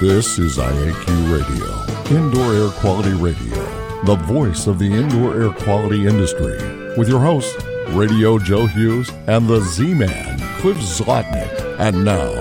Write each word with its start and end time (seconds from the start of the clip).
This 0.00 0.38
is 0.38 0.58
IAQ 0.58 1.08
Radio, 1.28 2.16
Indoor 2.16 2.54
Air 2.54 2.68
Quality 2.68 3.14
Radio, 3.14 3.56
the 4.04 4.14
voice 4.14 4.68
of 4.68 4.78
the 4.78 4.86
indoor 4.86 5.42
air 5.42 5.50
quality 5.50 6.06
industry, 6.06 6.56
with 6.96 7.08
your 7.08 7.18
hosts, 7.18 7.60
Radio 7.88 8.38
Joe 8.38 8.66
Hughes 8.66 9.10
and 9.26 9.48
the 9.48 9.60
Z 9.60 9.94
Man, 9.94 10.38
Cliff 10.60 10.76
Zlotnick. 10.76 11.80
And 11.80 12.04
now, 12.04 12.32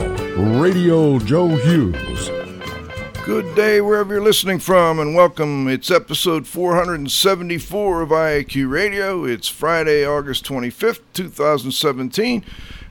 Radio 0.61 1.17
Joe 1.17 1.47
Hughes. 1.47 2.29
Good 3.25 3.55
day 3.55 3.81
wherever 3.81 4.13
you're 4.13 4.23
listening 4.23 4.59
from, 4.59 4.99
and 4.99 5.15
welcome. 5.15 5.67
It's 5.67 5.89
episode 5.89 6.45
474 6.45 8.01
of 8.03 8.09
IAQ 8.09 8.69
Radio. 8.69 9.25
It's 9.25 9.47
Friday, 9.47 10.05
August 10.05 10.45
25th, 10.45 11.01
2017. 11.13 12.45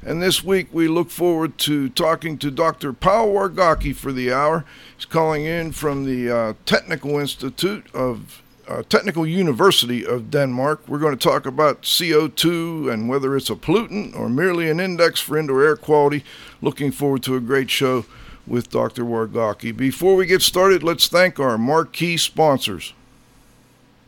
And 0.07 0.23
this 0.23 0.45
week 0.45 0.69
we 0.71 0.87
look 0.87 1.11
forward 1.11 1.59
to 1.59 1.89
talking 1.89 2.39
to 2.39 2.53
Dr. 2.53 2.93
Paul 2.93 3.35
Wargocki 3.35 3.93
for 3.93 4.13
the 4.13 4.33
hour. 4.33 4.65
He's 4.97 5.05
calling 5.05 5.45
in 5.45 5.73
from 5.73 6.05
the 6.05 6.31
uh, 6.31 6.53
Technical 6.65 7.19
Institute 7.19 7.93
of 7.93 8.41
uh, 8.69 8.85
Technical 8.89 9.27
University 9.27 10.07
of 10.07 10.31
Denmark. 10.31 10.83
We're 10.87 11.01
going 11.01 11.19
to 11.19 11.29
talk 11.29 11.45
about 11.45 11.83
CO2 11.83 12.93
and 12.93 13.09
whether 13.09 13.37
it's 13.37 13.51
a 13.51 13.57
pollutant 13.57 14.17
or 14.17 14.29
merely 14.29 14.71
an 14.71 14.79
index 14.79 15.19
for 15.19 15.37
indoor 15.37 15.65
air 15.65 15.75
quality. 15.75 16.25
Looking 16.63 16.93
forward 16.93 17.25
to 17.25 17.35
a 17.35 17.41
great 17.41 17.69
show 17.69 18.07
with 18.47 18.71
Dr. 18.71 19.03
Wargocki. 19.03 19.77
Before 19.77 20.15
we 20.15 20.27
get 20.27 20.41
started, 20.41 20.85
let's 20.85 21.09
thank 21.09 21.41
our 21.41 21.59
marquee 21.59 22.17
sponsors. 22.17 22.93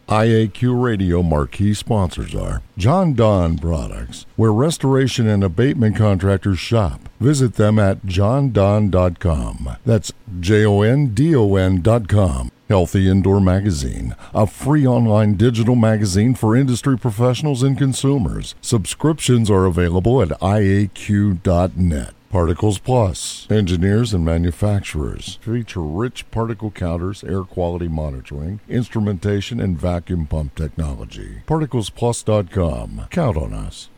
IAQ 0.08 0.82
Radio 0.82 1.22
marquee 1.22 1.74
sponsors 1.74 2.34
are 2.34 2.62
Jon-Don 2.78 3.58
Products, 3.58 4.24
where 4.36 4.52
restoration 4.52 5.28
and 5.28 5.44
abatement 5.44 5.96
contractors 5.96 6.58
shop. 6.58 7.10
Visit 7.20 7.56
them 7.56 7.78
at 7.78 8.06
jondon.com. 8.06 9.76
That's 9.84 10.12
J 10.40 10.64
O 10.64 10.80
N 10.80 11.08
D 11.08 11.36
O 11.36 11.56
N.com. 11.56 12.50
Healthy 12.70 13.08
Indoor 13.08 13.40
Magazine, 13.40 14.14
a 14.34 14.46
free 14.46 14.86
online 14.86 15.34
digital 15.34 15.74
magazine 15.74 16.34
for 16.34 16.56
industry 16.56 16.98
professionals 16.98 17.62
and 17.62 17.76
consumers. 17.78 18.54
Subscriptions 18.60 19.50
are 19.50 19.64
available 19.64 20.20
at 20.22 20.28
iaq.net. 20.40 22.14
Particles 22.30 22.78
Plus. 22.78 23.50
Engineers 23.50 24.12
and 24.12 24.22
manufacturers 24.22 25.38
feature 25.40 25.80
rich 25.80 26.30
particle 26.30 26.70
counters, 26.70 27.24
air 27.24 27.42
quality 27.42 27.88
monitoring, 27.88 28.60
instrumentation, 28.68 29.60
and 29.60 29.78
vacuum 29.78 30.26
pump 30.26 30.54
technology. 30.54 31.42
ParticlesPlus.com. 31.46 33.06
Count 33.10 33.36
on 33.38 33.54
us. 33.54 33.88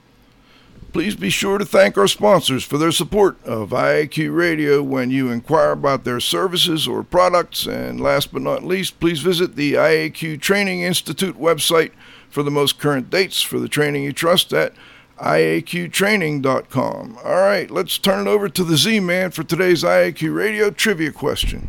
Please 0.92 1.16
be 1.16 1.30
sure 1.30 1.58
to 1.58 1.64
thank 1.64 1.98
our 1.98 2.06
sponsors 2.06 2.64
for 2.64 2.78
their 2.78 2.92
support 2.92 3.36
of 3.44 3.70
IAQ 3.70 4.34
Radio 4.34 4.80
when 4.80 5.10
you 5.10 5.30
inquire 5.30 5.72
about 5.72 6.04
their 6.04 6.20
services 6.20 6.86
or 6.86 7.02
products. 7.02 7.66
And 7.66 8.00
last 8.00 8.32
but 8.32 8.42
not 8.42 8.62
least, 8.62 9.00
please 9.00 9.20
visit 9.20 9.56
the 9.56 9.74
IAQ 9.74 10.40
Training 10.40 10.82
Institute 10.82 11.36
website 11.36 11.90
for 12.28 12.44
the 12.44 12.50
most 12.50 12.78
current 12.78 13.10
dates 13.10 13.42
for 13.42 13.58
the 13.58 13.68
training 13.68 14.04
you 14.04 14.12
trust 14.12 14.52
at 14.52 14.72
IAQtraining.com. 15.20 17.18
All 17.22 17.34
right, 17.34 17.70
let's 17.70 17.98
turn 17.98 18.26
it 18.26 18.30
over 18.30 18.48
to 18.48 18.64
the 18.64 18.76
Z 18.76 19.00
Man 19.00 19.30
for 19.30 19.42
today's 19.42 19.82
IAQ 19.82 20.34
Radio 20.34 20.70
trivia 20.70 21.12
question. 21.12 21.68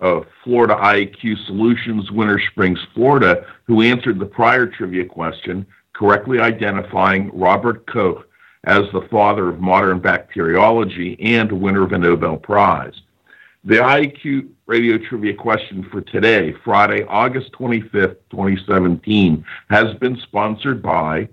of 0.00 0.26
Florida 0.44 0.74
IQ 0.76 1.46
Solutions, 1.46 2.10
Winter 2.10 2.40
Springs, 2.50 2.78
Florida, 2.94 3.46
who 3.64 3.82
answered 3.82 4.18
the 4.18 4.26
prior 4.26 4.66
trivia 4.66 5.04
question, 5.04 5.66
correctly 5.92 6.40
identifying 6.40 7.30
Robert 7.32 7.86
Koch 7.86 8.26
as 8.64 8.82
the 8.92 9.06
father 9.10 9.48
of 9.48 9.60
modern 9.60 9.98
bacteriology 9.98 11.16
and 11.20 11.50
winner 11.50 11.84
of 11.84 11.92
a 11.92 11.98
Nobel 11.98 12.36
Prize. 12.36 12.94
The 13.64 13.76
IAQ 13.76 14.48
radio 14.66 14.96
trivia 14.96 15.34
question 15.34 15.86
for 15.90 16.00
today, 16.00 16.54
Friday, 16.64 17.04
August 17.04 17.52
25th, 17.52 18.16
2017, 18.30 19.44
has 19.68 19.94
been 19.98 20.16
sponsored 20.22 20.82
by 20.82 21.28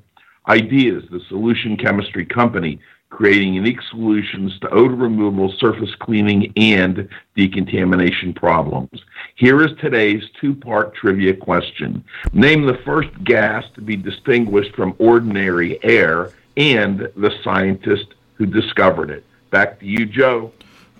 Ideas, 0.49 1.03
the 1.11 1.19
solution 1.27 1.75
chemistry 1.75 2.25
company, 2.25 2.79
creating 3.09 3.53
unique 3.53 3.81
solutions 3.89 4.59
to 4.59 4.69
odor 4.69 4.95
removal, 4.95 5.51
surface 5.57 5.93
cleaning, 5.99 6.51
and 6.57 7.07
decontamination 7.35 8.33
problems. 8.33 9.01
Here 9.35 9.63
is 9.63 9.71
today's 9.79 10.23
two 10.39 10.53
part 10.53 10.93
trivia 10.93 11.35
question 11.35 12.03
Name 12.33 12.65
the 12.65 12.79
first 12.85 13.09
gas 13.23 13.63
to 13.75 13.81
be 13.81 13.95
distinguished 13.95 14.75
from 14.75 14.95
ordinary 14.99 15.83
air 15.83 16.31
and 16.57 16.99
the 17.15 17.31
scientist 17.43 18.07
who 18.33 18.45
discovered 18.45 19.09
it. 19.09 19.23
Back 19.51 19.79
to 19.79 19.85
you, 19.85 20.05
Joe. 20.05 20.51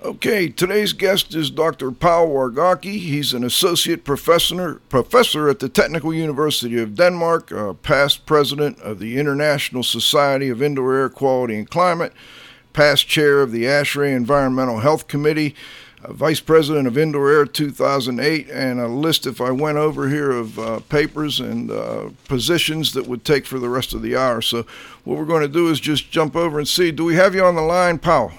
Okay, 0.04 0.48
today's 0.48 0.94
guest 0.94 1.34
is 1.34 1.50
Dr. 1.50 1.90
Paul 1.92 2.30
Wargocki. 2.30 3.00
He's 3.00 3.34
an 3.34 3.44
associate 3.44 4.04
professor 4.04 4.76
professor 4.90 5.50
at 5.50 5.58
the 5.58 5.70
Technical 5.70 6.14
University 6.14 6.80
of 6.80 6.94
Denmark, 6.94 7.52
uh, 7.52 7.74
past 7.74 8.28
president 8.28 8.80
of 8.82 9.00
the 9.00 9.18
International 9.18 9.82
Society 9.82 10.50
of 10.50 10.62
Indoor 10.62 10.94
Air 10.94 11.10
Quality 11.10 11.58
and 11.58 11.68
Climate, 11.68 12.14
past 12.74 13.08
chair 13.08 13.42
of 13.42 13.52
the 13.52 13.64
ASHRAE 13.64 14.16
Environmental 14.16 14.82
Health 14.82 15.08
Committee, 15.08 15.56
uh, 16.04 16.14
vice 16.14 16.42
president 16.42 16.86
of 16.86 16.96
Indoor 16.96 17.32
Air 17.32 17.46
2008, 17.48 18.50
and 18.52 18.80
a 18.80 18.88
list, 18.88 19.26
if 19.26 19.42
I 19.42 19.50
went 19.50 19.80
over 19.80 20.10
here, 20.10 20.30
of 20.30 20.60
uh, 20.60 20.80
papers 20.82 21.40
and 21.40 21.72
uh, 21.72 22.10
positions 22.28 22.94
that 22.94 23.08
would 23.08 23.26
take 23.26 23.48
for 23.48 23.58
the 23.58 23.70
rest 23.70 23.96
of 23.96 24.04
the 24.04 24.16
hour. 24.16 24.44
So, 24.44 24.68
what 25.06 25.18
we're 25.18 25.26
going 25.26 25.42
to 25.42 25.48
do 25.48 25.70
is 25.72 25.80
just 25.80 26.12
jump 26.12 26.36
over 26.36 26.60
and 26.60 26.68
see. 26.68 26.92
Do 26.92 27.04
we 27.04 27.16
have 27.16 27.34
you 27.34 27.44
on 27.44 27.56
the 27.56 27.62
line, 27.62 27.98
Paul? 27.98 28.32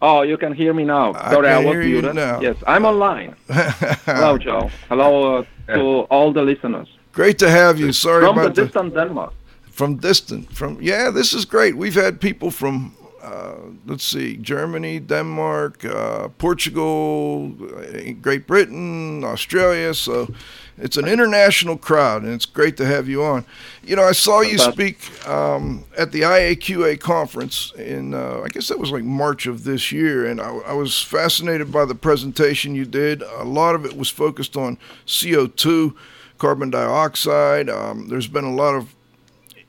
Oh, 0.00 0.22
you 0.22 0.36
can 0.36 0.52
hear 0.52 0.72
me 0.72 0.84
now. 0.84 1.12
I 1.14 1.30
Sorry, 1.32 1.48
I 1.48 1.58
was 1.58 1.76
muted. 1.76 2.14
Yes, 2.16 2.56
I'm 2.66 2.84
online. 2.84 3.34
Hello, 3.48 4.38
Joe. 4.38 4.70
Hello 4.88 5.38
uh, 5.38 5.74
to 5.74 5.82
all 6.10 6.32
the 6.32 6.42
listeners. 6.42 6.88
Great 7.12 7.38
to 7.40 7.50
have 7.50 7.80
you. 7.80 7.92
Sorry 7.92 8.24
From 8.24 8.38
about 8.38 8.54
the, 8.54 8.64
distant 8.64 8.94
Denmark. 8.94 9.32
from 9.70 9.96
distant. 9.96 10.52
From 10.52 10.78
yeah, 10.80 11.10
this 11.10 11.32
is 11.32 11.44
great. 11.44 11.76
We've 11.76 11.94
had 11.96 12.20
people 12.20 12.50
from 12.50 12.94
uh, 13.22 13.56
let's 13.86 14.04
see, 14.04 14.36
Germany, 14.36 15.00
Denmark, 15.00 15.84
uh, 15.84 16.28
Portugal, 16.38 17.52
uh, 17.62 18.12
Great 18.20 18.46
Britain, 18.46 19.24
Australia. 19.24 19.94
So 19.94 20.28
it's 20.76 20.96
an 20.96 21.08
international 21.08 21.76
crowd, 21.76 22.22
and 22.22 22.32
it's 22.32 22.46
great 22.46 22.76
to 22.76 22.86
have 22.86 23.08
you 23.08 23.24
on. 23.24 23.44
You 23.82 23.96
know, 23.96 24.04
I 24.04 24.12
saw 24.12 24.40
you 24.40 24.58
speak 24.58 25.26
um, 25.26 25.84
at 25.96 26.12
the 26.12 26.20
IAQA 26.22 27.00
conference 27.00 27.72
in, 27.76 28.14
uh, 28.14 28.42
I 28.44 28.48
guess 28.48 28.68
that 28.68 28.78
was 28.78 28.92
like 28.92 29.04
March 29.04 29.46
of 29.46 29.64
this 29.64 29.90
year, 29.90 30.26
and 30.26 30.40
I, 30.40 30.50
I 30.58 30.72
was 30.74 31.02
fascinated 31.02 31.72
by 31.72 31.84
the 31.84 31.94
presentation 31.94 32.74
you 32.74 32.84
did. 32.84 33.22
A 33.22 33.44
lot 33.44 33.74
of 33.74 33.84
it 33.84 33.96
was 33.96 34.08
focused 34.08 34.56
on 34.56 34.78
CO2, 35.06 35.94
carbon 36.38 36.70
dioxide. 36.70 37.68
Um, 37.68 38.08
there's 38.08 38.28
been 38.28 38.44
a 38.44 38.54
lot 38.54 38.74
of 38.74 38.94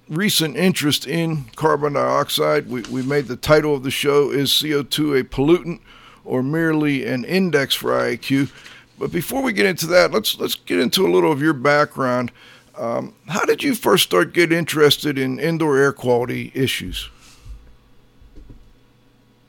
recent 0.10 0.58
interest 0.58 1.08
in 1.08 1.46
carbon 1.56 1.94
dioxide. 1.94 2.68
We, 2.68 2.82
we 2.84 3.04
made 3.04 3.28
the 3.28 3.36
title 3.36 3.76
of 3.76 3.84
the 3.84 3.92
show 3.92 4.32
is 4.32 4.50
CO2 4.50 5.20
a 5.20 5.24
pollutant 5.24 5.80
or 6.26 6.44
merely 6.44 7.06
an 7.06 7.24
index 7.26 7.76
for 7.76 7.92
IAQ. 7.92 8.52
But 8.98 9.12
before 9.12 9.42
we 9.42 9.54
get 9.54 9.66
into 9.66 9.88
that, 9.88 10.12
let's 10.12 10.38
let's 10.40 10.56
get 10.56 10.80
into 10.80 11.08
a 11.08 11.10
little 11.10 11.32
of 11.32 11.42
your 11.42 11.54
background. 11.54 12.32
Um, 12.78 13.14
how 13.28 13.46
did 13.46 13.64
you 13.64 13.76
first 13.76 14.04
start 14.04 14.34
get 14.34 14.52
interested 14.52 15.18
in 15.18 15.40
indoor 15.40 15.78
air 15.78 15.94
quality 15.94 16.52
issues? 16.54 17.10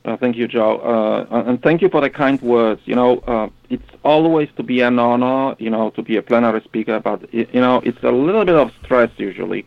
Uh, 0.03 0.17
thank 0.17 0.35
you, 0.35 0.47
Joe, 0.47 0.79
uh, 0.79 1.43
and 1.45 1.61
thank 1.61 1.81
you 1.81 1.89
for 1.89 2.01
the 2.01 2.09
kind 2.09 2.41
words. 2.41 2.81
You 2.85 2.95
know, 2.95 3.19
uh, 3.19 3.49
it's 3.69 3.87
always 4.03 4.49
to 4.57 4.63
be 4.63 4.81
an 4.81 4.97
honor, 4.97 5.55
you 5.59 5.69
know, 5.69 5.91
to 5.91 6.01
be 6.01 6.17
a 6.17 6.23
plenary 6.23 6.61
speaker, 6.61 6.99
but 6.99 7.31
you 7.33 7.47
know, 7.53 7.81
it's 7.85 8.01
a 8.01 8.11
little 8.11 8.43
bit 8.43 8.55
of 8.55 8.71
stress 8.83 9.11
usually, 9.17 9.65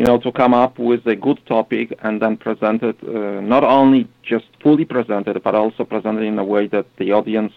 you 0.00 0.06
know, 0.06 0.16
to 0.18 0.32
come 0.32 0.54
up 0.54 0.78
with 0.78 1.06
a 1.06 1.14
good 1.14 1.38
topic 1.44 1.92
and 2.02 2.22
then 2.22 2.34
present 2.38 2.82
it, 2.82 2.96
uh, 3.06 3.42
not 3.42 3.62
only 3.62 4.08
just 4.22 4.46
fully 4.62 4.86
presented, 4.86 5.42
but 5.42 5.54
also 5.54 5.84
presented 5.84 6.22
in 6.22 6.38
a 6.38 6.44
way 6.54 6.66
that 6.66 6.86
the 6.96 7.12
audience 7.12 7.52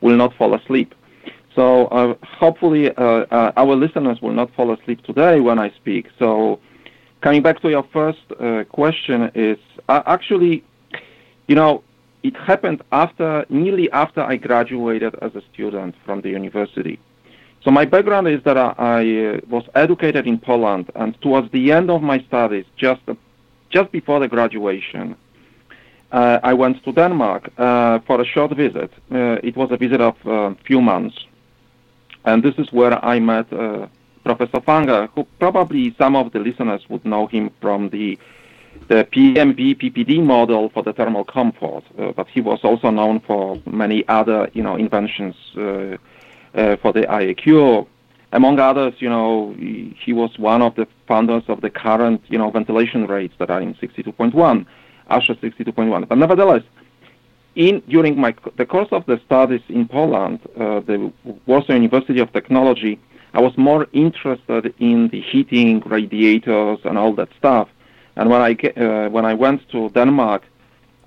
will 0.00 0.16
not 0.16 0.32
fall 0.36 0.54
asleep. 0.54 0.94
So 1.56 1.86
uh, 1.86 2.14
hopefully, 2.22 2.92
uh, 2.96 3.26
our 3.56 3.74
listeners 3.74 4.22
will 4.22 4.36
not 4.40 4.54
fall 4.54 4.72
asleep 4.72 5.02
today 5.02 5.40
when 5.40 5.58
I 5.58 5.70
speak. 5.70 6.06
So, 6.16 6.60
coming 7.22 7.42
back 7.42 7.60
to 7.62 7.68
your 7.68 7.82
first 7.92 8.24
question, 8.70 9.32
is 9.34 9.58
actually 9.88 10.62
you 11.48 11.56
know, 11.56 11.82
it 12.22 12.36
happened 12.36 12.82
after, 12.92 13.44
nearly 13.48 13.90
after 13.90 14.20
I 14.20 14.36
graduated 14.36 15.16
as 15.20 15.34
a 15.34 15.42
student 15.52 15.96
from 16.04 16.20
the 16.20 16.30
university. 16.30 17.00
So 17.62 17.70
my 17.70 17.84
background 17.84 18.26
is 18.28 18.42
that 18.44 18.56
I, 18.56 18.74
I 18.78 19.02
uh, 19.02 19.40
was 19.48 19.64
educated 19.74 20.26
in 20.26 20.38
Poland, 20.38 20.90
and 20.94 21.20
towards 21.20 21.50
the 21.52 21.72
end 21.72 21.90
of 21.90 22.02
my 22.02 22.18
studies, 22.20 22.64
just 22.76 23.02
uh, 23.06 23.14
just 23.68 23.92
before 23.92 24.18
the 24.18 24.28
graduation, 24.28 25.14
uh, 26.10 26.40
I 26.42 26.54
went 26.54 26.82
to 26.84 26.92
Denmark 26.92 27.50
uh, 27.58 28.00
for 28.00 28.20
a 28.20 28.24
short 28.24 28.56
visit. 28.56 28.90
Uh, 29.12 29.36
it 29.42 29.56
was 29.56 29.70
a 29.70 29.76
visit 29.76 30.00
of 30.00 30.16
a 30.24 30.30
uh, 30.30 30.54
few 30.64 30.80
months, 30.80 31.16
and 32.24 32.42
this 32.42 32.54
is 32.56 32.72
where 32.72 33.04
I 33.04 33.20
met 33.20 33.48
Professor 34.24 34.60
Fanger, 34.60 35.08
who 35.14 35.26
probably 35.38 35.94
some 35.98 36.16
of 36.16 36.32
the 36.32 36.38
listeners 36.38 36.82
would 36.88 37.04
know 37.04 37.26
him 37.26 37.50
from 37.60 37.90
the 37.90 38.18
the 38.88 39.04
PMV 39.12 39.76
PPD 39.76 40.24
model 40.24 40.70
for 40.70 40.82
the 40.82 40.92
thermal 40.92 41.24
comfort, 41.24 41.84
uh, 41.98 42.12
but 42.12 42.26
he 42.28 42.40
was 42.40 42.60
also 42.64 42.90
known 42.90 43.20
for 43.20 43.60
many 43.66 44.06
other, 44.08 44.48
you 44.52 44.62
know, 44.62 44.76
inventions 44.76 45.36
uh, 46.54 46.76
for 46.76 46.92
the 46.92 47.02
IAQ. 47.02 47.86
Among 48.32 48.60
others, 48.60 48.94
you 48.98 49.08
know, 49.08 49.54
he, 49.58 49.96
he, 50.04 50.12
was 50.12 50.38
one 50.38 50.62
of 50.62 50.76
the 50.76 50.86
founders 51.08 51.42
of 51.48 51.62
the 51.62 51.70
current, 51.70 52.22
you 52.28 52.38
know, 52.38 52.50
ventilation 52.50 53.06
rates 53.06 53.34
that 53.38 53.50
are 53.50 53.60
in 53.60 53.74
62.1, 53.74 54.66
ASHRAE 55.10 55.40
62.1. 55.40 56.08
But 56.08 56.18
nevertheless, 56.18 56.62
in 57.56 57.80
during 57.88 58.20
my 58.20 58.32
the 58.56 58.66
course 58.66 58.88
of 58.92 59.04
the 59.06 59.20
studies 59.26 59.62
in 59.68 59.88
Poland, 59.88 60.38
uh, 60.56 60.78
the 60.80 61.12
Warsaw 61.46 61.72
University 61.72 62.20
of 62.20 62.32
Technology, 62.32 63.00
I 63.34 63.40
was 63.40 63.56
more 63.58 63.88
interested 63.92 64.72
in 64.78 65.08
the 65.08 65.20
heating, 65.20 65.80
radiators, 65.80 66.78
and 66.84 66.96
all 66.96 67.12
that 67.14 67.30
stuff 67.36 67.68
and 68.16 68.28
when 68.28 68.42
I 68.42 68.52
uh, 68.52 69.08
when 69.08 69.24
I 69.24 69.34
went 69.34 69.68
to 69.70 69.88
Denmark, 69.90 70.42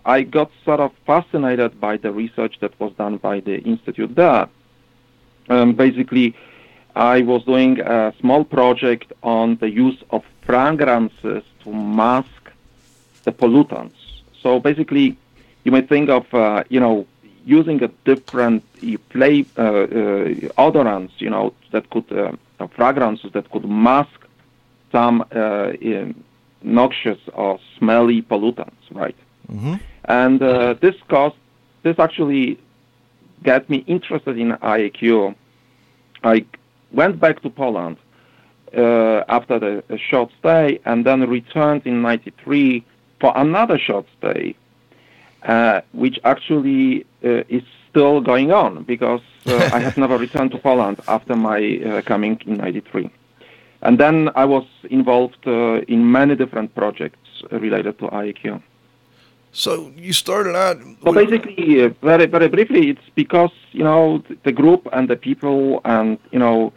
I 0.05 0.23
got 0.23 0.49
sort 0.65 0.79
of 0.79 0.91
fascinated 1.05 1.79
by 1.79 1.97
the 1.97 2.11
research 2.11 2.55
that 2.61 2.79
was 2.79 2.91
done 2.97 3.17
by 3.17 3.39
the 3.39 3.59
institute 3.59 4.15
there. 4.15 4.47
Um, 5.49 5.73
basically, 5.73 6.35
I 6.95 7.21
was 7.21 7.43
doing 7.43 7.79
a 7.79 8.13
small 8.19 8.43
project 8.43 9.11
on 9.23 9.57
the 9.57 9.69
use 9.69 9.99
of 10.11 10.23
fragrances 10.45 11.43
to 11.63 11.73
mask 11.73 12.51
the 13.23 13.31
pollutants. 13.31 13.95
So 14.41 14.59
basically, 14.59 15.17
you 15.63 15.71
may 15.71 15.81
think 15.81 16.09
of 16.09 16.31
uh, 16.33 16.63
you 16.69 16.79
know 16.79 17.07
using 17.45 17.83
a 17.83 17.87
different 18.05 18.63
play 19.09 19.45
uh, 19.57 19.61
uh, 19.61 19.85
odorants, 20.57 21.11
you 21.17 21.29
know, 21.29 21.53
that 21.71 21.89
could 21.89 22.11
uh, 22.11 22.31
fragrances 22.75 23.31
that 23.33 23.49
could 23.51 23.65
mask 23.65 24.19
some 24.91 25.25
uh, 25.31 25.71
noxious 26.61 27.19
or 27.33 27.59
smelly 27.77 28.21
pollutants, 28.21 28.83
right? 28.91 29.15
Mm-hmm. 29.51 29.75
And 30.05 30.41
uh, 30.41 30.73
this 30.75 30.95
caused, 31.09 31.35
this 31.83 31.99
actually 31.99 32.59
got 33.43 33.69
me 33.69 33.83
interested 33.87 34.37
in 34.37 34.51
IAQ. 34.53 35.35
I 36.23 36.45
went 36.91 37.19
back 37.19 37.41
to 37.41 37.49
Poland 37.49 37.97
uh, 38.75 39.23
after 39.27 39.59
the, 39.59 39.83
the, 39.87 39.97
short 39.97 40.31
stay 40.39 40.79
and 40.85 41.05
then 41.05 41.29
returned 41.29 41.83
in 41.85 42.01
93 42.01 42.83
for 43.19 43.33
another 43.35 43.77
short 43.77 44.05
stay, 44.17 44.55
uh, 45.43 45.81
which 45.91 46.19
actually 46.23 47.05
uh, 47.23 47.43
is 47.49 47.63
still 47.89 48.21
going 48.21 48.51
on 48.51 48.83
because 48.83 49.21
uh, 49.45 49.69
I 49.71 49.79
have 49.79 49.97
never 49.97 50.17
returned 50.17 50.51
to 50.51 50.57
Poland 50.57 50.99
after 51.07 51.35
my 51.35 51.59
uh, 51.85 52.01
coming 52.01 52.39
in 52.45 52.57
93. 52.57 53.09
And 53.83 53.99
then 53.99 54.29
I 54.35 54.45
was 54.45 54.65
involved 54.89 55.45
uh, 55.45 55.81
in 55.87 56.11
many 56.11 56.35
different 56.35 56.73
projects 56.73 57.43
related 57.51 57.99
to 57.99 58.07
IAQ. 58.07 58.61
So 59.53 59.93
you 59.95 60.13
started 60.13 60.55
out. 60.55 60.81
So 61.03 61.13
basically, 61.13 61.83
uh, 61.83 61.89
very 62.01 62.25
very 62.25 62.49
briefly, 62.49 62.89
it's 62.89 63.09
because 63.13 63.51
you 63.71 63.83
know 63.83 64.23
the 64.43 64.51
group 64.51 64.87
and 64.91 65.07
the 65.07 65.15
people 65.15 65.79
and 65.85 66.17
you 66.31 66.39
know 66.39 66.73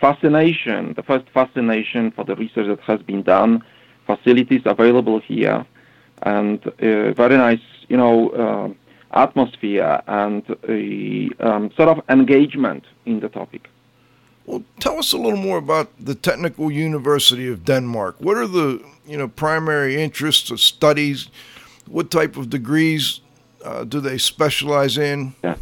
fascination. 0.00 0.94
The 0.94 1.02
first 1.02 1.26
fascination 1.34 2.12
for 2.12 2.24
the 2.24 2.36
research 2.36 2.68
that 2.68 2.80
has 2.80 3.02
been 3.02 3.22
done, 3.22 3.64
facilities 4.06 4.62
available 4.66 5.18
here, 5.18 5.66
and 6.22 6.64
uh, 6.64 7.12
very 7.12 7.36
nice 7.36 7.64
you 7.88 7.96
know 7.96 8.30
uh, 8.30 9.20
atmosphere 9.20 10.00
and 10.06 10.44
a 10.68 11.28
um, 11.40 11.72
sort 11.76 11.88
of 11.88 12.04
engagement 12.08 12.84
in 13.04 13.18
the 13.18 13.28
topic. 13.28 13.68
Well, 14.46 14.62
tell 14.78 14.96
us 14.96 15.12
a 15.12 15.18
little 15.18 15.38
more 15.38 15.58
about 15.58 15.90
the 15.98 16.14
Technical 16.14 16.70
University 16.70 17.48
of 17.48 17.64
Denmark. 17.64 18.16
What 18.20 18.36
are 18.36 18.46
the 18.46 18.80
you 19.04 19.16
know 19.16 19.26
primary 19.26 20.00
interests 20.00 20.52
or 20.52 20.56
studies? 20.56 21.28
What 21.86 22.10
type 22.10 22.36
of 22.36 22.50
degrees 22.50 23.20
uh, 23.64 23.84
do 23.84 24.00
they 24.00 24.18
specialize 24.18 24.98
in? 24.98 25.34
Yeah. 25.44 25.56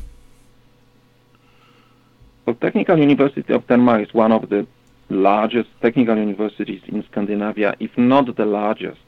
Well, 2.46 2.56
Technical 2.56 2.98
University 2.98 3.52
of 3.52 3.66
Denmark 3.66 4.08
is 4.08 4.14
one 4.14 4.32
of 4.32 4.48
the 4.48 4.66
largest 5.08 5.68
technical 5.82 6.16
universities 6.16 6.80
in 6.86 7.04
Scandinavia, 7.10 7.74
if 7.80 7.96
not 7.96 8.34
the 8.36 8.46
largest. 8.46 9.00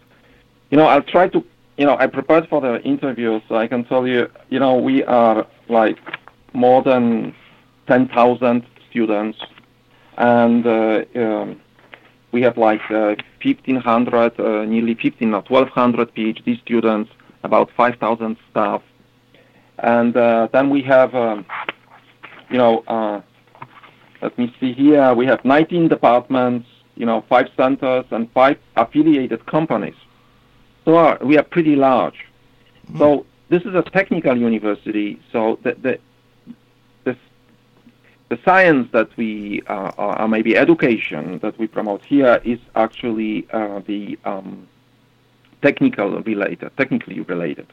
You 0.70 0.79
know, 0.79 0.87
I'll 0.87 1.03
try 1.03 1.29
to, 1.29 1.44
you 1.76 1.87
know, 1.87 1.97
I 1.99 2.06
prepared 2.06 2.49
for 2.49 2.61
the 2.61 2.81
interview, 2.82 3.41
so 3.49 3.56
I 3.56 3.67
can 3.67 3.85
tell 3.85 4.06
you, 4.06 4.29
you 4.50 4.59
know, 4.59 4.76
we 4.76 5.05
are 5.05 5.47
like 5.69 5.99
more 6.53 6.82
than 6.82 7.35
10,000 7.87 8.67
students 8.91 9.38
and 10.19 10.67
uh, 10.67 11.05
um, 11.17 11.61
we 12.32 12.43
have 12.43 12.56
like 12.56 12.81
1,500, 12.90 14.40
uh, 14.40 14.43
uh, 14.43 14.64
nearly 14.64 14.94
15 14.94 15.34
or 15.34 15.43
1,200 15.43 16.14
PhD 16.14 16.61
students, 16.62 17.11
about 17.45 17.71
5,000 17.76 18.37
staff, 18.50 18.83
and 19.78 20.14
then 20.14 20.71
we 20.71 20.83
have, 20.83 21.14
um, 21.14 21.45
you 22.50 22.59
know, 22.59 23.23
let 24.21 24.38
me 24.38 24.54
see 24.61 24.73
here, 24.73 25.12
we 25.14 25.26
have 25.26 25.45
19 25.45 25.88
departments, 25.88 26.68
you 26.95 27.07
know, 27.07 27.25
five 27.28 27.49
centers 27.57 28.04
and 28.11 28.30
five 28.33 28.57
affiliated 28.76 29.45
companies. 29.47 29.97
So 30.85 31.18
we 31.25 31.37
are 31.38 31.42
pretty 31.42 31.76
large. 31.76 32.14
Mm-hmm. 32.87 32.99
So 32.99 33.26
this 33.49 33.62
is 33.62 33.75
a 33.75 33.83
technical 33.83 34.37
university. 34.37 35.21
So 35.33 35.59
the, 35.62 35.75
the 35.75 35.99
the 38.33 38.39
science 38.47 38.89
that 38.93 39.15
we, 39.19 39.61
uh, 39.67 39.93
or 40.23 40.27
maybe 40.27 40.57
education 40.57 41.39
that 41.41 41.55
we 41.59 41.67
promote 41.67 42.03
here 42.03 42.41
is 42.45 42.59
actually 42.75 43.47
uh, 43.53 43.81
the 43.87 44.19
um, 44.25 44.67
technical 45.61 46.09
related, 46.23 46.71
technically 46.79 47.21
related. 47.21 47.67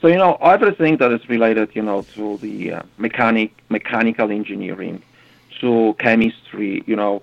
So 0.00 0.06
you 0.06 0.18
know 0.22 0.34
everything 0.40 0.98
that 0.98 1.10
is 1.10 1.28
related, 1.28 1.70
you 1.74 1.82
know, 1.82 2.02
to 2.16 2.36
the 2.38 2.74
uh, 2.74 2.82
mechanic, 2.96 3.50
mechanical 3.70 4.30
engineering, 4.30 5.02
to 5.60 5.96
chemistry, 5.98 6.84
you 6.86 6.94
know, 6.94 7.22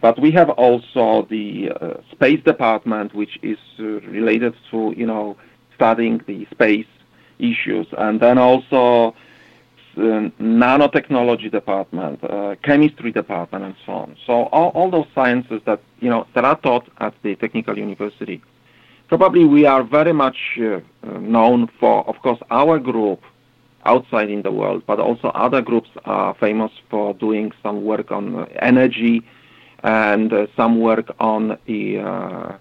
but 0.00 0.18
we 0.18 0.32
have 0.32 0.50
also 0.50 1.28
the 1.36 1.70
uh, 1.70 1.94
space 2.10 2.42
department, 2.42 3.14
which 3.14 3.38
is 3.42 3.60
uh, 3.78 3.84
related 4.18 4.54
to 4.72 4.78
you 4.96 5.06
know 5.06 5.36
studying 5.76 6.20
the 6.26 6.44
space 6.50 6.92
issues, 7.38 7.86
and 7.96 8.18
then 8.18 8.36
also 8.36 8.82
uh, 9.10 9.12
nanotechnology 9.96 11.50
department, 11.50 12.22
uh, 12.24 12.54
chemistry 12.62 13.12
department, 13.12 13.64
and 13.64 13.74
so 13.84 13.92
on. 13.92 14.16
So 14.26 14.44
all, 14.46 14.70
all 14.70 14.90
those 14.90 15.06
sciences 15.14 15.60
that 15.66 15.80
you 16.00 16.08
know 16.08 16.26
that 16.34 16.44
are 16.44 16.58
taught 16.60 16.88
at 16.98 17.14
the 17.22 17.36
technical 17.36 17.78
university. 17.78 18.42
Probably 19.08 19.44
we 19.44 19.66
are 19.66 19.82
very 19.82 20.12
much 20.12 20.38
uh, 20.58 20.80
known 21.18 21.68
for, 21.80 22.08
of 22.08 22.16
course, 22.22 22.38
our 22.50 22.78
group 22.78 23.20
outside 23.84 24.30
in 24.30 24.42
the 24.42 24.52
world, 24.52 24.84
but 24.86 25.00
also 25.00 25.28
other 25.30 25.60
groups 25.60 25.90
are 26.04 26.32
famous 26.34 26.70
for 26.88 27.12
doing 27.14 27.50
some 27.60 27.82
work 27.84 28.12
on 28.12 28.36
uh, 28.36 28.46
energy 28.60 29.22
and 29.82 30.32
uh, 30.32 30.46
some 30.56 30.78
work 30.80 31.10
on 31.18 31.58
the 31.66 31.98
uh, 31.98 32.52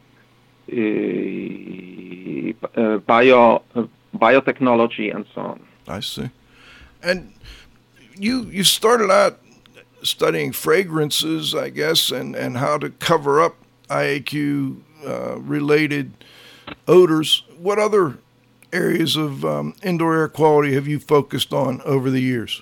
bio 3.06 3.62
biotechnology 4.16 5.16
and 5.16 5.26
so 5.36 5.42
on. 5.42 5.60
I 5.88 6.00
see. 6.00 6.30
And 7.02 7.34
you 8.16 8.44
you 8.44 8.64
started 8.64 9.10
out 9.10 9.40
studying 10.04 10.52
fragrances, 10.52 11.56
I 11.56 11.70
guess, 11.70 12.12
and, 12.12 12.36
and 12.36 12.58
how 12.58 12.78
to 12.78 12.90
cover 12.90 13.42
up 13.42 13.56
IAQ 13.90 14.82
uh, 15.06 15.40
related 15.40 16.14
odors. 16.88 17.44
What 17.58 17.80
other 17.80 18.18
areas 18.72 19.16
of 19.16 19.44
um, 19.44 19.76
indoor 19.84 20.16
air 20.16 20.28
quality 20.28 20.74
have 20.74 20.88
you 20.88 21.00
focused 21.00 21.54
on 21.54 21.82
over 21.82 22.10
the 22.10 22.22
years? 22.22 22.62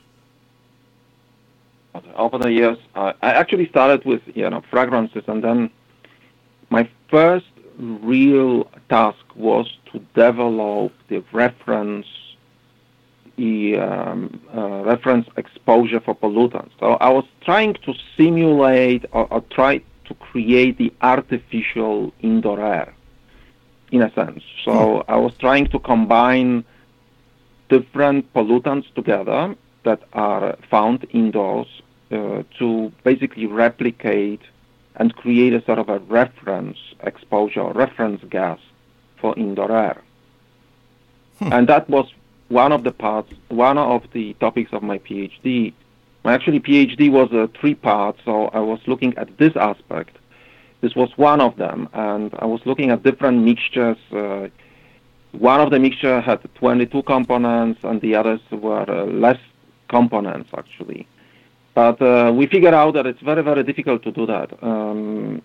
Over 2.16 2.38
the 2.38 2.52
years, 2.52 2.78
uh, 2.96 3.14
I 3.22 3.32
actually 3.32 3.68
started 3.70 4.06
with 4.06 4.22
you 4.36 4.48
know 4.50 4.62
fragrances, 4.70 5.24
and 5.28 5.44
then 5.44 5.72
my 6.70 6.88
first 7.10 7.48
real 7.80 8.70
task 8.90 9.18
was 9.36 9.72
to 9.92 10.00
develop 10.14 10.94
the 11.10 11.24
reference 11.32 12.06
the 13.38 13.78
um, 13.78 14.42
uh, 14.56 14.84
reference 14.84 15.28
exposure 15.38 16.00
for 16.00 16.16
pollutants. 16.16 16.72
So 16.80 16.94
I 16.94 17.10
was 17.10 17.26
trying 17.46 17.76
to 17.86 17.94
simulate 18.18 19.06
or, 19.12 19.32
or, 19.32 19.42
try 19.52 19.82
to 20.06 20.14
create 20.16 20.78
the 20.78 20.92
artificial 21.02 22.14
indoor 22.22 22.60
air, 22.60 22.94
in 23.92 24.02
a 24.02 24.12
sense. 24.14 24.44
So 24.66 25.04
hmm. 25.06 25.12
I 25.12 25.18
was 25.18 25.34
trying 25.38 25.68
to 25.68 25.80
combine 25.80 26.66
different 27.70 28.34
pollutants 28.34 28.92
together 28.96 29.56
that 29.84 30.02
are 30.14 30.58
found 30.70 31.06
indoors 31.12 31.68
uh, 32.12 32.44
to 32.58 32.92
basically 33.04 33.46
replicate 33.46 34.42
and 34.96 35.16
create 35.16 35.54
a 35.54 35.64
sort 35.66 35.78
of 35.78 35.90
a 35.90 36.00
reference 36.00 36.78
exposure 37.02 37.68
reference 37.74 38.24
gas 38.30 38.60
for 39.18 39.38
indoor 39.38 39.72
air. 39.72 40.02
Hmm. 41.40 41.54
And 41.54 41.70
that 41.70 41.88
was 41.88 42.08
one 42.50 42.72
of 42.72 42.84
the 42.84 42.92
parts, 42.92 43.32
one 43.50 43.78
of 43.78 44.04
the 44.14 44.34
topics 44.36 44.72
of 44.74 44.84
my 44.84 44.98
PhD. 45.00 45.74
My 46.24 46.34
actually 46.34 46.60
PhD 46.60 47.12
was 47.12 47.32
a 47.32 47.50
three 47.60 47.76
part, 47.76 48.18
so 48.26 48.48
I 48.48 48.60
was 48.60 48.80
looking 48.88 49.18
at 49.18 49.38
this 49.38 49.56
aspect. 49.56 50.18
This 50.82 50.96
was 50.96 51.10
one 51.18 51.42
of 51.42 51.58
them, 51.58 51.90
and 51.94 52.34
I 52.40 52.46
was 52.46 52.62
looking 52.66 52.92
at 52.92 53.04
different 53.04 53.44
mixtures. 53.44 53.98
Uh, 54.12 54.48
one 55.32 55.60
of 55.60 55.72
the 55.72 55.80
mixture 55.80 56.22
had 56.22 56.40
22 56.56 57.04
components, 57.04 57.80
and 57.84 58.02
the 58.02 58.16
others 58.16 58.40
were 58.52 58.90
uh, 58.90 59.06
less 59.06 59.40
components 59.90 60.50
actually. 60.58 61.08
But 61.74 62.02
uh, 62.02 62.32
we 62.34 62.48
figured 62.48 62.74
out 62.74 62.96
that 62.96 63.06
it's 63.06 63.22
very, 63.22 63.44
very 63.44 63.64
difficult 63.64 64.04
to 64.04 64.12
do 64.12 64.26
that. 64.26 64.52
Um, 64.64 65.42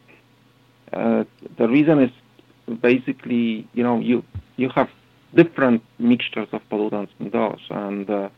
uh, 0.92 1.24
the 1.58 1.68
reason 1.68 2.00
is 2.00 2.10
basically, 2.80 3.68
you 3.74 3.82
know, 3.82 3.98
you 3.98 4.24
you 4.56 4.68
have 4.70 4.88
different 5.34 5.82
mixtures 5.98 6.48
of 6.52 6.60
pollutants 6.70 7.10
indoors, 7.20 7.60
and 7.70 8.08
uh, 8.10 8.28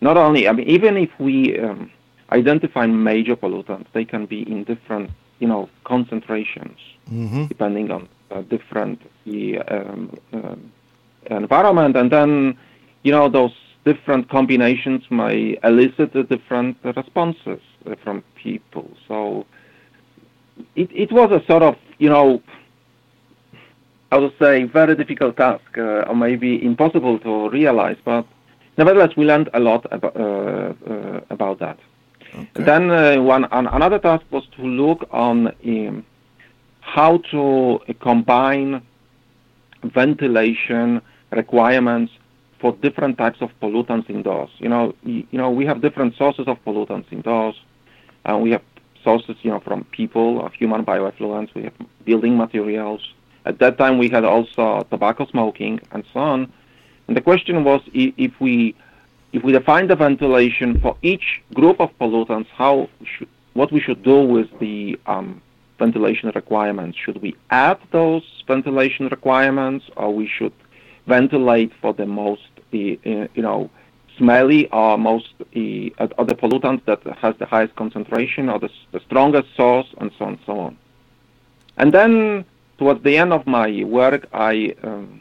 not 0.00 0.16
only, 0.16 0.48
I 0.48 0.52
mean, 0.52 0.68
even 0.68 0.96
if 0.96 1.10
we 1.18 1.58
um, 1.58 1.90
identify 2.30 2.86
major 2.86 3.36
pollutants, 3.36 3.86
they 3.92 4.04
can 4.04 4.26
be 4.26 4.40
in 4.50 4.64
different, 4.64 5.10
you 5.38 5.48
know, 5.48 5.68
concentrations 5.84 6.78
mm-hmm. 7.10 7.46
depending 7.46 7.90
on 7.90 8.08
uh, 8.30 8.42
different 8.42 9.00
um, 9.68 10.16
um, 10.32 10.72
environment, 11.30 11.96
and 11.96 12.10
then, 12.10 12.58
you 13.02 13.12
know, 13.12 13.28
those 13.28 13.54
different 13.84 14.28
combinations 14.30 15.02
may 15.10 15.58
elicit 15.62 16.12
different 16.28 16.76
responses 16.84 17.60
from 18.02 18.22
people. 18.34 18.88
So 19.06 19.44
it, 20.74 20.90
it 20.92 21.12
was 21.12 21.30
a 21.30 21.44
sort 21.46 21.62
of, 21.62 21.76
you 21.98 22.08
know, 22.08 22.42
I 24.14 24.18
would 24.18 24.34
say 24.38 24.62
very 24.62 24.94
difficult 24.94 25.36
task, 25.36 25.68
uh, 25.76 26.08
or 26.08 26.14
maybe 26.14 26.64
impossible 26.64 27.18
to 27.26 27.50
realize, 27.50 27.96
but 28.04 28.24
nevertheless 28.78 29.16
we 29.16 29.24
learned 29.24 29.48
a 29.54 29.58
lot 29.58 29.82
about, 29.90 30.16
uh, 30.16 30.72
uh, 30.88 31.20
about 31.30 31.58
that. 31.58 31.78
Okay. 32.32 32.62
Then 32.62 32.90
uh, 32.92 33.20
one 33.20 33.44
another 33.50 33.98
task 33.98 34.24
was 34.30 34.44
to 34.56 34.62
look 34.62 35.08
on 35.10 35.48
um, 35.48 36.06
how 36.80 37.18
to 37.32 37.80
combine 37.98 38.82
ventilation 39.82 41.02
requirements 41.32 42.12
for 42.60 42.70
different 42.86 43.18
types 43.18 43.38
of 43.40 43.50
pollutants 43.60 44.08
indoors. 44.08 44.50
You 44.58 44.68
know, 44.68 44.94
you, 45.02 45.26
you 45.32 45.38
know, 45.38 45.50
we 45.50 45.66
have 45.66 45.82
different 45.82 46.14
sources 46.16 46.46
of 46.46 46.56
pollutants 46.64 47.12
indoors, 47.12 47.56
and 48.24 48.42
we 48.44 48.52
have 48.52 48.62
sources, 49.02 49.34
you 49.42 49.50
know, 49.50 49.58
from 49.58 49.82
people, 49.90 50.46
of 50.46 50.52
human 50.52 50.84
bioeffluents. 50.84 51.52
We 51.52 51.64
have 51.64 51.74
building 52.04 52.36
materials. 52.36 53.02
At 53.44 53.58
that 53.58 53.78
time, 53.78 53.98
we 53.98 54.08
had 54.08 54.24
also 54.24 54.86
tobacco 54.90 55.26
smoking 55.26 55.80
and 55.92 56.04
so 56.12 56.20
on. 56.20 56.52
And 57.06 57.16
the 57.16 57.20
question 57.20 57.64
was 57.64 57.80
if 57.92 58.32
we 58.40 58.74
if 59.32 59.42
we 59.42 59.52
define 59.52 59.88
the 59.88 59.96
ventilation 59.96 60.80
for 60.80 60.96
each 61.02 61.42
group 61.52 61.80
of 61.80 61.90
pollutants, 61.98 62.46
how 62.54 62.88
should, 63.04 63.28
what 63.54 63.72
we 63.72 63.80
should 63.80 64.02
do 64.02 64.20
with 64.22 64.48
the 64.60 64.98
um, 65.06 65.42
ventilation 65.78 66.30
requirements? 66.34 66.96
Should 66.96 67.20
we 67.20 67.34
add 67.50 67.78
those 67.90 68.22
ventilation 68.46 69.08
requirements, 69.08 69.84
or 69.96 70.14
we 70.14 70.28
should 70.28 70.52
ventilate 71.06 71.72
for 71.80 71.92
the 71.92 72.06
most 72.06 72.48
uh, 72.72 72.76
you 72.76 73.28
know 73.36 73.70
smelly 74.16 74.68
or 74.70 74.96
most 74.96 75.34
uh, 75.40 76.18
or 76.18 76.24
the 76.24 76.36
pollutant 76.42 76.84
that 76.86 77.02
has 77.18 77.34
the 77.38 77.46
highest 77.46 77.74
concentration 77.76 78.48
or 78.48 78.58
the, 78.58 78.70
the 78.92 79.00
strongest 79.00 79.48
source 79.56 79.88
and 79.98 80.10
so 80.18 80.24
on 80.24 80.38
so 80.46 80.58
on. 80.60 80.78
And 81.76 81.92
then 81.92 82.44
towards 82.78 83.02
the 83.02 83.16
end 83.16 83.32
of 83.32 83.46
my 83.46 83.84
work, 83.84 84.26
I 84.32 84.74
um, 84.82 85.20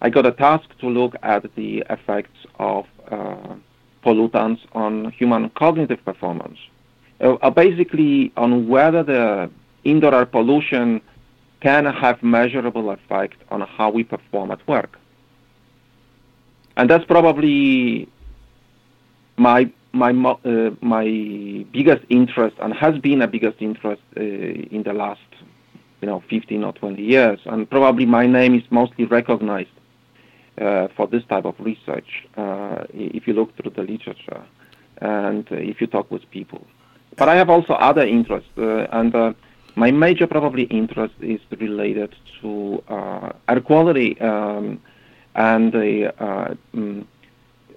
I 0.00 0.10
got 0.10 0.26
a 0.26 0.32
task 0.32 0.68
to 0.80 0.88
look 0.88 1.14
at 1.22 1.42
the 1.54 1.84
effects 1.88 2.38
of 2.58 2.86
uh, 3.10 3.54
pollutants 4.04 4.60
on 4.72 5.12
human 5.12 5.50
cognitive 5.50 6.04
performance, 6.04 6.58
uh, 7.20 7.34
uh 7.34 7.50
basically 7.50 8.32
on 8.36 8.68
whether 8.68 9.02
the 9.02 9.50
indoor 9.84 10.14
air 10.14 10.26
pollution 10.26 11.00
can 11.60 11.86
have 11.86 12.22
measurable 12.22 12.90
effect 12.90 13.36
on 13.50 13.60
how 13.60 13.88
we 13.90 14.02
perform 14.02 14.50
at 14.50 14.66
work. 14.66 14.98
And 16.76 16.90
that's 16.90 17.04
probably 17.04 18.08
my 19.36 19.70
my 19.92 20.10
uh, 20.10 20.70
my 20.80 21.06
biggest 21.72 22.04
interest 22.08 22.56
and 22.60 22.72
has 22.74 22.98
been 22.98 23.22
a 23.22 23.28
biggest 23.28 23.58
interest 23.60 24.02
uh, 24.16 24.20
in 24.20 24.82
the 24.84 24.92
last 24.92 25.20
you 26.02 26.08
know 26.08 26.22
15 26.28 26.64
or 26.64 26.72
20 26.72 27.02
years. 27.02 27.40
And 27.46 27.68
probably 27.70 28.04
my 28.04 28.26
name 28.26 28.54
is 28.54 28.64
mostly 28.70 29.06
recognized 29.06 29.70
uh, 30.60 30.88
for 30.96 31.06
this 31.06 31.24
type 31.28 31.46
of 31.46 31.54
research 31.58 32.26
uh, 32.36 32.84
if 32.92 33.26
you 33.26 33.32
look 33.32 33.56
through 33.56 33.70
the 33.70 33.82
literature 33.82 34.44
and 35.00 35.46
if 35.50 35.80
you 35.80 35.86
talk 35.86 36.10
with 36.10 36.28
people. 36.30 36.66
But 37.16 37.28
I 37.28 37.36
have 37.36 37.48
also 37.48 37.74
other 37.74 38.02
interests 38.02 38.50
uh, 38.58 38.86
and 38.92 39.14
uh, 39.14 39.32
my 39.76 39.90
major 39.90 40.26
probably 40.26 40.64
interest 40.64 41.14
is 41.20 41.40
related 41.58 42.14
to 42.40 42.82
air 43.48 43.60
quality 43.60 44.20
um, 44.20 44.80
and 45.34 45.74
uh, 45.74 46.54
mm, 46.74 47.06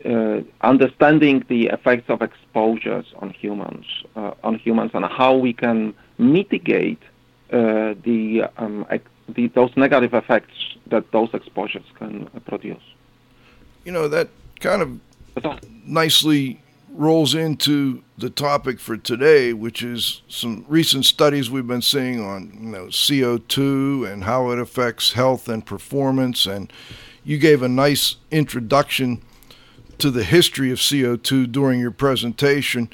uh, 0.06 0.42
understanding 0.62 1.44
the 1.48 1.68
effects 1.68 2.10
of 2.10 2.22
exposures 2.22 3.06
on 3.18 3.30
humans, 3.30 3.86
uh, 4.16 4.32
on 4.44 4.56
humans, 4.60 4.92
and 4.94 5.06
how 5.06 5.36
we 5.36 5.54
can 5.54 5.94
mitigate 6.18 7.02
uh, 7.02 7.15
the, 7.60 8.50
um, 8.58 8.86
the, 9.30 9.48
those 9.48 9.76
negative 9.76 10.14
effects 10.14 10.54
that 10.88 11.12
those 11.12 11.30
exposures 11.34 11.86
can 11.96 12.28
produce. 12.46 12.84
You 13.84 13.92
know 13.92 14.08
that 14.08 14.30
kind 14.60 14.82
of 14.82 15.00
nicely 15.86 16.62
rolls 16.90 17.36
into 17.36 18.04
the 18.18 18.30
topic 18.30 18.80
for 18.80 18.98
today, 18.98 19.54
which 19.54 19.84
is 19.84 20.22
some 20.28 20.66
recent 20.68 21.06
studies 21.06 21.50
we've 21.50 21.68
been 21.68 21.82
seeing 21.82 22.24
on 22.24 22.52
you 22.60 22.70
know 22.70 22.86
CO2 22.86 24.12
and 24.12 24.24
how 24.24 24.50
it 24.52 24.60
affects 24.60 25.14
health 25.14 25.48
and 25.50 25.66
performance 25.66 26.46
and 26.46 26.72
you 27.26 27.40
gave 27.40 27.64
a 27.64 27.68
nice 27.68 28.18
introduction 28.30 29.22
to 29.98 30.12
the 30.12 30.24
history 30.24 30.72
of 30.72 30.78
CO2 30.78 31.52
during 31.52 31.80
your 31.80 31.92
presentation. 31.92 32.90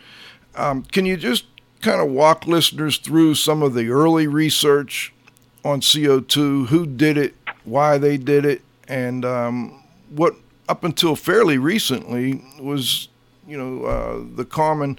Um, 0.55 0.83
can 0.83 1.05
you 1.05 1.17
just 1.17 1.45
kind 1.81 2.01
of 2.01 2.09
walk 2.09 2.47
listeners 2.47 2.97
through 2.97 3.35
some 3.35 3.61
of 3.61 3.73
the 3.73 3.89
early 3.89 4.27
research 4.27 5.13
on 5.63 5.81
CO2, 5.81 6.67
who 6.67 6.85
did 6.85 7.17
it, 7.17 7.35
why 7.63 7.97
they 7.97 8.17
did 8.17 8.45
it, 8.45 8.61
and 8.87 9.25
um, 9.25 9.83
what 10.09 10.35
up 10.69 10.83
until 10.83 11.15
fairly 11.15 11.57
recently 11.57 12.43
was, 12.59 13.09
you 13.47 13.57
know, 13.57 13.85
uh, 13.85 14.23
the 14.35 14.45
common, 14.45 14.97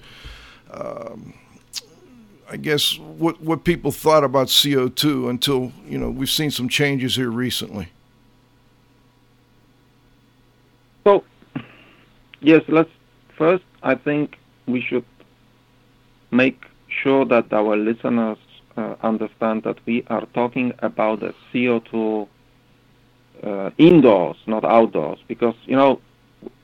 um, 0.71 1.33
I 2.49 2.57
guess, 2.57 2.97
what 2.99 3.41
what 3.41 3.63
people 3.63 3.91
thought 3.91 4.23
about 4.23 4.47
CO2 4.47 5.29
until 5.29 5.71
you 5.87 5.97
know 5.97 6.09
we've 6.09 6.29
seen 6.29 6.51
some 6.51 6.69
changes 6.69 7.15
here 7.15 7.29
recently. 7.29 7.89
So, 11.03 11.23
yes, 12.39 12.61
let's 12.67 12.89
first, 13.37 13.63
I 13.81 13.95
think 13.95 14.37
we 14.67 14.81
should 14.81 15.05
make 16.31 16.63
sure 17.01 17.25
that 17.25 17.51
our 17.51 17.75
listeners 17.75 18.37
uh, 18.77 18.95
understand 19.01 19.63
that 19.63 19.77
we 19.85 20.03
are 20.07 20.25
talking 20.33 20.73
about 20.79 21.19
the 21.19 21.33
CO2 21.51 22.27
uh, 23.43 23.69
indoors, 23.77 24.37
not 24.47 24.63
outdoors, 24.63 25.19
because, 25.27 25.55
you 25.65 25.75
know, 25.75 25.99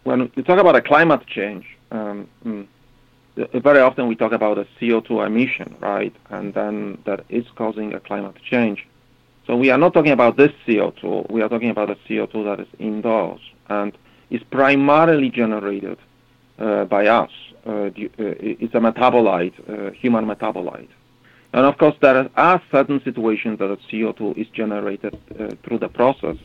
when 0.03 0.31
you 0.35 0.43
talk 0.43 0.59
about 0.59 0.75
a 0.75 0.81
climate 0.81 1.25
change, 1.27 1.65
um, 1.91 2.27
mm, 2.45 2.67
very 3.53 3.79
often 3.79 4.07
we 4.07 4.15
talk 4.15 4.31
about 4.31 4.57
a 4.57 4.67
CO2 4.79 5.25
emission, 5.25 5.75
right? 5.79 6.15
And 6.29 6.53
then 6.53 6.97
that 7.05 7.25
is 7.29 7.45
causing 7.55 7.93
a 7.93 7.99
climate 7.99 8.35
change. 8.43 8.87
So 9.47 9.55
we 9.55 9.69
are 9.71 9.77
not 9.77 9.93
talking 9.93 10.11
about 10.11 10.37
this 10.37 10.51
CO2. 10.67 11.29
We 11.31 11.41
are 11.41 11.49
talking 11.49 11.69
about 11.69 11.89
a 11.89 11.95
CO2 12.07 12.43
that 12.45 12.59
is 12.59 12.67
indoors 12.79 13.41
and 13.69 13.97
is 14.29 14.43
primarily 14.43 15.29
generated 15.29 15.97
uh, 16.59 16.85
by 16.85 17.07
us. 17.07 17.31
Uh, 17.69 17.91
it's 17.95 18.73
a 18.73 18.79
metabolite, 18.79 19.53
uh, 19.69 19.91
human 19.91 20.25
metabolite. 20.25 20.89
And 21.53 21.65
of 21.65 21.77
course, 21.77 21.95
there 21.99 22.27
are 22.35 22.61
certain 22.71 22.99
situations 23.03 23.59
that 23.59 23.77
CO2 23.91 24.37
is 24.37 24.47
generated 24.47 25.15
uh, 25.15 25.49
through 25.63 25.79
the 25.79 25.89
process. 25.89 26.37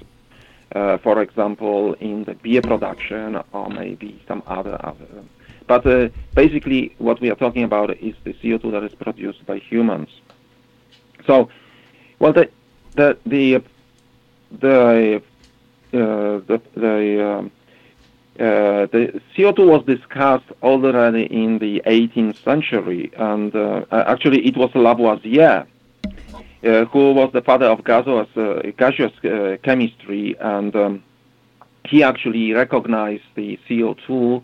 Uh, 0.74 0.98
for 0.98 1.22
example, 1.22 1.94
in 1.94 2.24
the 2.24 2.34
beer 2.34 2.60
production 2.60 3.40
or 3.52 3.70
maybe 3.70 4.20
some 4.28 4.42
other. 4.46 4.76
other. 4.84 5.24
But 5.66 5.86
uh, 5.86 6.08
basically, 6.34 6.94
what 6.98 7.20
we 7.20 7.30
are 7.30 7.36
talking 7.36 7.64
about 7.64 7.96
is 7.98 8.14
the 8.24 8.34
CO2 8.34 8.72
that 8.72 8.82
is 8.82 8.94
produced 8.94 9.46
by 9.46 9.58
humans. 9.58 10.10
So, 11.26 11.48
well, 12.18 12.32
the 12.32 12.50
the 12.96 13.16
the 13.24 13.62
the 14.60 15.22
uh, 15.92 16.40
the, 16.50 16.60
the 16.74 17.26
um, 17.26 17.52
uh, 18.38 18.86
the 18.90 19.20
CO2 19.36 19.64
was 19.64 19.84
discussed 19.84 20.50
already 20.62 21.24
in 21.26 21.58
the 21.58 21.80
18th 21.86 22.42
century, 22.42 23.12
and 23.16 23.54
uh, 23.54 23.84
actually 23.90 24.44
it 24.46 24.56
was 24.56 24.70
Lavoisier 24.74 25.66
uh, 26.64 26.86
who 26.86 27.12
was 27.12 27.30
the 27.32 27.42
father 27.42 27.66
of 27.66 27.84
gaseous, 27.84 28.28
uh, 28.36 28.62
gaseous 28.78 29.12
uh, 29.24 29.56
chemistry, 29.62 30.34
and 30.40 30.74
um, 30.74 31.04
he 31.84 32.02
actually 32.02 32.52
recognized 32.52 33.24
the 33.34 33.58
CO2 33.68 34.42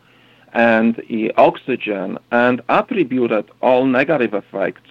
and 0.52 1.02
the 1.08 1.32
oxygen 1.36 2.18
and 2.30 2.60
attributed 2.68 3.50
all 3.62 3.86
negative 3.86 4.34
effects 4.34 4.90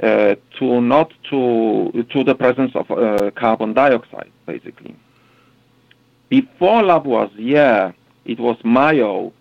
to 0.00 0.80
not 0.80 1.12
to 1.28 2.06
to 2.08 2.24
the 2.24 2.34
presence 2.34 2.74
of 2.74 2.86
carbon 3.34 3.74
dioxide, 3.74 4.32
basically. 4.46 4.96
Before 6.30 6.82
Lavoisier, 6.82 7.94
it 8.24 8.38
was 8.38 8.56
Mayow 8.58 9.32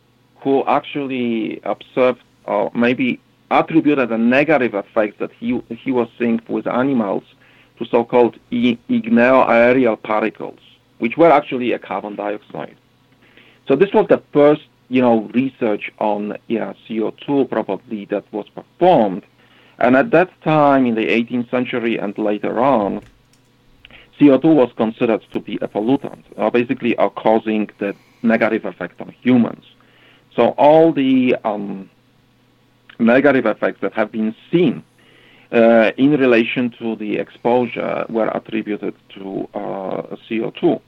who 0.41 0.63
actually 0.65 1.59
observed, 1.63 2.21
or 2.45 2.71
maybe 2.73 3.19
attributed 3.51 4.11
a 4.11 4.17
negative 4.17 4.73
effect 4.73 5.19
that 5.19 5.31
he, 5.33 5.61
he 5.69 5.91
was 5.91 6.07
seeing 6.17 6.39
with 6.47 6.67
animals 6.67 7.23
to 7.77 7.85
so-called 7.85 8.37
igneo-aerial 8.51 9.97
particles, 9.97 10.59
which 10.99 11.17
were 11.17 11.31
actually 11.31 11.73
a 11.73 11.79
carbon 11.79 12.15
dioxide. 12.15 12.75
So 13.67 13.75
this 13.75 13.93
was 13.93 14.07
the 14.07 14.21
first, 14.33 14.63
you 14.89 15.01
know, 15.01 15.29
research 15.33 15.91
on 15.99 16.37
yeah, 16.47 16.73
CO2 16.87 17.49
probably 17.49 18.05
that 18.05 18.25
was 18.31 18.47
performed. 18.49 19.23
And 19.79 19.95
at 19.95 20.11
that 20.11 20.29
time, 20.41 20.85
in 20.85 20.95
the 20.95 21.05
18th 21.05 21.49
century 21.49 21.97
and 21.97 22.17
later 22.17 22.59
on, 22.59 23.01
CO2 24.19 24.43
was 24.43 24.71
considered 24.75 25.21
to 25.31 25.39
be 25.39 25.57
a 25.61 25.67
pollutant, 25.67 26.23
uh, 26.37 26.49
basically 26.49 26.95
are 26.97 27.09
causing 27.09 27.69
the 27.77 27.95
negative 28.21 28.65
effect 28.65 28.99
on 29.01 29.09
humans. 29.21 29.65
So 30.35 30.49
all 30.57 30.91
the 30.91 31.35
um, 31.43 31.89
negative 32.99 33.45
effects 33.45 33.81
that 33.81 33.93
have 33.93 34.11
been 34.11 34.35
seen 34.51 34.83
uh, 35.51 35.91
in 35.97 36.11
relation 36.11 36.69
to 36.79 36.95
the 36.95 37.17
exposure 37.17 38.05
were 38.09 38.29
attributed 38.29 38.93
to 39.15 39.49
uh, 39.53 40.15
CO2. 40.29 40.81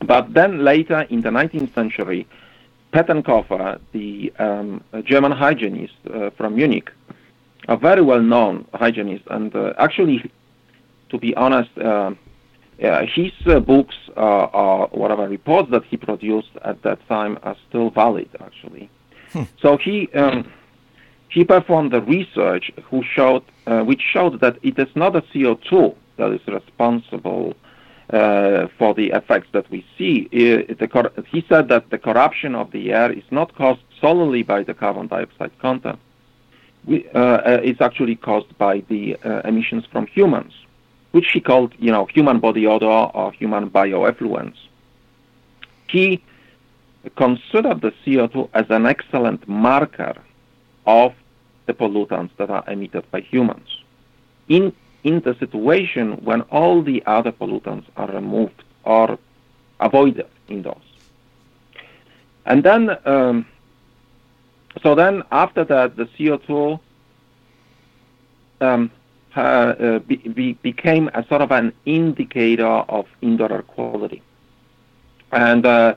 But 0.00 0.32
then 0.32 0.64
later 0.64 1.02
in 1.02 1.20
the 1.20 1.28
19th 1.28 1.74
century, 1.74 2.26
Pettenkofer, 2.92 3.78
the 3.92 4.32
um, 4.38 4.82
German 5.04 5.32
hygienist 5.32 5.94
uh, 6.12 6.30
from 6.30 6.56
Munich, 6.56 6.90
a 7.68 7.76
very 7.76 8.02
well-known 8.02 8.66
hygienist, 8.74 9.24
and 9.30 9.54
uh, 9.54 9.74
actually, 9.78 10.30
to 11.10 11.18
be 11.18 11.34
honest, 11.36 11.70
uh, 12.82 13.06
his 13.06 13.32
uh, 13.46 13.60
books 13.60 13.96
or 14.16 14.88
whatever 14.92 15.28
reports 15.28 15.70
that 15.70 15.84
he 15.84 15.96
produced 15.96 16.50
at 16.64 16.82
that 16.82 17.06
time 17.08 17.38
are 17.42 17.56
still 17.68 17.90
valid, 17.90 18.28
actually. 18.40 18.90
Hmm. 19.32 19.44
So 19.60 19.76
he 19.76 20.08
um, 20.14 20.50
he 21.30 21.44
performed 21.44 21.92
the 21.92 22.02
research 22.02 22.72
who 22.84 23.02
showed, 23.04 23.44
uh, 23.66 23.82
which 23.82 24.02
showed 24.02 24.40
that 24.40 24.58
it 24.62 24.78
is 24.78 24.88
not 24.96 25.14
a 25.14 25.22
CO2 25.22 25.94
that 26.16 26.32
is 26.32 26.46
responsible 26.46 27.54
uh, 28.12 28.66
for 28.76 28.94
the 28.94 29.10
effects 29.10 29.48
that 29.52 29.70
we 29.70 29.86
see. 29.96 30.28
It, 30.32 30.80
he 31.28 31.44
said 31.48 31.68
that 31.68 31.90
the 31.90 31.98
corruption 31.98 32.56
of 32.56 32.72
the 32.72 32.92
air 32.92 33.12
is 33.12 33.22
not 33.30 33.54
caused 33.54 33.82
solely 34.00 34.42
by 34.42 34.64
the 34.64 34.74
carbon 34.74 35.06
dioxide 35.06 35.56
content. 35.60 36.00
We, 36.84 37.08
uh, 37.10 37.18
uh 37.18 37.60
it's 37.62 37.80
actually 37.80 38.16
caused 38.16 38.56
by 38.58 38.80
the 38.88 39.16
uh, 39.24 39.42
emissions 39.44 39.84
from 39.92 40.06
humans, 40.08 40.54
which 41.12 41.30
he 41.32 41.40
called, 41.40 41.74
you 41.78 41.90
know, 41.90 42.06
human 42.06 42.38
body 42.38 42.66
odor 42.66 42.86
or 42.86 43.32
human 43.32 43.70
bioeffluents. 43.70 44.56
He 45.88 46.22
considered 47.16 47.80
the 47.80 47.92
CO2 48.04 48.48
as 48.54 48.66
an 48.70 48.86
excellent 48.86 49.48
marker 49.48 50.14
of 50.86 51.14
the 51.66 51.74
pollutants 51.74 52.30
that 52.36 52.50
are 52.50 52.64
emitted 52.68 53.10
by 53.10 53.20
humans. 53.20 53.68
In, 54.48 54.72
in 55.04 55.20
the 55.20 55.34
situation 55.36 56.12
when 56.24 56.42
all 56.42 56.82
the 56.82 57.02
other 57.06 57.32
pollutants 57.32 57.86
are 57.96 58.10
removed 58.10 58.62
or 58.84 59.18
avoided 59.80 60.26
indoors. 60.48 60.76
And 62.46 62.62
then, 62.62 62.96
um, 63.04 63.46
so 64.82 64.94
then 64.94 65.22
after 65.30 65.64
that, 65.64 65.96
the 65.96 66.06
CO2 66.06 66.80
um, 68.60 68.90
uh, 69.36 69.98
be, 70.00 70.16
be 70.16 70.52
became 70.54 71.08
a 71.14 71.24
sort 71.26 71.42
of 71.42 71.52
an 71.52 71.72
indicator 71.86 72.66
of 72.66 73.06
indoor 73.20 73.52
air 73.52 73.62
quality. 73.62 74.22
And 75.32 75.64
uh, 75.64 75.94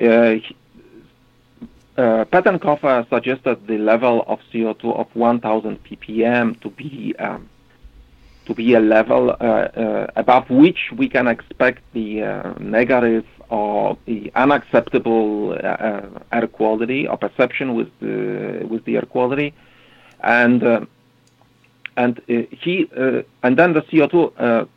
uh, 0.00 0.36
uh, 1.96 2.24
Pettenkofer 2.24 3.08
suggested 3.10 3.66
the 3.66 3.78
level 3.78 4.24
of 4.26 4.40
CO2 4.52 4.98
of 4.98 5.14
1,000 5.14 5.78
ppm 5.84 6.58
to 6.62 6.70
be 6.70 7.14
um, 7.18 7.48
to 8.46 8.54
be 8.54 8.74
a 8.74 8.80
level 8.80 9.30
uh, 9.30 9.34
uh, 9.34 10.06
above 10.16 10.50
which 10.50 10.90
we 10.96 11.08
can 11.08 11.28
expect 11.28 11.80
the 11.92 12.22
uh, 12.22 12.54
negative 12.58 13.24
or 13.50 13.96
the 14.06 14.32
unacceptable 14.34 15.52
uh, 15.52 15.56
uh, 15.56 16.08
air 16.32 16.46
quality 16.48 17.06
or 17.06 17.16
perception 17.16 17.74
with 17.74 17.90
the 18.00 18.66
with 18.68 18.84
the 18.84 18.96
air 18.96 19.02
quality, 19.02 19.54
and 20.22 20.88
and 21.96 22.20
he 22.26 22.88
and 23.42 23.56
then 23.56 23.72
the 23.72 23.82
CO2 23.82 24.68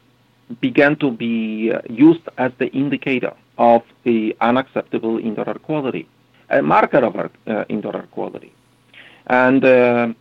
began 0.62 0.96
to 0.98 1.12
be 1.12 1.74
used 1.90 2.22
as 2.38 2.52
the 2.60 2.68
indicator 2.68 3.34
of 3.58 3.82
the 4.04 4.36
unacceptable 4.42 5.18
indoor 5.18 5.48
air 5.48 5.56
quality 5.56 6.08
a 6.50 6.62
marker 6.62 7.00
of 7.00 7.16
our 7.16 7.32
uh, 7.48 7.66
indoor 7.70 7.96
air 7.96 8.08
quality. 8.12 8.54
And, 9.28 9.64
uh, 9.64 10.14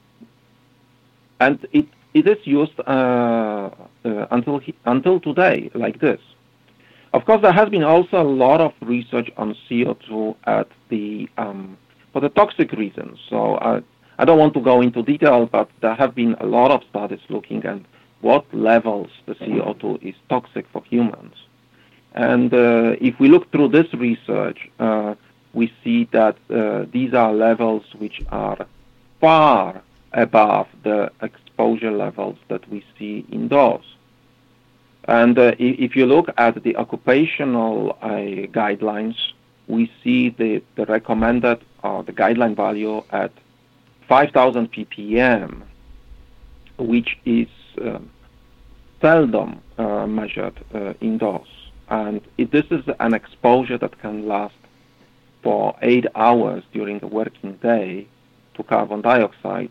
and 1.41 1.67
it, 1.73 1.87
it 2.15 2.27
is 2.27 2.39
used 2.47 2.79
uh, 2.81 3.71
until, 4.05 4.59
he, 4.59 4.75
until 4.85 5.21
today 5.21 5.71
like 5.75 6.01
this. 6.01 6.21
Of 7.13 7.25
course, 7.27 7.43
there 7.43 7.53
has 7.53 7.69
been 7.69 7.85
also 7.85 8.21
a 8.21 8.25
lot 8.25 8.61
of 8.61 8.73
research 8.81 9.31
on 9.37 9.57
CO2 9.69 10.35
at 10.45 10.69
the 10.89 11.29
um, 11.39 11.79
for 12.13 12.21
the 12.21 12.29
toxic 12.29 12.73
reasons. 12.73 13.19
So 13.29 13.57
I, 13.59 13.83
I 14.19 14.25
don't 14.25 14.39
want 14.39 14.55
to 14.55 14.61
go 14.61 14.81
into 14.81 15.03
detail, 15.03 15.47
but 15.47 15.69
there 15.81 15.95
have 15.95 16.15
been 16.15 16.35
a 16.41 16.47
lot 16.47 16.71
of 16.71 16.83
studies 16.91 17.21
looking 17.29 17.65
at 17.65 17.81
what 18.21 18.45
levels 18.55 19.11
the 19.27 19.35
CO2 19.35 20.03
is 20.03 20.15
toxic 20.29 20.67
for 20.73 20.83
humans. 20.85 21.35
And 22.15 22.55
uh, 22.55 22.97
if 23.01 23.19
we 23.19 23.29
look 23.29 23.51
through 23.51 23.69
this 23.69 23.93
research, 23.93 24.71
uh, 24.79 25.15
we 25.53 25.73
see 25.83 26.09
that 26.13 26.37
uh, 26.49 26.87
these 26.93 27.13
are 27.13 27.33
levels 27.33 27.85
which 27.99 28.23
are 28.31 28.67
far 29.21 29.83
above 30.13 30.69
the 30.85 31.11
exposure 31.23 31.91
levels 31.91 32.37
that 32.49 32.69
we 32.71 32.85
see 32.99 33.27
indoors. 33.31 33.85
And 35.07 35.39
uh, 35.39 35.55
if 35.59 35.97
you 35.97 36.07
look 36.07 36.31
at 36.39 36.63
the 36.63 36.77
occupational 36.77 37.99
uh, 38.01 38.09
guidelines, 38.61 39.17
we 39.67 39.91
see 40.03 40.31
the, 40.31 40.63
the 40.77 40.87
recommended 40.87 41.61
or 41.83 42.03
the 42.03 42.13
guideline 42.13 42.57
value 42.57 43.03
at 43.11 43.33
5,000 44.09 44.73
ppm, 44.73 45.63
which 46.79 47.19
is 47.25 47.49
um, 47.81 48.11
seldom 49.01 49.61
uh, 49.79 50.07
measured 50.07 50.59
uh, 50.75 50.95
indoors. 51.01 51.49
And 51.89 52.21
it, 52.39 52.51
this 52.51 52.65
is 52.71 52.85
an 53.01 53.15
exposure 53.15 53.79
that 53.79 53.99
can 54.01 54.27
last 54.27 54.55
for 55.43 55.77
eight 55.83 56.07
hours 56.15 56.65
during 56.73 57.03
a 57.03 57.07
working 57.07 57.55
day 57.57 58.07
to 58.55 58.63
carbon 58.63 59.03
dioxide, 59.03 59.71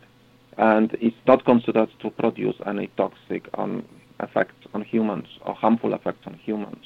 and 0.57 0.95
it's 1.01 1.17
not 1.25 1.43
considered 1.45 1.89
to 1.99 2.11
produce 2.11 2.55
any 2.65 2.87
toxic 2.95 3.49
um, 3.55 3.83
effects 4.19 4.67
on 4.73 4.83
humans 4.83 5.27
or 5.41 5.55
harmful 5.55 5.93
effects 5.93 6.27
on 6.27 6.35
humans. 6.35 6.85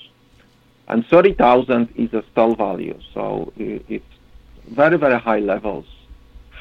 And 0.88 1.06
30,000 1.06 1.90
is 1.98 2.14
a 2.14 2.24
STEL 2.32 2.56
value, 2.56 2.98
so 3.14 3.52
it's 3.58 4.06
very, 4.70 4.98
very 4.98 5.20
high 5.20 5.40
levels, 5.40 5.86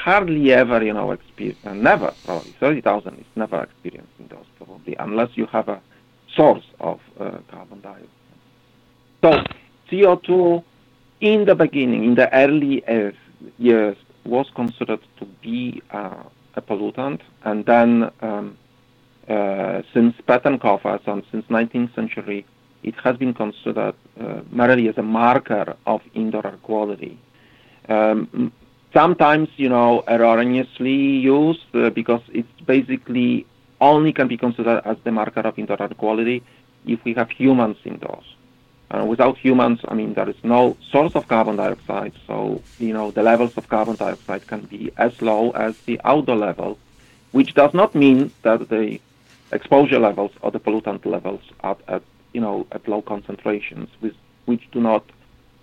hardly 0.06 0.52
ever, 0.52 0.84
you 0.84 0.92
know, 0.92 1.10
experience, 1.10 1.58
uh, 1.64 1.74
never 1.74 2.14
probably, 2.24 2.54
30,000 2.60 3.18
is 3.18 3.24
never 3.34 3.64
experienced 3.64 4.12
in 4.20 4.28
those 4.28 4.46
probably, 4.56 4.94
unless 5.00 5.30
you 5.34 5.46
have 5.46 5.68
a 5.68 5.80
source 6.36 6.64
of 6.78 7.00
uh, 7.18 7.38
carbon 7.50 7.80
dioxide. 7.80 8.08
So 9.24 9.42
CO2 9.90 10.62
in 11.20 11.44
the 11.44 11.56
beginning, 11.56 12.04
in 12.04 12.14
the 12.14 12.32
early 12.32 12.86
uh, 12.86 13.10
years, 13.58 13.96
was 14.24 14.46
considered 14.54 15.00
to 15.18 15.24
be 15.42 15.82
uh, 15.90 16.22
a 16.54 16.62
pollutant, 16.62 17.20
and 17.42 17.66
then 17.66 18.08
um, 18.20 18.56
uh, 19.28 19.82
since 19.92 20.14
Pettenkofer, 20.28 21.04
so 21.04 21.20
since 21.32 21.44
19th 21.46 21.92
century, 21.96 22.46
it 22.84 22.94
has 23.02 23.16
been 23.16 23.34
considered 23.34 23.96
uh, 24.20 24.40
merely 24.52 24.88
as 24.88 24.96
a 24.98 25.02
marker 25.02 25.74
of 25.84 26.00
indoor 26.14 26.46
air 26.46 26.58
quality. 26.62 27.18
Um, 27.88 28.52
sometimes, 28.96 29.50
you 29.58 29.68
know, 29.68 30.02
erroneously 30.08 30.98
used 31.36 31.68
uh, 31.74 31.90
because 31.90 32.22
it's 32.32 32.60
basically 32.64 33.46
only 33.78 34.10
can 34.10 34.26
be 34.26 34.38
considered 34.38 34.80
as 34.86 34.96
the 35.04 35.12
marker 35.12 35.40
of 35.40 35.58
indoor 35.58 35.80
air 35.82 35.94
quality 36.02 36.42
if 36.86 36.98
we 37.04 37.12
have 37.12 37.30
humans 37.30 37.76
indoors. 37.84 38.24
Uh, 38.90 39.04
without 39.04 39.36
humans, 39.36 39.80
I 39.88 39.94
mean, 39.94 40.14
there 40.14 40.30
is 40.30 40.40
no 40.42 40.78
source 40.92 41.14
of 41.14 41.28
carbon 41.28 41.56
dioxide, 41.56 42.14
so, 42.26 42.62
you 42.78 42.94
know, 42.94 43.10
the 43.10 43.22
levels 43.22 43.52
of 43.58 43.68
carbon 43.68 43.96
dioxide 43.96 44.46
can 44.46 44.62
be 44.62 44.90
as 44.96 45.12
low 45.20 45.50
as 45.50 45.74
the 45.84 46.00
outdoor 46.04 46.36
level, 46.36 46.78
which 47.32 47.52
does 47.52 47.74
not 47.74 47.94
mean 47.94 48.32
that 48.44 48.66
the 48.70 48.98
exposure 49.52 49.98
levels 49.98 50.30
or 50.40 50.50
the 50.50 50.60
pollutant 50.60 51.04
levels 51.04 51.42
are 51.60 51.76
at, 51.88 52.02
you 52.32 52.40
know, 52.40 52.66
at 52.72 52.88
low 52.88 53.02
concentrations, 53.02 53.90
which, 54.00 54.16
which 54.46 54.62
do 54.70 54.80
not 54.80 55.04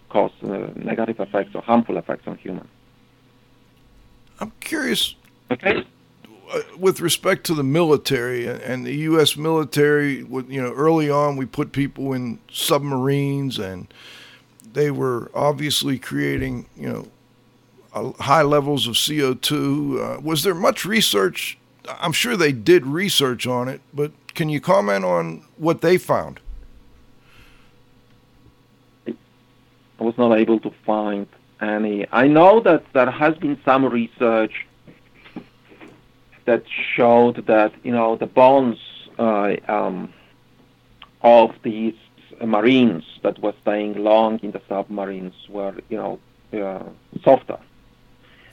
cause 0.09 0.35
uh, 0.43 0.67
negative 0.75 1.19
effects 1.19 1.55
or 1.55 1.63
harmful 1.63 1.97
effects 1.97 2.27
on 2.27 2.37
humans. 2.37 2.69
I'm 4.43 4.51
curious. 4.59 5.15
Okay 5.51 5.83
with 6.77 7.01
respect 7.01 7.45
to 7.45 7.53
the 7.53 7.63
military 7.63 8.47
and 8.47 8.85
the 8.85 8.93
U.S. 8.93 9.35
military, 9.35 10.17
you 10.17 10.61
know, 10.61 10.71
early 10.73 11.09
on 11.09 11.37
we 11.37 11.45
put 11.45 11.71
people 11.71 12.13
in 12.13 12.39
submarines, 12.51 13.59
and 13.59 13.91
they 14.73 14.91
were 14.91 15.31
obviously 15.33 15.97
creating, 15.97 16.67
you 16.75 16.89
know, 17.93 18.13
high 18.19 18.41
levels 18.41 18.87
of 18.87 18.95
CO2. 18.95 20.17
Uh, 20.17 20.21
was 20.21 20.43
there 20.43 20.55
much 20.55 20.85
research? 20.85 21.57
I'm 21.87 22.13
sure 22.13 22.37
they 22.37 22.51
did 22.51 22.85
research 22.85 23.45
on 23.47 23.67
it, 23.67 23.81
but 23.93 24.11
can 24.33 24.49
you 24.49 24.61
comment 24.61 25.05
on 25.05 25.43
what 25.57 25.81
they 25.81 25.97
found? 25.97 26.39
I 29.07 30.03
was 30.03 30.17
not 30.17 30.37
able 30.37 30.59
to 30.61 30.71
find 30.85 31.27
any. 31.69 32.05
I 32.11 32.27
know 32.27 32.59
that 32.61 32.83
there 32.93 33.09
has 33.09 33.35
been 33.37 33.59
some 33.65 33.85
research 33.85 34.65
that 36.45 36.63
showed 36.95 37.45
that 37.47 37.73
you 37.83 37.91
know 37.91 38.15
the 38.15 38.25
bones 38.25 38.77
uh, 39.17 39.55
um, 39.67 40.13
of 41.21 41.55
these 41.63 41.95
marines 42.45 43.03
that 43.21 43.39
were 43.39 43.53
staying 43.61 44.03
long 44.03 44.39
in 44.43 44.51
the 44.51 44.61
submarines 44.67 45.33
were 45.49 45.75
you 45.89 45.97
know 45.97 46.19
uh, 46.53 46.83
softer, 47.23 47.59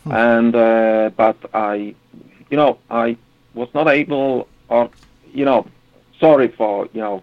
hmm. 0.04 0.12
and 0.12 0.54
uh, 0.54 1.10
but 1.16 1.36
I, 1.52 1.94
you 2.50 2.56
know, 2.56 2.78
I 2.90 3.16
was 3.54 3.68
not 3.74 3.88
able 3.88 4.48
or 4.68 4.90
you 5.32 5.44
know, 5.44 5.66
sorry 6.18 6.48
for 6.48 6.88
you 6.92 7.00
know 7.00 7.22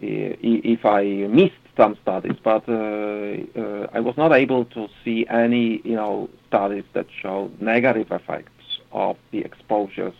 if 0.00 0.84
I 0.84 1.04
missed 1.28 1.54
some 1.76 1.96
studies, 2.02 2.36
but 2.42 2.68
uh, 2.68 2.72
uh, 2.72 3.86
I 3.92 4.00
was 4.00 4.16
not 4.16 4.32
able 4.32 4.64
to 4.66 4.88
see 5.04 5.26
any, 5.28 5.80
you 5.84 5.96
know, 5.96 6.28
studies 6.48 6.84
that 6.92 7.06
show 7.20 7.50
negative 7.60 8.10
effects 8.12 8.50
of 8.92 9.16
the 9.30 9.40
exposures 9.40 10.14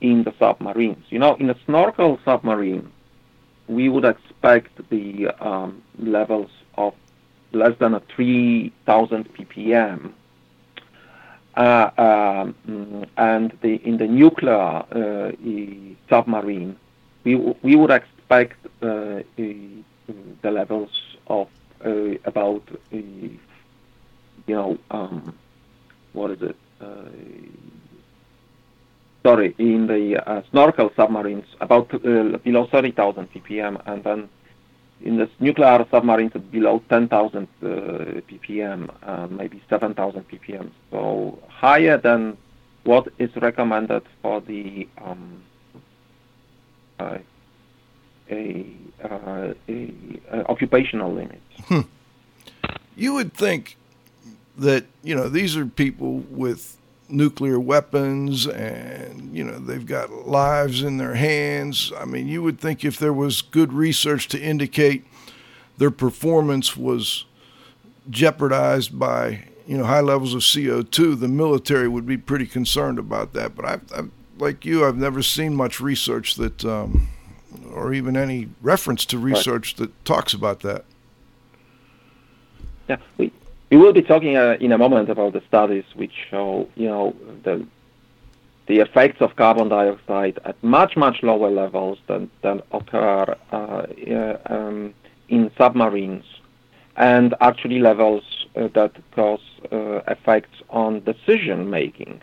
in 0.00 0.24
the 0.24 0.34
submarines. 0.38 1.04
You 1.10 1.18
know, 1.18 1.34
in 1.36 1.50
a 1.50 1.56
snorkel 1.64 2.18
submarine, 2.24 2.90
we 3.68 3.88
would 3.88 4.04
expect 4.04 4.88
the 4.90 5.28
um, 5.40 5.82
levels 5.98 6.50
of 6.76 6.94
less 7.52 7.76
than 7.78 7.94
a 7.94 8.00
3,000 8.00 9.34
ppm. 9.34 10.12
Uh, 11.56 11.90
um, 11.96 13.06
and 13.16 13.56
the, 13.62 13.76
in 13.86 13.96
the 13.96 14.06
nuclear 14.06 14.54
uh, 14.54 15.32
submarine, 16.10 16.76
we, 17.24 17.34
we 17.62 17.76
would 17.76 17.90
expect 17.90 18.58
uh, 18.82 19.20
the 20.42 20.50
levels 20.50 20.90
of 21.26 21.48
uh, 21.84 22.14
about, 22.24 22.62
you 22.90 23.38
know, 24.46 24.78
um, 24.90 25.36
what 26.12 26.30
is 26.30 26.42
it? 26.42 26.56
Uh, 26.80 27.04
sorry, 29.22 29.54
in 29.58 29.86
the 29.86 30.16
uh, 30.26 30.42
snorkel 30.50 30.90
submarines, 30.96 31.46
about 31.60 31.92
uh, 31.94 32.38
below 32.38 32.66
30,000 32.66 33.28
ppm, 33.32 33.80
and 33.86 34.04
then 34.04 34.28
in 35.02 35.16
the 35.18 35.28
nuclear 35.40 35.86
submarines 35.90 36.32
below 36.50 36.82
10,000 36.88 37.48
uh, 37.62 37.66
ppm, 37.66 39.30
maybe 39.30 39.62
7,000 39.68 40.24
ppm. 40.28 40.70
So 40.90 41.38
higher 41.48 41.98
than 41.98 42.38
what 42.84 43.08
is 43.18 43.30
recommended 43.36 44.02
for 44.22 44.40
the 44.40 44.88
um, 45.04 45.42
a, 48.30 48.66
uh, 49.02 49.52
occupational 50.48 51.12
limits. 51.12 51.42
Hmm. 51.64 51.80
You 52.96 53.14
would 53.14 53.34
think 53.34 53.76
that 54.56 54.86
you 55.02 55.14
know 55.14 55.28
these 55.28 55.56
are 55.56 55.66
people 55.66 56.18
with 56.30 56.76
nuclear 57.08 57.60
weapons 57.60 58.46
and 58.46 59.36
you 59.36 59.44
know 59.44 59.58
they've 59.58 59.86
got 59.86 60.10
lives 60.26 60.82
in 60.82 60.96
their 60.96 61.14
hands 61.14 61.92
i 61.98 62.04
mean 62.04 62.26
you 62.26 62.42
would 62.42 62.58
think 62.58 62.84
if 62.84 62.98
there 62.98 63.12
was 63.12 63.42
good 63.42 63.72
research 63.72 64.26
to 64.26 64.40
indicate 64.40 65.04
their 65.78 65.90
performance 65.90 66.76
was 66.76 67.24
jeopardized 68.10 68.98
by 68.98 69.44
you 69.68 69.78
know 69.78 69.84
high 69.84 70.00
levels 70.00 70.34
of 70.34 70.40
co2 70.40 71.20
the 71.20 71.28
military 71.28 71.86
would 71.86 72.06
be 72.06 72.16
pretty 72.16 72.46
concerned 72.46 72.98
about 72.98 73.32
that 73.34 73.54
but 73.54 73.64
I've 73.64 74.10
like 74.38 74.64
you 74.64 74.84
i've 74.84 74.96
never 74.96 75.22
seen 75.22 75.54
much 75.54 75.80
research 75.80 76.34
that 76.34 76.64
um, 76.64 77.08
or 77.76 77.92
even 77.92 78.16
any 78.16 78.48
reference 78.62 79.04
to 79.04 79.18
research 79.18 79.74
right. 79.78 79.88
that 79.88 80.04
talks 80.04 80.32
about 80.32 80.60
that 80.60 80.84
yeah 82.88 82.96
we 83.18 83.30
we 83.70 83.76
will 83.76 83.92
be 83.92 84.02
talking 84.02 84.36
uh, 84.36 84.56
in 84.60 84.72
a 84.72 84.78
moment 84.78 85.10
about 85.10 85.32
the 85.32 85.42
studies 85.48 85.84
which 85.94 86.12
show, 86.30 86.68
you 86.76 86.86
know, 86.86 87.16
the 87.42 87.66
the 88.66 88.80
effects 88.80 89.20
of 89.20 89.36
carbon 89.36 89.68
dioxide 89.68 90.40
at 90.44 90.60
much 90.62 90.96
much 90.96 91.22
lower 91.22 91.50
levels 91.50 91.98
than 92.06 92.30
than 92.42 92.62
occur 92.72 93.36
uh, 93.52 93.86
um, 94.46 94.94
in 95.28 95.50
submarines, 95.58 96.24
and 96.96 97.34
actually 97.40 97.80
levels 97.80 98.46
uh, 98.56 98.68
that 98.74 98.92
cause 99.12 99.40
uh, 99.72 100.00
effects 100.08 100.62
on 100.70 101.02
decision 101.04 101.68
making. 101.70 102.20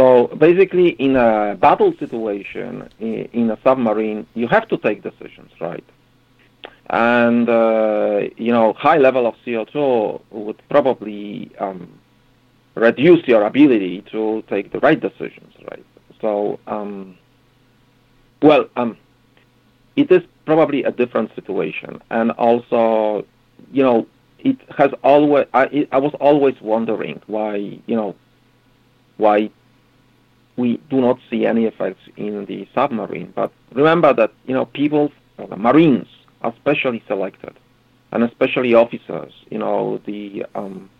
So 0.00 0.28
basically, 0.28 0.90
in 1.06 1.14
a 1.16 1.58
battle 1.60 1.92
situation 1.98 2.88
in 3.00 3.50
a 3.50 3.58
submarine, 3.62 4.26
you 4.32 4.48
have 4.48 4.66
to 4.68 4.78
take 4.78 5.02
decisions, 5.02 5.50
right? 5.60 5.84
and 6.90 7.48
uh, 7.48 8.20
you 8.36 8.50
know 8.50 8.72
high 8.72 8.96
level 8.96 9.26
of 9.26 9.34
CO2 9.44 10.22
would 10.30 10.60
probably 10.70 11.50
um, 11.58 12.00
reduce 12.74 13.28
your 13.28 13.42
ability 13.44 14.02
to 14.10 14.42
take 14.48 14.72
the 14.72 14.80
right 14.80 15.00
decisions, 15.00 15.52
right? 15.70 15.84
So, 16.20 16.58
um, 16.66 17.18
well, 18.42 18.64
um, 18.76 18.96
it 19.96 20.10
is 20.10 20.22
probably 20.46 20.82
a 20.84 20.90
different 20.90 21.34
situation, 21.34 22.00
and 22.10 22.30
also, 22.46 23.26
you 23.70 23.82
know, 23.82 24.06
it 24.38 24.56
has 24.78 24.92
always. 25.04 25.46
I, 25.52 25.64
it, 25.66 25.88
I 25.92 25.98
was 25.98 26.14
always 26.20 26.56
wondering 26.62 27.20
why, 27.26 27.54
you 27.86 27.96
know, 28.00 28.16
why 29.18 29.50
we 30.60 30.76
do 30.90 31.00
not 31.00 31.18
see 31.28 31.46
any 31.46 31.64
effects 31.64 32.02
in 32.16 32.44
the 32.44 32.68
submarine. 32.74 33.32
But 33.34 33.50
remember 33.72 34.12
that 34.20 34.32
you 34.46 34.54
know 34.54 34.66
people, 34.66 35.10
the 35.36 35.56
Marines 35.56 36.08
are 36.42 36.54
specially 36.62 37.02
selected, 37.08 37.54
and 38.12 38.22
especially 38.22 38.74
officers. 38.74 39.32
You 39.50 39.58
know, 39.58 40.00
the 40.04 40.44
um, 40.54 40.90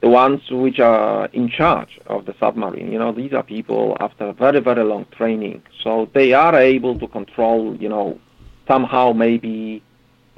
the 0.00 0.08
ones 0.08 0.40
which 0.50 0.80
are 0.80 1.26
in 1.40 1.48
charge 1.48 2.00
of 2.06 2.26
the 2.26 2.34
submarine. 2.42 2.90
You 2.92 2.98
know, 2.98 3.12
these 3.12 3.32
are 3.32 3.44
people 3.56 3.96
after 4.00 4.32
very 4.32 4.60
very 4.60 4.84
long 4.92 5.06
training, 5.18 5.62
so 5.82 5.90
they 6.18 6.32
are 6.32 6.56
able 6.56 6.98
to 6.98 7.06
control. 7.18 7.76
You 7.76 7.90
know, 7.94 8.20
somehow 8.66 9.12
maybe 9.12 9.82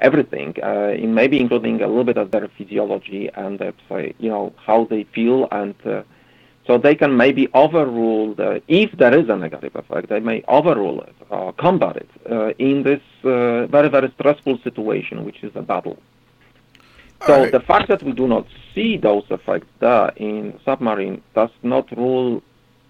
everything, 0.09 0.51
uh, 0.63 0.93
in 1.05 1.15
maybe 1.15 1.41
including 1.41 1.83
a 1.83 1.89
little 1.89 2.09
bit 2.13 2.19
of 2.19 2.31
their 2.31 2.49
physiology 2.57 3.29
and 3.35 3.61
uh, 3.63 3.73
you 4.19 4.31
know 4.35 4.53
how 4.67 4.85
they 4.85 5.05
feel 5.05 5.49
and. 5.51 5.75
Uh, 5.85 6.03
so 6.71 6.79
they 6.79 6.95
can 6.95 7.17
maybe 7.17 7.49
overrule 7.53 8.33
the, 8.33 8.63
if 8.69 8.93
there 8.93 9.13
is 9.19 9.29
a 9.29 9.35
negative 9.35 9.75
effect, 9.75 10.09
they 10.09 10.21
may 10.21 10.45
overrule 10.47 11.01
it 11.01 11.17
or 11.29 11.53
combat 11.55 11.97
it 11.97 12.09
uh, 12.31 12.51
in 12.61 12.85
this 12.85 13.01
uh, 13.25 13.67
very, 13.67 13.89
very 13.89 14.09
stressful 14.13 14.57
situation, 14.63 15.25
which 15.25 15.43
is 15.43 15.51
a 15.57 15.63
battle. 15.63 15.99
So 17.27 17.41
right. 17.41 17.51
the 17.51 17.59
fact 17.59 17.89
that 17.89 18.05
we 18.05 18.13
do 18.13 18.29
not 18.29 18.47
see 18.73 18.97
those 18.97 19.25
effects 19.31 19.67
there 19.81 20.11
in 20.15 20.61
submarine 20.65 21.21
does 21.35 21.51
not 21.65 21.91
rule 21.97 22.41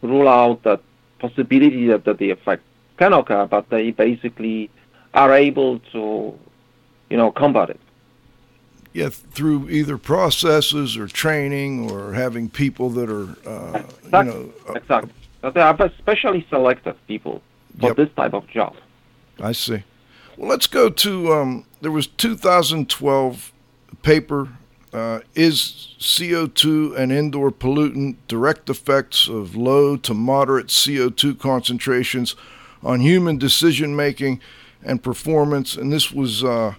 rule 0.03 0.29
out 0.29 0.63
the 0.63 0.79
possibility 1.19 1.87
that, 1.87 2.05
that 2.05 2.19
the 2.19 2.31
effect 2.33 2.63
can 2.99 3.15
occur, 3.15 3.47
but 3.47 3.71
they 3.71 3.93
basically 3.93 4.69
are 5.15 5.33
able 5.33 5.79
to, 5.93 6.39
you 7.09 7.17
know, 7.17 7.31
combat 7.33 7.71
it. 7.71 7.81
Yeah, 8.93 9.09
through 9.11 9.69
either 9.71 9.97
processes 9.99 10.97
or 10.97 11.07
training 11.07 11.91
or 11.91 12.13
having 12.15 12.49
people 12.49 12.91
that 12.91 13.09
are, 13.09 13.37
uh, 13.49 13.83
you 14.05 14.11
know, 14.11 14.53
uh, 14.69 14.73
Exactly. 14.73 15.13
But 15.41 15.55
They 15.55 15.61
are 15.61 15.91
specially 15.99 16.47
selected 16.51 16.97
people 17.07 17.41
for 17.79 17.89
Yep. 17.89 17.97
this 17.97 18.09
type 18.17 18.35
of 18.35 18.47
job. 18.49 18.75
I 19.41 19.53
see. 19.53 19.85
Well, 20.37 20.49
let's 20.51 20.67
go 20.67 20.91
to 20.91 21.33
um, 21.33 21.65
there 21.81 21.91
was 21.91 22.07
2012 22.07 23.53
paper. 24.03 24.49
Uh, 24.93 25.21
is 25.35 25.95
CO2 26.01 26.97
an 26.97 27.11
indoor 27.13 27.53
pollutant? 27.53 28.17
Direct 28.27 28.69
effects 28.69 29.29
of 29.29 29.55
low 29.55 29.97
to 29.99 30.13
moderate 30.15 30.67
CO2 30.67 31.39
concentrations 31.39 32.35
on 32.83 33.01
human 33.01 33.39
decision 33.39 33.95
making 33.95 34.41
and 34.83 35.03
performance. 35.03 35.77
And 35.77 35.93
this 35.93 36.11
was 36.11 36.43
uh, 36.43 36.75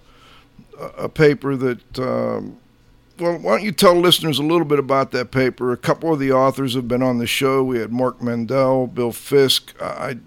a 0.98 1.10
paper 1.10 1.56
that. 1.56 2.00
Um, 2.00 2.58
well, 3.20 3.38
why 3.38 3.52
don't 3.52 3.64
you 3.64 3.72
tell 3.72 3.94
listeners 3.94 4.40
a 4.40 4.44
little 4.44 4.66
bit 4.66 4.80
about 4.80 5.12
that 5.12 5.30
paper? 5.30 5.72
A 5.72 5.78
couple 5.78 6.12
of 6.12 6.18
the 6.18 6.32
authors 6.32 6.74
have 6.74 6.88
been 6.88 7.04
on 7.04 7.20
the 7.20 7.28
show. 7.28 7.64
We 7.64 7.78
had 7.78 7.92
Mark 7.92 8.20
Mendell, 8.20 8.92
Bill 8.92 9.12
Fisk. 9.12 9.76
I, 9.80 10.18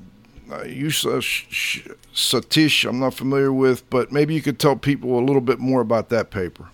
Sh- 0.63 1.47
Sh- 1.49 1.89
Satish, 2.15 2.89
I'm 2.89 3.01
not 3.01 3.15
familiar 3.15 3.53
with, 3.53 3.89
but 3.91 4.13
maybe 4.13 4.35
you 4.35 4.43
could 4.43 4.59
tell 4.59 4.77
people 4.77 5.19
a 5.19 5.25
little 5.25 5.41
bit 5.41 5.59
more 5.59 5.81
about 5.81 6.11
that 6.11 6.31
paper. 6.31 6.69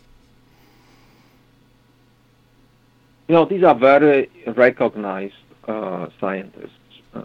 You 3.28 3.36
know, 3.36 3.44
these 3.44 3.62
are 3.62 3.74
very 3.74 4.28
recognized 4.46 5.34
uh, 5.66 6.08
scientists. 6.20 6.70
Uh, 7.14 7.22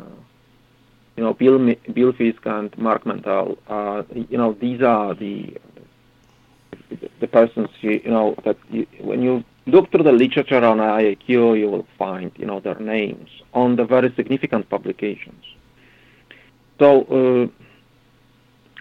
you 1.18 1.24
know, 1.24 1.34
Bill 1.34 1.76
Bill 1.94 2.13
Fisk 2.13 2.46
and 2.46 2.78
Mark 2.78 3.06
Mendell. 3.06 3.58
Uh, 3.68 4.04
you 4.13 4.38
know, 4.38 4.54
these 4.54 4.82
are 4.82 5.13
the 5.15 5.58
the 7.19 7.28
persons 7.28 7.69
you, 7.82 8.02
know 8.06 8.36
that 8.45 8.58
you, 8.69 8.86
when 9.02 9.21
you 9.21 9.43
look 9.65 9.91
through 9.91 10.04
the 10.04 10.12
literature 10.12 10.63
on 10.63 10.78
IAQ, 10.78 11.28
you 11.60 11.69
will 11.69 11.88
find 11.98 12.32
you 12.38 12.45
know 12.45 12.60
their 12.60 12.80
names 12.80 13.30
on 13.54 13.76
the 13.76 13.86
very 13.86 14.13
significant 14.15 14.69
publications. 14.69 15.43
So. 16.80 17.04
Uh, 17.04 17.62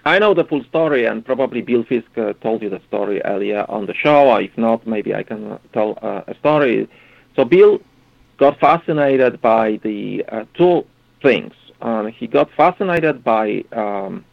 I 0.07 0.19
know 0.19 0.35
the 0.35 0.43
full 0.43 0.63
story, 0.65 1.05
and 1.05 1.25
probably 1.25 1.63
Bill 1.63 1.83
Fisk 1.83 2.15
uh, 2.15 2.33
told 2.33 2.61
you 2.61 2.69
the 2.69 2.79
story 2.87 3.23
earlier 3.23 3.65
on 3.67 3.87
the 3.87 3.95
show. 3.95 4.35
If 4.35 4.55
not, 4.55 4.85
maybe 4.85 5.15
I 5.15 5.23
can 5.23 5.53
uh, 5.53 5.57
tell 5.73 5.97
uh, 5.99 6.21
a 6.27 6.35
story. 6.35 6.87
So 7.35 7.43
Bill 7.43 7.79
got 8.37 8.59
fascinated 8.59 9.41
by 9.41 9.79
the 9.81 10.23
uh, 10.29 10.45
two 10.53 10.85
things. 11.23 11.53
Uh, 11.81 12.05
he 12.05 12.27
got 12.27 12.51
fascinated 12.51 13.23
by 13.23 13.63
um, 13.71 14.23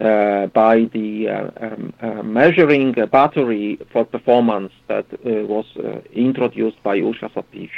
uh, 0.00 0.46
by 0.46 0.84
the 0.92 1.28
uh, 1.28 1.50
um, 1.60 1.92
uh, 2.00 2.22
measuring 2.22 2.92
battery 2.92 3.78
for 3.92 4.04
performance 4.04 4.72
that 4.88 5.06
uh, 5.12 5.46
was 5.46 5.66
uh, 5.76 6.00
introduced 6.12 6.82
by 6.82 6.98
Usha 6.98 7.30
Satish. 7.32 7.70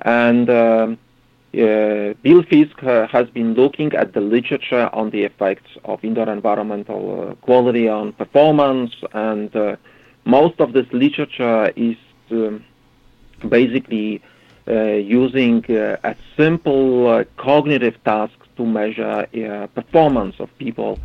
And 0.00 0.50
um, 0.50 0.98
Bill 1.52 2.42
Fisk 2.42 2.78
has 2.80 3.28
been 3.30 3.54
looking 3.54 3.92
at 3.94 4.12
the 4.12 4.20
literature 4.20 4.90
on 4.92 5.10
the 5.10 5.24
effects 5.24 5.70
of 5.84 6.04
indoor 6.04 6.28
environmental 6.28 7.36
quality 7.42 7.88
on 7.88 8.12
performance, 8.12 8.92
and 9.12 9.78
most 10.24 10.60
of 10.60 10.72
this 10.72 10.86
literature 10.92 11.72
is 11.74 11.96
um, 12.30 12.64
basically 13.48 14.22
uh, 14.68 14.82
using 14.92 15.64
uh, 15.70 15.96
a 16.04 16.14
simple 16.36 17.08
uh, 17.08 17.24
cognitive 17.38 17.96
task 18.04 18.37
to 18.58 18.66
measure 18.66 19.26
uh, 19.26 19.66
performance 19.68 20.36
of 20.38 20.48
people. 20.58 21.00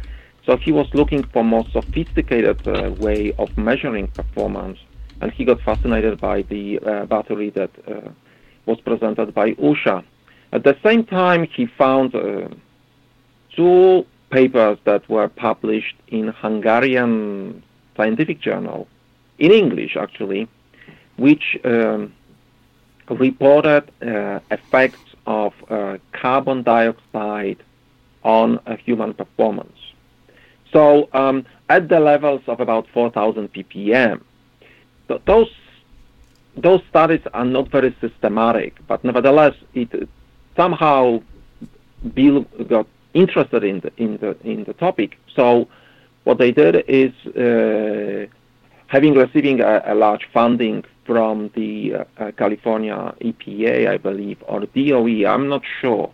So 0.45 0.57
he 0.57 0.73
was 0.73 0.87
looking 0.93 1.23
for 1.31 1.43
more 1.43 1.65
sophisticated 1.71 2.57
uh, 2.67 2.91
way 3.05 3.33
of 3.39 3.57
measuring 3.57 4.07
performance, 4.09 4.77
and 5.21 5.31
he 5.31 5.45
got 5.45 5.61
fascinated 5.61 6.19
by 6.19 6.41
the 6.41 6.79
uh, 6.79 7.05
battery 7.05 7.49
that 7.51 7.71
was 8.65 8.79
presented 8.81 9.33
by 9.33 9.47
Usha. 9.53 10.03
At 10.51 10.63
the 10.63 10.75
same 10.83 11.03
time, 11.05 11.47
he 11.55 11.65
found 11.65 12.11
two 13.55 14.05
papers 14.29 14.77
that 14.89 15.07
were 15.09 15.29
published 15.29 15.95
in 16.07 16.27
Hungarian 16.27 17.63
scientific 17.95 18.39
journal, 18.41 18.87
in 19.37 19.51
English 19.51 19.95
actually, 19.95 20.47
which 21.17 21.57
um, 21.63 22.13
reported 23.09 23.83
uh, 24.01 24.39
effects 24.49 25.02
of 25.25 25.53
uh, 25.69 25.97
carbon 26.11 26.63
dioxide 26.63 27.63
on 28.23 28.59
human 28.85 29.13
performance. 29.13 29.77
So 30.71 31.09
um, 31.13 31.45
at 31.69 31.89
the 31.89 31.99
levels 31.99 32.41
of 32.47 32.59
about 32.59 32.87
4,000 32.93 33.53
ppm, 33.53 34.21
th- 35.07 35.21
those 35.25 35.49
those 36.55 36.81
studies 36.87 37.21
are 37.33 37.45
not 37.45 37.69
very 37.69 37.95
systematic, 37.99 38.75
but 38.87 39.03
nevertheless, 39.03 39.55
it 39.73 40.07
somehow 40.55 41.21
Bill 42.13 42.41
got 42.67 42.87
interested 43.13 43.63
in 43.63 43.79
the 43.79 43.91
in 43.97 44.17
the 44.17 44.37
in 44.43 44.63
the 44.65 44.73
topic. 44.73 45.17
So 45.35 45.67
what 46.25 46.37
they 46.37 46.51
did 46.51 46.75
is, 46.87 47.11
uh, 47.35 48.27
having 48.87 49.13
receiving 49.13 49.61
a, 49.61 49.81
a, 49.85 49.95
large 49.95 50.25
funding 50.31 50.85
from 51.05 51.51
the 51.55 51.95
uh, 51.95 52.03
uh, 52.17 52.31
California 52.31 53.13
EPA, 53.21 53.87
I 53.87 53.97
believe, 53.97 54.37
or 54.47 54.61
DOE, 54.61 55.25
I'm 55.27 55.49
not 55.49 55.63
sure. 55.81 56.11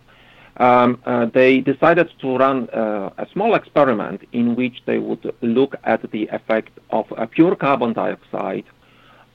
Um, 0.56 1.00
uh, 1.06 1.26
they 1.26 1.60
decided 1.60 2.10
to 2.20 2.36
run 2.36 2.68
uh, 2.70 3.10
a 3.16 3.26
small 3.32 3.54
experiment 3.54 4.26
in 4.32 4.56
which 4.56 4.82
they 4.84 4.98
would 4.98 5.34
look 5.40 5.76
at 5.84 6.10
the 6.10 6.28
effect 6.28 6.78
of 6.90 7.06
pure 7.30 7.56
carbon 7.56 7.92
dioxide 7.94 8.64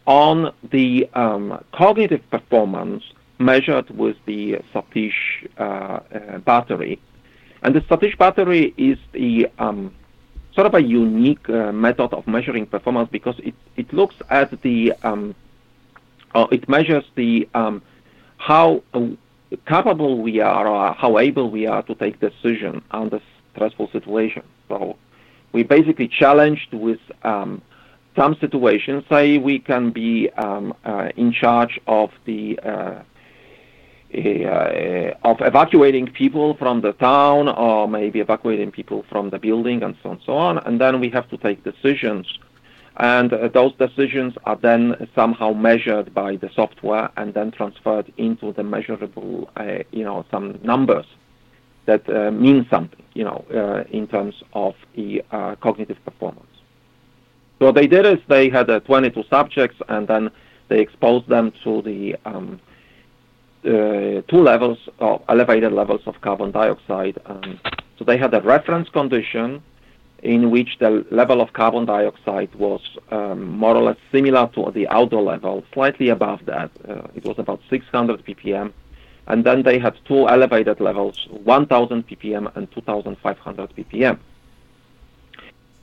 on 0.05 0.53
the 0.71 1.09
um, 1.13 1.63
cognitive 1.73 2.21
performance 2.29 3.03
measured 3.39 3.89
with 3.89 4.17
the 4.25 4.59
Satish 4.73 5.47
uh, 5.57 5.63
uh, 5.63 6.37
battery. 6.39 6.99
And 7.63 7.75
the 7.75 7.81
Satish 7.81 8.17
battery 8.17 8.73
is 8.77 8.97
the 9.13 9.47
um, 9.57 9.93
sort 10.53 10.67
of 10.67 10.73
a 10.73 10.81
unique 10.81 11.49
uh, 11.49 11.71
method 11.71 12.13
of 12.13 12.27
measuring 12.27 12.65
performance 12.65 13.09
because 13.11 13.35
it, 13.39 13.55
it 13.75 13.91
looks 13.91 14.15
at 14.29 14.61
the, 14.61 14.93
um, 15.03 15.35
it 16.51 16.67
measures 16.67 17.05
the 17.15 17.47
um, 17.53 17.81
how 18.37 18.83
capable 19.67 20.21
we 20.21 20.39
are 20.39 20.67
or 20.67 20.93
how 20.93 21.17
able 21.17 21.49
we 21.49 21.65
are 21.65 21.83
to 21.83 21.95
take 21.95 22.19
decision 22.19 22.83
under 22.91 23.19
stressful 23.53 23.89
situation. 23.91 24.43
So 24.67 24.97
we 25.53 25.63
basically 25.63 26.07
challenged 26.07 26.73
with 26.73 26.99
um, 27.23 27.61
some 28.15 28.35
situations, 28.39 29.03
say 29.09 29.37
we 29.37 29.59
can 29.59 29.91
be 29.91 30.29
um, 30.31 30.73
uh, 30.83 31.09
in 31.15 31.31
charge 31.31 31.79
of 31.87 32.11
the 32.25 32.59
uh, 32.59 33.01
uh, 34.13 35.13
of 35.23 35.37
evacuating 35.41 36.07
people 36.07 36.55
from 36.55 36.79
the 36.81 36.93
town, 36.93 37.49
or 37.49 37.87
maybe 37.87 38.19
evacuating 38.19 38.71
people 38.71 39.03
from 39.09 39.29
the 39.29 39.39
building, 39.39 39.83
and 39.83 39.95
so 40.01 40.09
on, 40.09 40.15
and 40.15 40.21
so 40.25 40.33
on. 40.37 40.57
And 40.59 40.79
then 40.79 41.01
we 41.01 41.09
have 41.09 41.29
to 41.29 41.37
take 41.37 41.63
decisions, 41.63 42.25
and 42.97 43.33
uh, 43.33 43.47
those 43.49 43.73
decisions 43.75 44.33
are 44.45 44.55
then 44.55 45.07
somehow 45.13 45.51
measured 45.51 46.13
by 46.13 46.35
the 46.37 46.49
software, 46.55 47.09
and 47.17 47.33
then 47.33 47.51
transferred 47.51 48.11
into 48.17 48.53
the 48.53 48.63
measurable, 48.63 49.49
uh, 49.57 49.79
you 49.91 50.03
know, 50.03 50.25
some 50.31 50.59
numbers 50.63 51.05
that 51.85 52.07
mean 52.33 52.65
something, 52.71 53.03
you 53.13 53.23
know, 53.23 53.45
in 53.91 54.07
terms 54.07 54.33
of 54.53 54.73
the 54.95 55.23
cognitive 55.61 56.03
performance. 56.03 56.47
So 57.59 57.67
what 57.67 57.75
they 57.75 57.87
did 57.87 58.05
is 58.05 58.17
they 58.27 58.49
had 58.49 58.69
uh, 58.69 58.81
22 58.81 59.23
subjects 59.29 59.77
and 59.87 60.07
then 60.07 60.29
they 60.67 60.79
exposed 60.81 61.29
them 61.29 61.53
to 61.63 61.81
the 61.83 62.15
um, 62.25 62.59
uh, 63.63 64.21
two 64.27 64.41
levels 64.41 64.77
of 64.99 65.21
elevated 65.29 65.71
levels 65.71 66.01
of 66.05 66.19
carbon 66.21 66.51
dioxide. 66.51 67.17
Um, 67.25 67.59
so 67.97 68.03
they 68.03 68.17
had 68.17 68.33
a 68.33 68.41
reference 68.41 68.89
condition 68.89 69.63
in 70.23 70.49
which 70.49 70.77
the 70.79 71.05
level 71.11 71.41
of 71.41 71.53
carbon 71.53 71.85
dioxide 71.85 72.53
was 72.55 72.81
um, 73.11 73.45
more 73.45 73.75
or 73.75 73.83
less 73.83 73.97
similar 74.11 74.49
to 74.55 74.71
the 74.71 74.87
outdoor 74.87 75.21
level, 75.21 75.63
slightly 75.73 76.09
above 76.09 76.43
that. 76.45 76.71
Uh, 76.87 77.01
it 77.15 77.23
was 77.25 77.37
about 77.37 77.61
600 77.69 78.25
ppm. 78.25 78.73
And 79.27 79.43
then 79.43 79.63
they 79.63 79.79
had 79.79 79.97
two 80.05 80.27
elevated 80.29 80.79
levels, 80.79 81.27
1000 81.29 82.07
ppm 82.07 82.55
and 82.55 82.71
2500 82.71 83.75
ppm. 83.75 84.19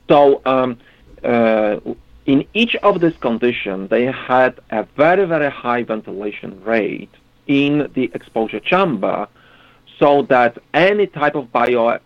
So 0.09 0.41
um, 0.45 0.77
uh, 1.23 1.79
in 2.25 2.45
each 2.53 2.75
of 2.77 3.01
these 3.01 3.17
conditions, 3.17 3.89
they 3.89 4.05
had 4.05 4.59
a 4.71 4.83
very, 4.95 5.25
very 5.25 5.51
high 5.51 5.83
ventilation 5.83 6.61
rate 6.63 7.13
in 7.47 7.89
the 7.93 8.09
exposure 8.13 8.59
chamber 8.59 9.27
so 9.99 10.23
that 10.23 10.57
any 10.73 11.07
type 11.07 11.35
of 11.35 11.51
bio 11.51 11.87
uh, 11.87 11.99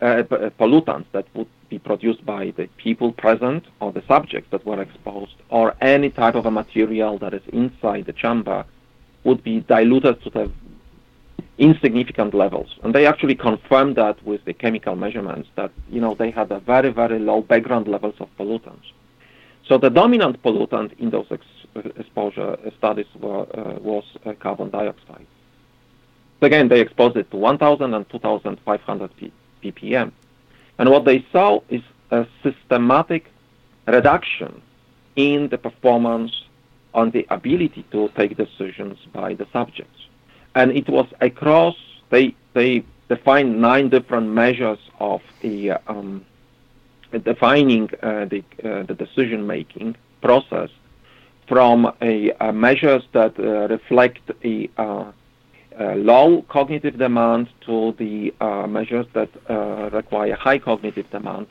pollutants 0.60 1.06
that 1.12 1.26
would 1.34 1.48
be 1.70 1.80
produced 1.80 2.26
by 2.26 2.52
the 2.58 2.68
people 2.78 3.12
present 3.12 3.66
or 3.80 3.92
the 3.92 4.04
subjects 4.08 4.50
that 4.52 4.66
were 4.66 4.82
exposed, 4.82 5.36
or 5.50 5.76
any 5.82 6.10
type 6.10 6.36
of 6.36 6.46
a 6.46 6.52
material 6.52 7.18
that 7.18 7.34
is 7.34 7.42
inside 7.54 8.06
the 8.06 8.14
chamber, 8.14 8.66
would 9.24 9.44
be 9.44 9.60
diluted 9.62 10.22
to 10.24 10.30
the 10.30 10.52
insignificant 11.58 12.34
levels. 12.34 12.70
And 12.84 12.94
they 12.94 13.06
actually 13.06 13.36
confirmed 13.36 13.96
that 13.96 14.24
with 14.24 14.46
the 14.46 14.54
chemical 14.54 14.96
measurements 14.96 15.50
that 15.56 15.72
you 15.90 16.00
know 16.00 16.14
they 16.16 16.32
had 16.32 16.52
a 16.52 16.60
very 16.60 16.92
very 16.92 17.20
low 17.20 17.42
background 17.42 17.88
levels 17.88 18.16
of 18.20 18.30
pollutants. 18.38 18.92
So 19.68 19.78
the 19.78 19.90
dominant 19.90 20.42
pollutant 20.44 20.98
in 21.00 21.10
those 21.10 21.26
ex- 21.30 21.96
exposure 21.98 22.58
studies 22.78 23.08
were, 23.20 23.42
uh, 23.42 23.80
was 23.80 24.06
uh, 24.26 24.34
carbon 24.34 24.70
dioxide. 24.70 25.28
Again, 26.42 26.68
they 26.70 26.80
exposed 26.80 27.18
it 27.18 27.30
to 27.32 27.38
1,000 27.38 27.94
and 27.94 28.10
2,500 28.10 29.12
ppm. 29.64 30.12
And 30.80 30.90
what 30.90 31.06
they 31.06 31.26
saw 31.32 31.62
is 31.70 31.82
a 32.12 32.26
systematic 32.44 33.26
reduction 33.88 34.62
in 35.16 35.50
the 35.50 35.58
performance 35.58 36.32
on 36.94 37.12
the 37.12 37.26
ability 37.30 37.86
to 37.92 38.10
take 38.16 38.38
decisions 38.38 38.98
by 39.14 39.34
the 39.34 39.48
subjects. 39.52 40.00
And 40.56 40.72
it 40.72 40.90
was 40.90 41.08
across, 41.22 41.76
they, 42.10 42.36
they 42.54 42.84
defined 43.10 43.62
nine 43.62 43.90
different 43.90 44.30
measures 44.30 44.80
of 45.00 45.22
the 45.42 45.74
um, 45.88 46.26
defining 47.24 47.90
uh, 48.02 48.26
the, 48.26 48.44
uh, 48.64 48.84
the 48.84 48.94
decision-making 48.94 49.96
process 50.22 50.70
from 51.48 51.92
a, 52.02 52.32
a 52.42 52.52
measures 52.52 53.04
that 53.14 53.40
uh, 53.40 53.68
reflect 53.68 54.30
a 54.44 54.70
uh, 54.78 54.82
uh, 54.82 55.12
low 55.86 56.44
cognitive 56.50 56.98
demand 56.98 57.50
to 57.62 57.94
the 57.98 58.34
uh, 58.42 58.68
measures 58.68 59.06
that 59.14 59.30
uh, 59.50 59.90
require 59.92 60.36
high 60.36 60.58
cognitive 60.58 61.10
demand. 61.12 61.48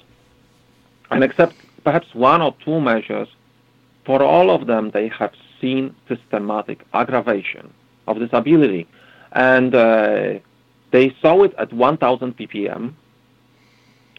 And 1.10 1.22
except 1.22 1.54
perhaps 1.84 2.14
one 2.14 2.42
or 2.42 2.54
two 2.64 2.80
measures, 2.80 3.28
for 4.04 4.22
all 4.22 4.50
of 4.50 4.66
them, 4.66 4.90
they 4.90 5.08
have 5.08 5.32
seen 5.60 5.94
systematic 6.08 6.84
aggravation 6.92 7.72
of 8.06 8.18
disability. 8.18 8.86
And 9.32 9.74
uh, 9.74 10.38
they 10.90 11.14
saw 11.20 11.42
it 11.42 11.54
at 11.58 11.72
1000 11.72 12.36
ppm, 12.36 12.94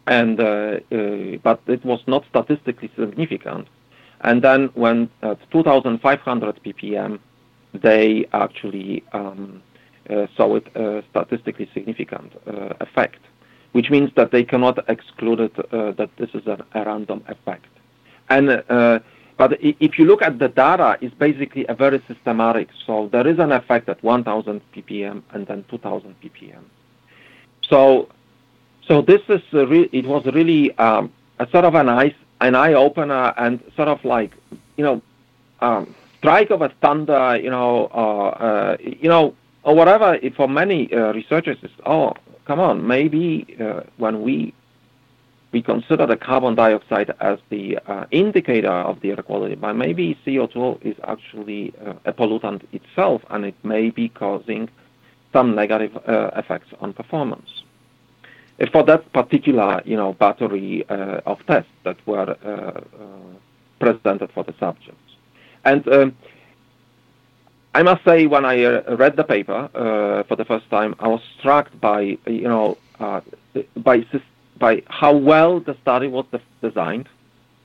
and, 0.06 0.40
uh, 0.40 0.44
uh, 0.44 1.38
but 1.44 1.62
it 1.68 1.84
was 1.84 2.02
not 2.08 2.24
statistically 2.30 2.92
significant. 2.98 3.68
And 4.22 4.42
then 4.42 4.70
when 4.74 5.10
at 5.22 5.40
2500 5.52 6.64
ppm, 6.64 7.20
they 7.74 8.26
actually 8.34 9.04
um, 9.14 9.62
uh, 9.62 9.77
saw 10.36 10.56
it 10.56 10.68
a 10.76 11.04
statistically 11.10 11.70
significant 11.74 12.34
uh, 12.46 12.74
effect, 12.80 13.20
which 13.72 13.90
means 13.90 14.10
that 14.16 14.32
they 14.32 14.44
cannot 14.44 14.78
exclude 14.90 15.40
it, 15.40 15.60
uh, 15.74 15.92
that 15.92 16.10
this 16.18 16.30
is 16.34 16.46
a, 16.48 16.66
random 16.74 17.24
effect. 17.28 17.66
And 18.30 18.64
but 19.38 19.60
if 19.62 20.00
you 20.00 20.06
look 20.06 20.24
at 20.24 20.40
the 20.40 20.48
data, 20.48 20.98
it's 21.00 21.14
basically 21.14 21.66
a 21.70 21.76
very 21.76 22.02
systematic. 22.08 22.70
So 22.88 23.08
there 23.12 23.28
is 23.28 23.38
an 23.38 23.52
effect 23.52 23.88
at 23.88 24.04
1,000 24.04 24.62
ppm 24.76 25.22
and 25.32 25.46
then 25.46 25.64
2,000 25.70 26.16
ppm. 26.24 26.64
So, 27.70 28.10
so 28.88 29.04
this 29.04 29.22
is 29.30 29.42
re- 29.54 29.90
it 29.92 30.08
was 30.08 30.26
really 30.26 30.76
um, 30.80 31.14
a 31.38 31.48
sort 31.50 31.66
of 31.66 31.76
an 31.76 31.88
eye 31.90 32.16
an 32.40 32.56
eye 32.56 32.74
opener 32.74 33.34
and 33.38 33.60
sort 33.76 33.88
of 33.88 34.04
like 34.06 34.32
you 34.76 34.84
know 34.84 35.02
um, 35.62 35.94
strike 36.18 36.50
of 36.50 36.62
a 36.62 36.70
thunder. 36.82 37.38
You 37.38 37.52
know, 37.52 37.90
or 39.64 39.76
whatever, 39.76 40.18
for 40.36 40.48
many 40.48 40.92
uh, 40.94 41.14
researchers, 41.14 41.58
is, 41.64 41.72
oh, 41.86 42.14
come 42.46 42.60
on, 42.60 42.88
maybe 42.88 43.58
uh, 43.60 43.82
when 43.98 44.22
we 44.22 44.54
we 45.54 45.62
consider 45.62 46.06
the 46.06 46.18
carbon 46.18 46.56
dioxide 46.56 47.14
as 47.22 47.40
the 47.50 47.78
uh, 47.88 48.06
indicator 48.12 48.72
of 48.72 49.00
the 49.00 49.12
air 49.12 49.24
quality, 49.24 49.56
but 49.56 49.74
maybe 49.74 50.18
CO2 50.26 50.86
is 50.86 50.96
actually 51.06 51.74
uh, 51.86 51.94
a 52.04 52.12
pollutant 52.12 52.62
itself, 52.74 53.22
and 53.30 53.46
it 53.46 53.56
may 53.64 53.90
be 53.90 54.10
causing 54.10 54.68
some 55.32 55.56
negative 55.56 55.96
uh, 56.06 56.32
effects 56.36 56.68
on 56.82 56.92
performance. 56.92 57.64
For 58.74 58.84
that 58.84 59.12
particular, 59.14 59.82
you 59.86 59.96
know, 59.96 60.14
battery 60.14 60.86
uh, 60.90 61.22
of 61.26 61.46
tests 61.46 61.72
that 61.84 61.98
were 62.06 62.36
presented 63.80 64.30
for 64.34 64.44
the 64.44 64.54
subjects, 64.60 65.16
and 65.64 65.88
um, 65.88 66.16
I 67.74 67.84
must 67.84 68.04
say, 68.04 68.26
when 68.26 68.46
I 68.46 68.64
uh, 68.64 68.96
read 68.96 69.16
the 69.16 69.24
paper 69.24 69.70
uh, 69.74 70.24
for 70.24 70.36
the 70.36 70.46
first 70.46 70.70
time, 70.70 70.96
I 71.00 71.08
was 71.08 71.22
struck 71.38 71.70
by 71.80 72.18
you 72.26 72.48
know 72.48 72.78
uh, 73.00 73.22
by 73.76 74.06
by 74.58 74.84
how 74.88 75.16
well 75.16 75.60
the 75.60 75.76
study 75.82 76.08
was 76.08 76.26
de- 76.32 76.42
designed. 76.62 77.08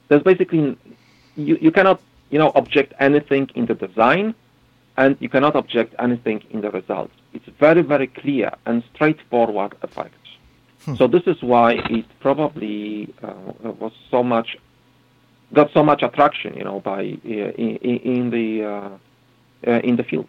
There's 0.08 0.22
basically 0.22 0.76
you, 1.36 1.56
you 1.60 1.70
cannot 1.70 2.00
you 2.30 2.38
know 2.38 2.52
object 2.54 2.92
anything 3.00 3.50
in 3.54 3.66
the 3.66 3.74
design, 3.74 4.34
and 4.96 5.16
you 5.20 5.28
cannot 5.28 5.56
object 5.56 5.94
anything 5.98 6.42
in 6.50 6.60
the 6.60 6.70
results. 6.70 7.14
It's 7.32 7.48
very 7.58 7.82
very 7.82 8.08
clear 8.08 8.52
and 8.66 8.82
straightforward 8.94 9.74
effects. 9.82 10.18
Hmm. 10.84 10.96
So 10.96 11.06
this 11.06 11.22
is 11.26 11.42
why 11.42 11.74
it 11.88 12.06
probably 12.20 13.14
uh, 13.22 13.32
was 13.62 13.92
so 14.10 14.22
much 14.22 14.58
got 15.54 15.72
so 15.72 15.82
much 15.82 16.02
attraction, 16.02 16.54
you 16.54 16.64
know, 16.64 16.80
by 16.80 17.00
uh, 17.00 17.28
in, 17.28 17.76
in 18.14 18.30
the 18.30 18.98
uh, 19.66 19.80
in 19.80 19.96
the 19.96 20.04
field. 20.04 20.28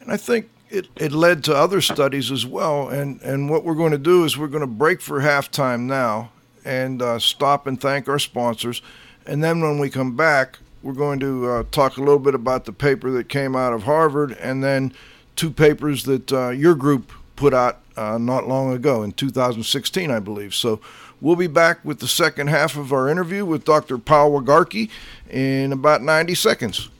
And 0.00 0.12
I 0.12 0.16
think 0.16 0.48
it, 0.70 0.88
it 0.96 1.12
led 1.12 1.44
to 1.44 1.54
other 1.54 1.80
studies 1.80 2.30
as 2.30 2.44
well. 2.44 2.88
And, 2.88 3.20
and 3.22 3.48
what 3.48 3.64
we're 3.64 3.74
going 3.74 3.92
to 3.92 3.98
do 3.98 4.24
is 4.24 4.36
we're 4.36 4.48
going 4.48 4.60
to 4.60 4.66
break 4.66 5.00
for 5.00 5.20
halftime 5.20 5.82
now 5.82 6.30
and 6.64 7.00
uh, 7.00 7.18
stop 7.18 7.66
and 7.66 7.80
thank 7.80 8.08
our 8.08 8.18
sponsors. 8.18 8.82
And 9.26 9.42
then 9.42 9.60
when 9.60 9.78
we 9.78 9.90
come 9.90 10.16
back, 10.16 10.58
we're 10.82 10.92
going 10.92 11.20
to 11.20 11.48
uh, 11.48 11.64
talk 11.70 11.96
a 11.96 12.00
little 12.00 12.18
bit 12.18 12.34
about 12.34 12.66
the 12.66 12.72
paper 12.72 13.10
that 13.12 13.28
came 13.28 13.56
out 13.56 13.72
of 13.72 13.84
Harvard 13.84 14.32
and 14.32 14.62
then 14.62 14.92
two 15.36 15.50
papers 15.50 16.04
that 16.04 16.32
uh, 16.32 16.50
your 16.50 16.74
group 16.74 17.10
put 17.36 17.54
out 17.54 17.80
uh, 17.96 18.18
not 18.18 18.46
long 18.46 18.72
ago 18.72 19.02
in 19.02 19.12
2016, 19.12 20.10
I 20.10 20.18
believe. 20.20 20.54
So 20.54 20.80
we'll 21.20 21.36
be 21.36 21.46
back 21.46 21.84
with 21.84 22.00
the 22.00 22.08
second 22.08 22.48
half 22.48 22.76
of 22.76 22.92
our 22.92 23.08
interview 23.08 23.44
with 23.44 23.64
Dr. 23.64 23.98
Paul 23.98 24.32
Wargocki 24.32 24.90
in 25.30 25.72
about 25.72 26.02
90 26.02 26.34
seconds. 26.34 26.90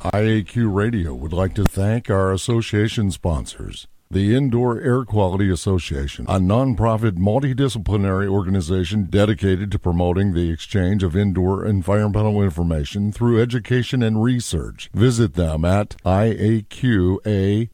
IAQ 0.00 0.72
Radio 0.74 1.14
would 1.14 1.34
like 1.34 1.54
to 1.54 1.64
thank 1.64 2.08
our 2.08 2.32
association 2.32 3.10
sponsors. 3.10 3.86
The 4.12 4.34
Indoor 4.34 4.80
Air 4.80 5.04
Quality 5.04 5.52
Association, 5.52 6.26
a 6.28 6.40
nonprofit 6.40 7.12
multidisciplinary 7.12 8.26
organization 8.26 9.04
dedicated 9.04 9.70
to 9.70 9.78
promoting 9.78 10.34
the 10.34 10.50
exchange 10.50 11.04
of 11.04 11.14
indoor 11.14 11.64
environmental 11.64 12.42
information 12.42 13.12
through 13.12 13.40
education 13.40 14.02
and 14.02 14.20
research. 14.20 14.90
Visit 14.92 15.34
them 15.34 15.64
at 15.64 15.90
iaqa.org. 16.04 17.68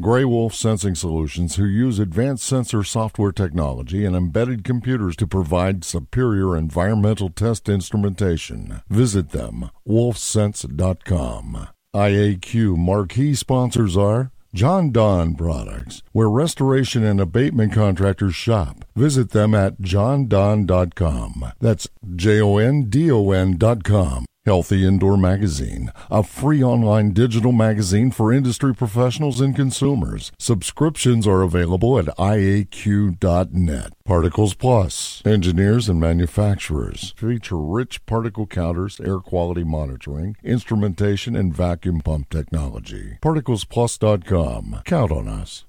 Gray 0.00 0.24
Wolf 0.24 0.54
Sensing 0.54 0.94
Solutions, 0.94 1.56
who 1.56 1.66
use 1.66 1.98
advanced 1.98 2.46
sensor 2.46 2.82
software 2.82 3.32
technology 3.32 4.06
and 4.06 4.16
embedded 4.16 4.64
computers 4.64 5.14
to 5.16 5.26
provide 5.26 5.84
superior 5.84 6.56
environmental 6.56 7.28
test 7.28 7.68
instrumentation. 7.68 8.80
Visit 8.88 9.32
them, 9.32 9.68
wolfsense.com. 9.86 11.68
IAQ 11.94 12.76
marquee 12.78 13.34
sponsors 13.34 13.94
are 13.94 14.32
Jon 14.54 14.90
Don 14.90 15.34
Products, 15.34 16.02
where 16.12 16.30
restoration 16.30 17.04
and 17.04 17.20
abatement 17.20 17.72
contractors 17.72 18.34
shop. 18.34 18.84
Visit 18.96 19.30
them 19.30 19.54
at 19.54 19.78
jondon.com. 19.78 21.52
That's 21.60 21.88
J 22.16 22.40
O 22.40 22.56
N 22.56 22.84
D 22.88 23.10
O 23.10 23.30
N.com. 23.30 24.27
Healthy 24.44 24.86
Indoor 24.86 25.16
Magazine, 25.18 25.92
a 26.10 26.22
free 26.22 26.62
online 26.62 27.12
digital 27.12 27.52
magazine 27.52 28.10
for 28.10 28.32
industry 28.32 28.74
professionals 28.74 29.40
and 29.40 29.54
consumers. 29.54 30.32
Subscriptions 30.38 31.26
are 31.26 31.42
available 31.42 31.98
at 31.98 32.06
iaq.net. 32.16 33.92
Particles 34.04 34.54
Plus, 34.54 35.22
engineers 35.26 35.88
and 35.88 36.00
manufacturers 36.00 37.12
feature 37.16 37.58
rich 37.58 38.04
particle 38.06 38.46
counters, 38.46 39.00
air 39.00 39.18
quality 39.18 39.64
monitoring, 39.64 40.36
instrumentation, 40.42 41.36
and 41.36 41.54
vacuum 41.54 42.00
pump 42.00 42.30
technology. 42.30 43.18
ParticlesPlus.com. 43.20 44.82
Count 44.86 45.12
on 45.12 45.28
us. 45.28 45.64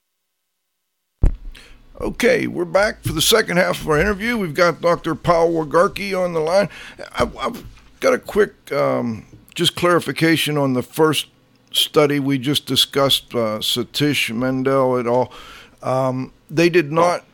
Okay, 2.00 2.48
we're 2.48 2.64
back 2.64 3.04
for 3.04 3.12
the 3.12 3.22
second 3.22 3.58
half 3.58 3.82
of 3.82 3.90
our 3.90 4.00
interview. 4.00 4.38
We've 4.38 4.54
got 4.54 4.80
Dr. 4.80 5.16
Paul 5.16 5.52
Wargocki 5.52 6.18
on 6.18 6.32
the 6.32 6.40
line. 6.40 6.70
I, 7.12 7.30
I, 7.38 7.52
Got 8.00 8.14
a 8.14 8.20
quick 8.20 8.72
um, 8.72 9.26
just 9.56 9.76
clarification 9.76 10.58
on 10.58 10.74
the 10.74 10.84
first 10.84 11.28
study 11.72 12.20
we 12.20 12.38
just 12.38 12.66
discussed, 12.66 13.34
uh, 13.36 13.60
Satish 13.60 14.34
Mendell 14.34 15.00
et 15.00 15.06
al. 15.06 15.32
Um, 15.82 16.34
they 16.50 16.70
did 16.70 16.92
not, 16.92 17.26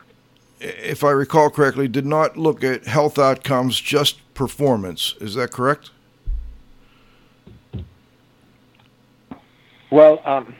if 0.60 1.04
I 1.04 1.10
recall 1.10 1.50
correctly, 1.50 1.88
did 1.88 2.06
not 2.06 2.36
look 2.36 2.64
at 2.64 2.86
health 2.86 3.18
outcomes, 3.18 3.80
just 3.80 4.34
performance. 4.34 5.14
Is 5.20 5.34
that 5.34 5.52
correct? 5.52 5.90
Well, 9.90 10.20
um, 10.24 10.54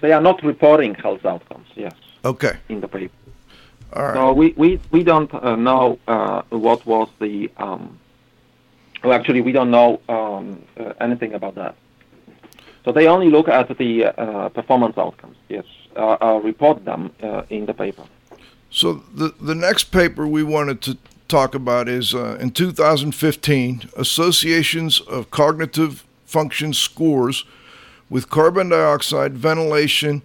they 0.00 0.12
are 0.12 0.20
not 0.20 0.42
reporting 0.42 0.94
health 0.94 1.24
outcomes. 1.24 1.66
Yes. 1.74 1.94
Okay. 2.24 2.56
In 2.68 2.80
the 2.80 2.88
paper. 2.88 3.12
All 3.92 4.04
right. 4.04 4.14
So 4.14 4.32
we 4.32 4.54
we 4.56 4.80
we 4.90 5.02
don't 5.02 5.32
uh, 5.34 5.56
know 5.56 5.98
uh, 6.06 6.42
what 6.50 6.86
was 6.86 7.08
the. 7.18 7.50
Um, 7.56 7.99
well, 9.02 9.12
actually, 9.12 9.40
we 9.40 9.52
don't 9.52 9.70
know 9.70 10.00
um, 10.08 10.62
uh, 10.78 10.92
anything 11.00 11.34
about 11.34 11.54
that. 11.54 11.74
So 12.84 12.92
they 12.92 13.06
only 13.06 13.30
look 13.30 13.48
at 13.48 13.76
the 13.76 14.06
uh, 14.06 14.48
performance 14.48 14.96
outcomes. 14.96 15.36
Yes, 15.48 15.64
uh, 15.96 16.16
uh, 16.20 16.40
report 16.42 16.84
them 16.84 17.12
in 17.50 17.66
the 17.66 17.74
paper. 17.74 18.04
So 18.70 19.02
the 19.14 19.34
the 19.40 19.54
next 19.54 19.84
paper 19.84 20.26
we 20.26 20.42
wanted 20.42 20.80
to 20.82 20.96
talk 21.28 21.54
about 21.54 21.88
is 21.88 22.14
in 22.14 22.50
2015 22.50 23.90
associations 23.96 25.00
of 25.00 25.30
cognitive 25.30 26.04
function 26.24 26.72
scores 26.72 27.44
with 28.08 28.28
carbon 28.30 28.70
dioxide, 28.70 29.36
ventilation, 29.36 30.22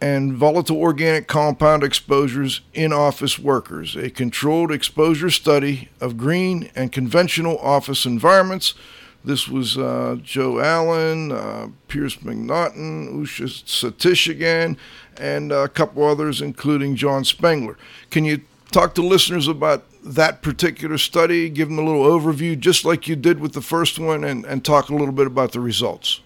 and 0.00 0.32
volatile 0.32 0.78
organic 0.78 1.26
compound 1.26 1.82
exposures 1.82 2.62
in 2.72 2.92
office 2.92 3.38
workers, 3.38 3.94
a 3.96 4.10
controlled 4.10 4.72
exposure 4.72 5.30
study 5.30 5.88
of 6.00 6.16
green 6.16 6.70
and 6.74 6.90
conventional 6.90 7.58
office 7.58 8.06
environments. 8.06 8.74
This 9.22 9.46
was 9.46 9.76
uh, 9.76 10.16
Joe 10.22 10.60
Allen, 10.60 11.30
uh, 11.30 11.68
Piers 11.88 12.16
MacNaughton, 12.16 13.12
Usha 13.12 13.44
Satish 13.44 14.30
again, 14.30 14.78
and 15.18 15.52
a 15.52 15.68
couple 15.68 16.06
others, 16.06 16.40
including 16.40 16.96
John 16.96 17.24
Spengler. 17.24 17.76
Can 18.10 18.24
you 18.24 18.40
talk 18.72 18.94
to 18.94 19.02
listeners 19.02 19.46
about 19.46 19.84
that 20.02 20.40
particular 20.40 20.96
study, 20.96 21.50
give 21.50 21.68
them 21.68 21.78
a 21.78 21.82
little 21.82 22.04
overview, 22.04 22.58
just 22.58 22.86
like 22.86 23.06
you 23.06 23.16
did 23.16 23.40
with 23.40 23.52
the 23.52 23.60
first 23.60 23.98
one, 23.98 24.24
and, 24.24 24.46
and 24.46 24.64
talk 24.64 24.88
a 24.88 24.94
little 24.94 25.12
bit 25.12 25.26
about 25.26 25.52
the 25.52 25.60
results? 25.60 26.22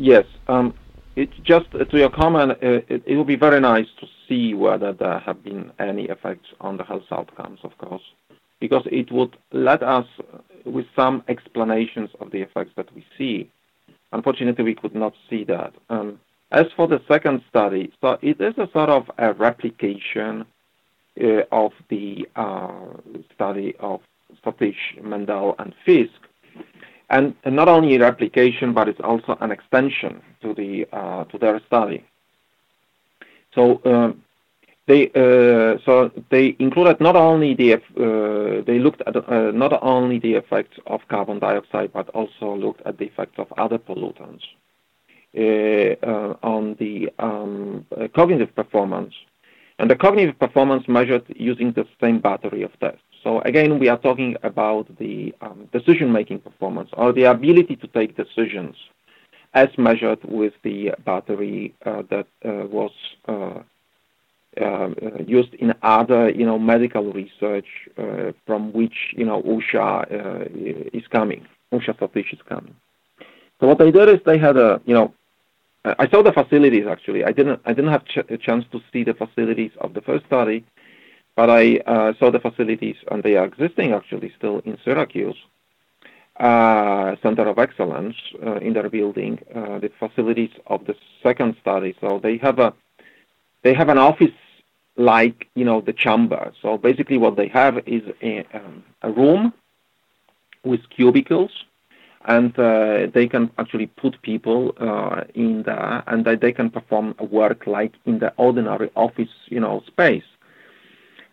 Yes. 0.00 0.24
Um, 0.48 0.72
it 1.14 1.28
just 1.44 1.70
to 1.72 1.98
your 1.98 2.08
comment, 2.08 2.52
uh, 2.52 2.56
it, 2.88 3.02
it 3.04 3.16
would 3.16 3.26
be 3.26 3.36
very 3.36 3.60
nice 3.60 3.88
to 4.00 4.06
see 4.26 4.54
whether 4.54 4.94
there 4.94 5.18
have 5.18 5.44
been 5.44 5.70
any 5.78 6.04
effects 6.04 6.48
on 6.58 6.78
the 6.78 6.84
health 6.84 7.02
outcomes, 7.12 7.60
of 7.64 7.76
course, 7.76 8.02
because 8.60 8.82
it 8.86 9.12
would 9.12 9.36
let 9.52 9.82
us 9.82 10.06
with 10.64 10.86
some 10.96 11.22
explanations 11.28 12.08
of 12.18 12.30
the 12.30 12.40
effects 12.40 12.70
that 12.76 12.90
we 12.94 13.04
see. 13.18 13.50
Unfortunately, 14.12 14.64
we 14.64 14.74
could 14.74 14.94
not 14.94 15.12
see 15.28 15.44
that. 15.44 15.74
Um, 15.90 16.18
as 16.50 16.64
for 16.76 16.88
the 16.88 17.02
second 17.06 17.42
study, 17.50 17.92
so 18.00 18.16
it 18.22 18.40
is 18.40 18.54
a 18.56 18.70
sort 18.72 18.88
of 18.88 19.10
a 19.18 19.34
replication 19.34 20.46
uh, 21.22 21.42
of 21.52 21.72
the 21.90 22.26
uh, 22.36 22.70
study 23.34 23.74
of 23.80 24.00
Satish, 24.42 24.98
Mendell, 25.02 25.56
and 25.58 25.74
Fisk, 25.84 26.20
and 27.10 27.34
not 27.44 27.68
only 27.68 27.98
replication, 27.98 28.72
but 28.72 28.88
it's 28.88 29.00
also 29.00 29.36
an 29.40 29.50
extension 29.50 30.22
to 30.42 30.54
the 30.54 30.86
uh, 30.92 31.24
to 31.24 31.38
their 31.38 31.60
study. 31.66 32.04
So 33.54 33.80
um, 33.84 34.22
they 34.86 35.08
uh, 35.08 35.78
so 35.84 36.10
they 36.30 36.56
included 36.58 37.00
not 37.00 37.16
only 37.16 37.54
the 37.54 37.74
uh, 37.74 38.62
they 38.66 38.78
looked 38.78 39.02
at 39.06 39.16
uh, 39.16 39.50
not 39.52 39.72
only 39.82 40.18
the 40.18 40.34
effects 40.34 40.78
of 40.86 41.00
carbon 41.08 41.38
dioxide, 41.38 41.92
but 41.92 42.08
also 42.10 42.56
looked 42.56 42.82
at 42.86 42.98
the 42.98 43.06
effects 43.06 43.38
of 43.38 43.52
other 43.58 43.78
pollutants 43.78 44.44
uh, 45.36 45.94
uh, 46.04 46.34
on 46.42 46.76
the 46.78 47.10
um, 47.18 47.86
cognitive 48.14 48.54
performance. 48.54 49.14
And 49.78 49.90
the 49.90 49.96
cognitive 49.96 50.38
performance 50.38 50.86
measured 50.88 51.24
using 51.28 51.72
the 51.72 51.86
same 52.00 52.20
battery 52.20 52.62
of 52.62 52.72
tests. 52.80 53.09
So 53.22 53.40
again, 53.42 53.78
we 53.78 53.88
are 53.88 53.98
talking 53.98 54.36
about 54.42 54.86
the 54.98 55.34
um, 55.42 55.68
decision-making 55.72 56.40
performance 56.40 56.90
or 56.94 57.12
the 57.12 57.24
ability 57.24 57.76
to 57.76 57.86
take 57.88 58.16
decisions 58.16 58.76
as 59.52 59.68
measured 59.76 60.20
with 60.24 60.54
the 60.62 60.92
battery 61.04 61.74
uh, 61.84 62.02
that 62.10 62.26
uh, 62.44 62.66
was 62.66 62.92
uh, 63.28 63.60
uh 64.60 64.88
used 65.26 65.54
in 65.54 65.72
other, 65.82 66.30
you 66.30 66.44
know, 66.44 66.58
medical 66.58 67.12
research 67.12 67.66
uh, 67.98 68.32
from 68.46 68.72
which, 68.72 69.14
you 69.16 69.24
know, 69.24 69.42
Usha 69.42 69.86
uh, 70.10 70.44
is 70.92 71.06
coming, 71.08 71.46
Usha 71.72 71.96
Satish 71.98 72.32
is 72.32 72.40
coming. 72.48 72.74
So 73.60 73.66
what 73.68 73.78
they 73.78 73.90
did 73.90 74.08
is 74.08 74.20
they 74.24 74.38
had 74.38 74.56
a, 74.56 74.80
you 74.86 74.94
know, 74.94 75.12
I 75.84 76.08
saw 76.10 76.22
the 76.22 76.32
facilities 76.32 76.86
actually. 76.86 77.24
I 77.24 77.32
didn't, 77.32 77.60
I 77.64 77.72
didn't 77.72 77.90
have 77.90 78.04
ch- 78.04 78.28
a 78.28 78.36
chance 78.36 78.64
to 78.72 78.80
see 78.92 79.04
the 79.04 79.14
facilities 79.14 79.70
of 79.80 79.94
the 79.94 80.00
first 80.02 80.26
study, 80.26 80.64
but 81.40 81.48
I 81.48 81.76
uh, 81.86 82.12
saw 82.18 82.30
the 82.30 82.38
facilities, 82.38 82.96
and 83.10 83.22
they 83.22 83.34
are 83.36 83.46
existing 83.46 83.92
actually 83.92 84.30
still 84.36 84.58
in 84.66 84.76
Syracuse, 84.84 85.38
uh, 86.38 87.16
Center 87.22 87.48
of 87.48 87.58
Excellence 87.58 88.14
uh, 88.46 88.56
in 88.56 88.74
their 88.74 88.90
building, 88.90 89.38
uh, 89.54 89.78
the 89.78 89.90
facilities 89.98 90.50
of 90.66 90.84
the 90.84 90.94
second 91.22 91.56
study. 91.62 91.96
So 91.98 92.20
they 92.22 92.36
have 92.36 92.58
a 92.58 92.74
they 93.62 93.72
have 93.72 93.88
an 93.88 93.96
office 93.96 94.38
like 94.98 95.48
you 95.54 95.64
know 95.64 95.80
the 95.80 95.94
chamber. 95.94 96.52
So 96.60 96.76
basically, 96.76 97.16
what 97.16 97.36
they 97.36 97.48
have 97.48 97.78
is 97.86 98.02
a, 98.20 98.44
um, 98.52 98.84
a 99.00 99.10
room 99.10 99.54
with 100.62 100.82
cubicles, 100.90 101.52
and 102.26 102.52
uh, 102.58 103.06
they 103.14 103.26
can 103.28 103.50
actually 103.56 103.86
put 103.86 104.20
people 104.20 104.74
uh, 104.78 105.24
in 105.34 105.62
there, 105.62 106.04
and 106.06 106.26
they 106.26 106.52
can 106.52 106.68
perform 106.68 107.14
work 107.30 107.66
like 107.66 107.94
in 108.04 108.18
the 108.18 108.30
ordinary 108.36 108.90
office, 108.94 109.34
you 109.46 109.60
know, 109.60 109.82
space 109.86 110.30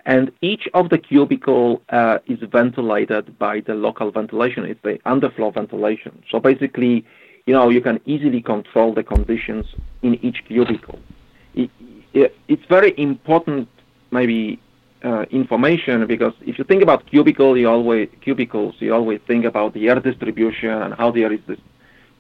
and 0.08 0.32
each 0.42 0.70
of 0.74 0.90
the 0.90 0.98
cubicle 0.98 1.82
uh, 1.90 2.20
is 2.28 2.40
ventilated 2.50 3.38
by 3.38 3.60
the 3.60 3.76
local 3.76 4.10
ventilation. 4.10 4.64
It's 4.64 4.82
the 4.82 5.00
underfloor 5.06 5.54
ventilation. 5.54 6.24
So 6.32 6.40
basically, 6.40 7.06
you 7.46 7.54
know, 7.54 7.70
you 7.70 7.82
can 7.82 8.00
easily 8.06 8.42
control 8.42 8.94
the 8.94 9.04
conditions 9.04 9.66
in 10.02 10.16
each 10.26 10.46
cubicle. 10.48 11.00
It, 11.56 11.70
it, 12.14 12.38
it's 12.48 12.66
very 12.70 12.98
important, 12.98 13.68
maybe 14.12 14.62
uh, 15.04 15.26
information 15.30 16.08
because 16.08 16.34
if 16.42 16.58
you 16.58 16.64
think 16.64 16.82
about 16.82 17.06
cubicle, 17.08 17.58
you 17.58 17.68
always 17.68 18.08
cubicles, 18.22 18.76
you 18.80 18.94
always 18.94 19.20
think 19.28 19.44
about 19.44 19.74
the 19.74 19.90
air 19.90 20.00
distribution 20.00 20.72
and 20.72 20.94
how 20.94 21.12
the 21.12 21.24
air 21.24 21.34
is 21.34 21.42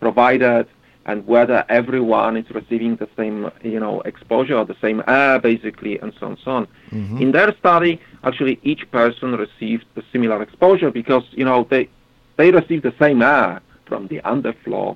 provided 0.01 0.67
and 1.07 1.25
whether 1.25 1.65
everyone 1.69 2.35
is 2.37 2.49
receiving 2.51 2.97
the 2.97 3.07
same, 3.15 3.49
you 3.63 3.79
know, 3.79 4.01
exposure 4.01 4.57
or 4.57 4.65
the 4.65 4.75
same 4.81 5.01
air, 5.07 5.39
basically, 5.39 5.97
and 5.99 6.13
so 6.19 6.25
on 6.27 6.31
and 6.33 6.41
so 6.43 6.51
on. 6.51 6.67
Mm-hmm. 6.91 7.21
In 7.21 7.31
their 7.31 7.55
study, 7.57 7.99
actually, 8.23 8.59
each 8.61 8.89
person 8.91 9.35
received 9.35 9.85
a 9.95 10.03
similar 10.11 10.41
exposure 10.43 10.91
because, 10.91 11.23
you 11.31 11.45
know, 11.45 11.65
they 11.69 11.89
they 12.35 12.51
received 12.51 12.83
the 12.83 12.93
same 12.99 13.21
air 13.21 13.61
from 13.85 14.07
the 14.07 14.19
underfloor 14.21 14.95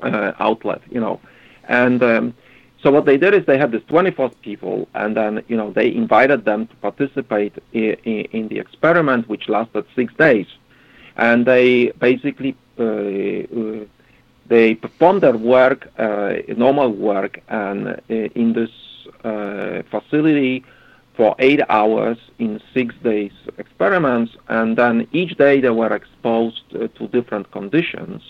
uh, 0.00 0.32
outlet, 0.38 0.80
you 0.88 1.00
know, 1.00 1.20
and 1.68 2.02
um, 2.02 2.34
so 2.82 2.90
what 2.92 3.04
they 3.04 3.16
did 3.16 3.34
is 3.34 3.44
they 3.46 3.58
had 3.58 3.72
these 3.72 3.82
24 3.88 4.30
people, 4.42 4.88
and 4.94 5.16
then, 5.16 5.42
you 5.48 5.56
know, 5.56 5.72
they 5.72 5.92
invited 5.92 6.44
them 6.44 6.68
to 6.68 6.76
participate 6.76 7.54
in, 7.72 7.96
in, 8.04 8.20
in 8.36 8.48
the 8.48 8.58
experiment, 8.58 9.28
which 9.28 9.48
lasted 9.48 9.84
six 9.96 10.14
days, 10.14 10.46
and 11.16 11.44
they 11.44 11.88
basically 11.98 12.54
uh, 12.78 12.84
uh, 12.84 13.84
they 14.48 14.74
perform 14.74 15.20
their 15.20 15.36
work, 15.36 15.88
uh, 15.98 16.34
normal 16.56 16.90
work, 16.90 17.40
and 17.48 17.88
uh, 17.88 17.96
in 18.08 18.52
this 18.52 18.70
uh, 19.24 19.82
facility 19.90 20.64
for 21.16 21.34
eight 21.38 21.60
hours 21.68 22.18
in 22.38 22.60
six 22.74 22.94
days 23.02 23.32
experiments, 23.58 24.36
and 24.48 24.76
then 24.76 25.06
each 25.12 25.36
day 25.36 25.60
they 25.60 25.70
were 25.70 25.92
exposed 25.92 26.62
uh, 26.74 26.88
to 26.88 27.08
different 27.08 27.50
conditions, 27.50 28.22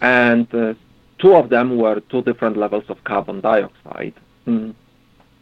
and 0.00 0.52
uh, 0.54 0.74
two 1.18 1.34
of 1.34 1.48
them 1.50 1.76
were 1.76 2.00
two 2.08 2.22
different 2.22 2.56
levels 2.56 2.84
of 2.88 3.02
carbon 3.04 3.40
dioxide, 3.40 4.14
mm. 4.46 4.72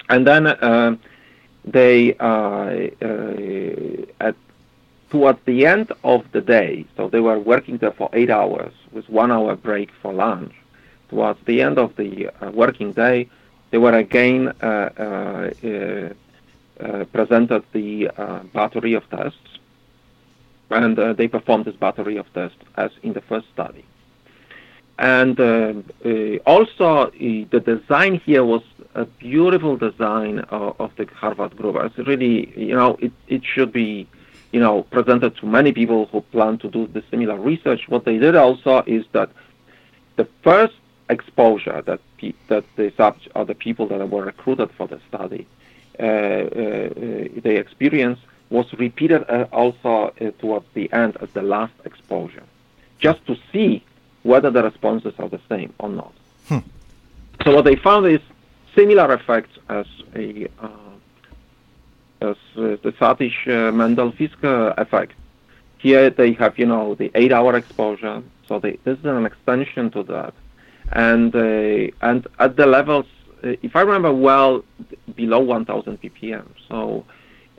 and 0.09 0.27
then 0.27 0.47
uh, 0.47 0.97
they 1.65 2.15
at 4.21 4.35
towards 5.11 5.39
the 5.45 5.67
end 5.67 5.93
of 6.05 6.25
the 6.33 6.41
day, 6.41 6.85
so 6.97 7.09
they 7.09 7.21
were 7.21 7.39
working 7.39 7.79
there 7.79 7.93
for 7.93 8.11
eight 8.13 8.31
hours 8.31 8.73
with 8.93 9.09
one 9.09 9.31
hour 9.31 9.55
break 9.55 9.91
for 10.03 10.13
lunch. 10.13 10.53
Towards 11.09 11.39
the 11.45 11.63
end 11.63 11.79
of 11.79 11.95
the 11.97 12.29
uh, 12.29 12.51
working 12.51 12.93
day, 12.93 13.29
they 13.71 13.79
were 13.79 13.93
again 13.93 14.53
uh, 14.61 14.91
uh, 14.99 15.51
uh, 15.65 16.09
uh 16.85 17.05
presented 17.07 17.63
the 17.73 18.09
uh, 18.09 18.41
battery 18.53 18.95
of 18.95 19.09
tests, 19.11 19.59
and 20.71 20.97
they 21.17 21.29
performed 21.29 21.65
this 21.67 21.77
battery 21.77 22.17
of 22.17 22.27
tests 22.35 22.59
as 22.77 22.91
in 23.03 23.13
the 23.13 23.21
first 23.21 23.47
study. 23.53 23.85
And 24.99 25.39
also, 26.47 27.11
the 27.11 27.63
design 27.65 28.19
here 28.25 28.45
was 28.45 28.63
a 28.95 29.05
beautiful 29.05 29.77
design 29.77 30.41
of, 30.51 30.81
of 30.81 30.91
the 30.97 31.07
Harvard 31.15 31.57
group. 31.57 31.77
It's 31.77 32.09
really, 32.09 32.53
you 32.59 32.75
know, 32.75 32.97
it, 33.01 33.13
it 33.29 33.43
should 33.45 33.73
be 33.73 34.09
you 34.57 34.63
know, 34.67 34.85
presented 34.85 35.37
to 35.37 35.45
many 35.45 35.71
people 35.71 36.07
who 36.07 36.23
plan 36.35 36.57
to 36.57 36.69
do 36.71 36.87
the 36.87 37.03
similar 37.11 37.39
research. 37.39 37.83
What 37.91 38.07
they 38.07 38.17
did 38.17 38.35
also 38.37 38.83
is 38.87 39.05
that 39.13 39.29
the 40.21 40.27
first 40.43 40.77
exposure 41.11 41.83
that 41.83 42.01
pe- 42.17 42.41
that 42.49 42.65
the 42.77 42.91
subject 42.97 43.29
or 43.37 43.45
the 43.45 43.59
people 43.67 43.87
that 43.89 44.01
were 44.09 44.25
recruited 44.25 44.71
for 44.79 44.87
the 44.89 44.99
study 45.11 45.47
uh, 45.99 46.03
uh, 46.03 46.09
they 47.45 47.57
experienced 47.65 48.23
was 48.49 48.67
repeated 48.87 49.21
uh, 49.29 49.47
also 49.53 49.95
uh, 50.09 50.31
towards 50.43 50.67
the 50.73 50.91
end 51.03 51.13
as 51.21 51.29
the 51.39 51.43
last 51.43 51.75
exposure, 51.85 52.47
just 52.99 53.21
to 53.27 53.37
see 53.53 53.85
whether 54.23 54.51
the 54.51 54.63
responses 54.63 55.13
are 55.19 55.29
the 55.29 55.43
same 55.51 55.71
or 55.83 55.91
not. 55.91 56.15
Hmm. 56.49 56.65
So 57.45 57.55
what 57.55 57.67
they 57.67 57.77
found 57.77 58.07
is 58.07 58.23
similar 58.75 59.13
effects 59.13 59.55
as 59.69 59.87
a 60.15 60.47
uh, 60.47 60.67
uh, 60.67 60.86
the 62.21 62.95
Satish 63.01 63.47
uh, 63.47 63.73
Mendell 63.73 64.17
Fisk 64.17 64.39
effect. 64.43 65.13
Here 65.79 66.11
they 66.11 66.33
have, 66.33 66.59
you 66.59 66.67
know, 66.67 66.95
the 66.95 67.11
eight-hour 67.15 67.55
exposure. 67.57 68.23
So 68.49 68.59
they, 68.59 68.79
this 68.85 68.99
is 68.99 69.05
an 69.05 69.27
extension 69.27 69.91
to 69.91 70.03
that, 70.05 70.35
and 70.93 71.35
uh, 71.35 71.93
and 72.03 72.27
at 72.39 72.57
the 72.57 72.67
levels, 72.67 73.07
uh, 73.45 73.55
if 73.63 73.75
I 73.75 73.81
remember 73.81 74.13
well, 74.13 74.65
below 75.15 75.41
1,000 75.41 76.01
ppm. 76.01 76.47
So 76.69 77.05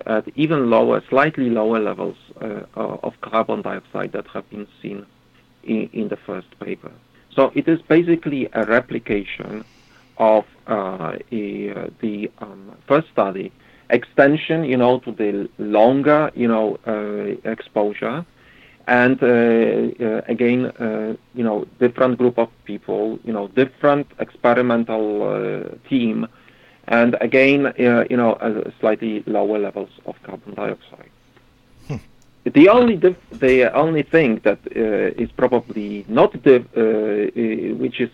at 0.05 0.25
even 0.35 0.69
lower, 0.69 1.03
slightly 1.09 1.49
lower 1.49 1.79
levels 1.79 2.15
uh, 2.41 2.63
of 2.75 3.19
carbon 3.21 3.61
dioxide 3.61 4.11
that 4.13 4.27
have 4.27 4.49
been 4.49 4.67
seen 4.81 5.05
in, 5.63 5.89
in 5.93 6.07
the 6.07 6.17
first 6.17 6.47
paper. 6.59 6.91
So 7.35 7.51
it 7.55 7.67
is 7.67 7.81
basically 7.81 8.49
a 8.53 8.65
replication 8.65 9.65
of 10.17 10.45
uh, 10.67 11.17
a, 11.31 11.71
uh, 11.71 11.89
the 11.99 12.31
um, 12.39 12.75
first 12.87 13.09
study, 13.09 13.51
extension, 13.89 14.63
you 14.63 14.77
know, 14.77 14.99
to 14.99 15.11
the 15.11 15.49
longer, 15.57 16.31
you 16.35 16.47
know, 16.47 16.77
uh, 16.87 17.49
exposure, 17.49 18.25
and 18.87 19.21
uh, 19.21 19.27
uh, 19.27 20.21
again, 20.27 20.65
uh, 20.65 21.15
you 21.33 21.43
know, 21.43 21.65
different 21.79 22.17
group 22.17 22.37
of 22.37 22.49
people, 22.65 23.19
you 23.23 23.33
know, 23.33 23.47
different 23.49 24.07
experimental 24.19 25.69
team, 25.89 26.27
and 26.87 27.15
again, 27.21 27.73
you 27.77 28.17
know, 28.17 28.37
slightly 28.79 29.23
lower 29.25 29.59
levels 29.59 29.89
of 30.05 30.15
carbon 30.23 30.53
dioxide. 30.55 31.09
The 32.45 32.69
only 32.69 32.95
dif- 32.95 33.29
the 33.31 33.73
only 33.75 34.03
thing 34.03 34.39
that 34.43 34.59
uh, 34.73 35.21
is 35.21 35.29
probably 35.31 36.05
not 36.07 36.31
the 36.43 36.57
uh, 36.77 37.75
which 37.77 37.99
is 37.99 38.09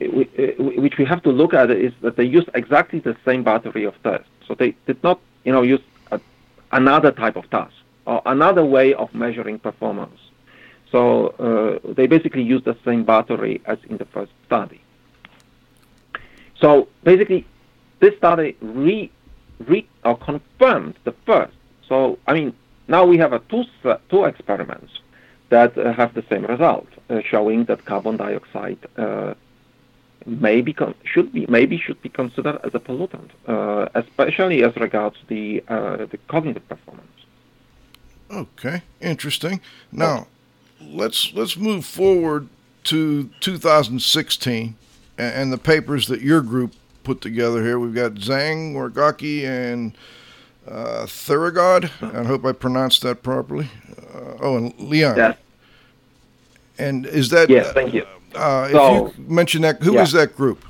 uh, 0.00 0.62
which 0.62 0.98
we 0.98 1.04
have 1.04 1.22
to 1.22 1.30
look 1.30 1.54
at 1.54 1.70
is 1.70 1.92
that 2.02 2.16
they 2.16 2.24
use 2.24 2.44
exactly 2.54 3.00
the 3.00 3.16
same 3.24 3.42
battery 3.42 3.84
of 3.84 3.94
tests. 4.02 4.28
So 4.46 4.54
they 4.54 4.74
did 4.86 5.02
not, 5.02 5.20
you 5.44 5.52
know, 5.52 5.62
use 5.62 5.80
a, 6.10 6.20
another 6.72 7.12
type 7.12 7.36
of 7.36 7.48
task 7.50 7.74
or 8.06 8.22
another 8.26 8.64
way 8.64 8.94
of 8.94 9.14
measuring 9.14 9.58
performance. 9.58 10.18
So 10.90 11.28
uh, 11.84 11.92
they 11.92 12.06
basically 12.06 12.42
use 12.42 12.62
the 12.64 12.76
same 12.84 13.04
battery 13.04 13.60
as 13.66 13.78
in 13.88 13.98
the 13.98 14.06
first 14.06 14.32
study. 14.46 14.80
So 16.60 16.88
basically, 17.04 17.46
this 18.00 18.16
study 18.16 18.56
re 18.60 19.10
re- 19.66 19.88
or 20.04 20.16
confirmed 20.16 20.94
the 21.04 21.12
first. 21.26 21.54
So, 21.88 22.18
I 22.26 22.34
mean, 22.34 22.54
now 22.86 23.04
we 23.04 23.18
have 23.18 23.32
a 23.32 23.40
two, 23.50 23.64
two 24.08 24.24
experiments 24.24 24.92
that 25.50 25.76
uh, 25.76 25.92
have 25.92 26.14
the 26.14 26.24
same 26.30 26.44
result, 26.44 26.88
uh, 27.10 27.20
showing 27.22 27.64
that 27.64 27.84
carbon 27.84 28.16
dioxide 28.16 28.78
uh, 28.96 29.34
maybe 30.26 30.76
should 31.04 31.32
be 31.32 31.46
maybe 31.46 31.78
should 31.78 32.00
be 32.02 32.08
considered 32.08 32.58
as 32.64 32.74
a 32.74 32.78
pollutant, 32.78 33.30
uh, 33.46 33.88
especially 33.94 34.62
as 34.62 34.74
regards 34.76 35.16
the 35.28 35.62
uh, 35.68 36.06
the 36.06 36.18
cognitive 36.28 36.68
performance. 36.68 37.06
Okay, 38.30 38.82
interesting. 39.00 39.60
Now, 39.90 40.26
let's 40.80 41.32
let's 41.34 41.56
move 41.56 41.84
forward 41.84 42.48
to 42.84 43.30
2016 43.40 44.76
and, 45.18 45.34
and 45.34 45.52
the 45.52 45.58
papers 45.58 46.08
that 46.08 46.20
your 46.20 46.42
group 46.42 46.74
put 47.04 47.20
together 47.20 47.62
here. 47.62 47.78
We've 47.78 47.94
got 47.94 48.14
Zhang, 48.14 48.74
Wargocki, 48.74 49.44
and 49.44 49.96
uh, 50.66 51.06
Thyregod. 51.06 51.90
I 52.14 52.24
hope 52.24 52.44
I 52.44 52.52
pronounced 52.52 53.02
that 53.02 53.22
properly. 53.22 53.70
Uh, 54.14 54.36
oh, 54.40 54.56
and 54.56 54.74
Lian. 54.78 55.16
Yes. 55.16 55.36
And 56.78 57.06
is 57.06 57.30
that? 57.30 57.50
Yes, 57.50 57.72
thank 57.72 57.94
you. 57.94 58.06
Uh, 58.34 58.68
so, 58.70 59.06
if 59.06 59.18
you 59.18 59.24
mention 59.24 59.62
that, 59.62 59.82
who 59.82 59.94
yeah. 59.94 60.02
is 60.02 60.12
that 60.12 60.36
group? 60.36 60.64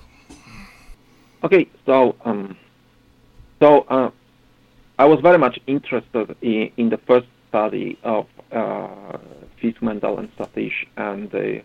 Okay, 1.45 1.69
so 1.87 2.17
um, 2.25 2.57
so 3.61 3.81
uh, 3.89 4.11
I 4.99 5.05
was 5.05 5.21
very 5.21 5.39
much 5.39 5.59
interested 5.67 6.37
in, 6.43 6.71
in 6.77 6.89
the 6.89 6.99
first 6.99 7.27
study 7.49 7.99
of 8.03 8.27
uh, 8.53 9.19
Fisk, 9.61 9.81
Mendell, 9.81 10.19
and 10.19 10.37
Satish, 10.37 10.87
and 10.97 11.33
uh, 11.35 11.63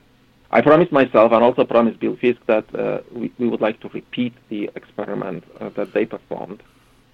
I 0.54 0.62
promised 0.62 0.91
myself 0.91 1.32
and 1.32 1.44
also 1.44 1.66
promised 1.66 2.00
Bill 2.00 2.16
Fisk 2.16 2.39
that 2.46 2.66
uh, 2.76 3.02
we, 3.12 3.32
we, 3.39 3.48
would 3.48 3.60
like 3.60 3.80
to 3.80 3.89
repeat 3.89 4.34
the 4.50 4.70
experiment 4.76 5.44
uh, 5.60 5.70
that 5.70 5.94
they 5.94 6.06
performed. 6.06 6.62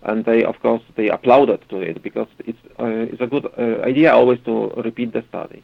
And 0.03 0.25
they, 0.25 0.43
of 0.43 0.59
course, 0.61 0.81
they 0.95 1.09
applauded 1.09 1.61
to 1.69 1.77
it 1.77 2.03
because 2.03 2.27
it's, 2.39 2.59
uh, 2.77 2.85
it's 2.85 3.21
a 3.21 3.27
good 3.27 3.45
uh, 3.57 3.81
idea 3.83 4.13
always 4.13 4.39
to 4.41 4.69
repeat 4.83 5.13
the 5.13 5.23
study. 5.29 5.63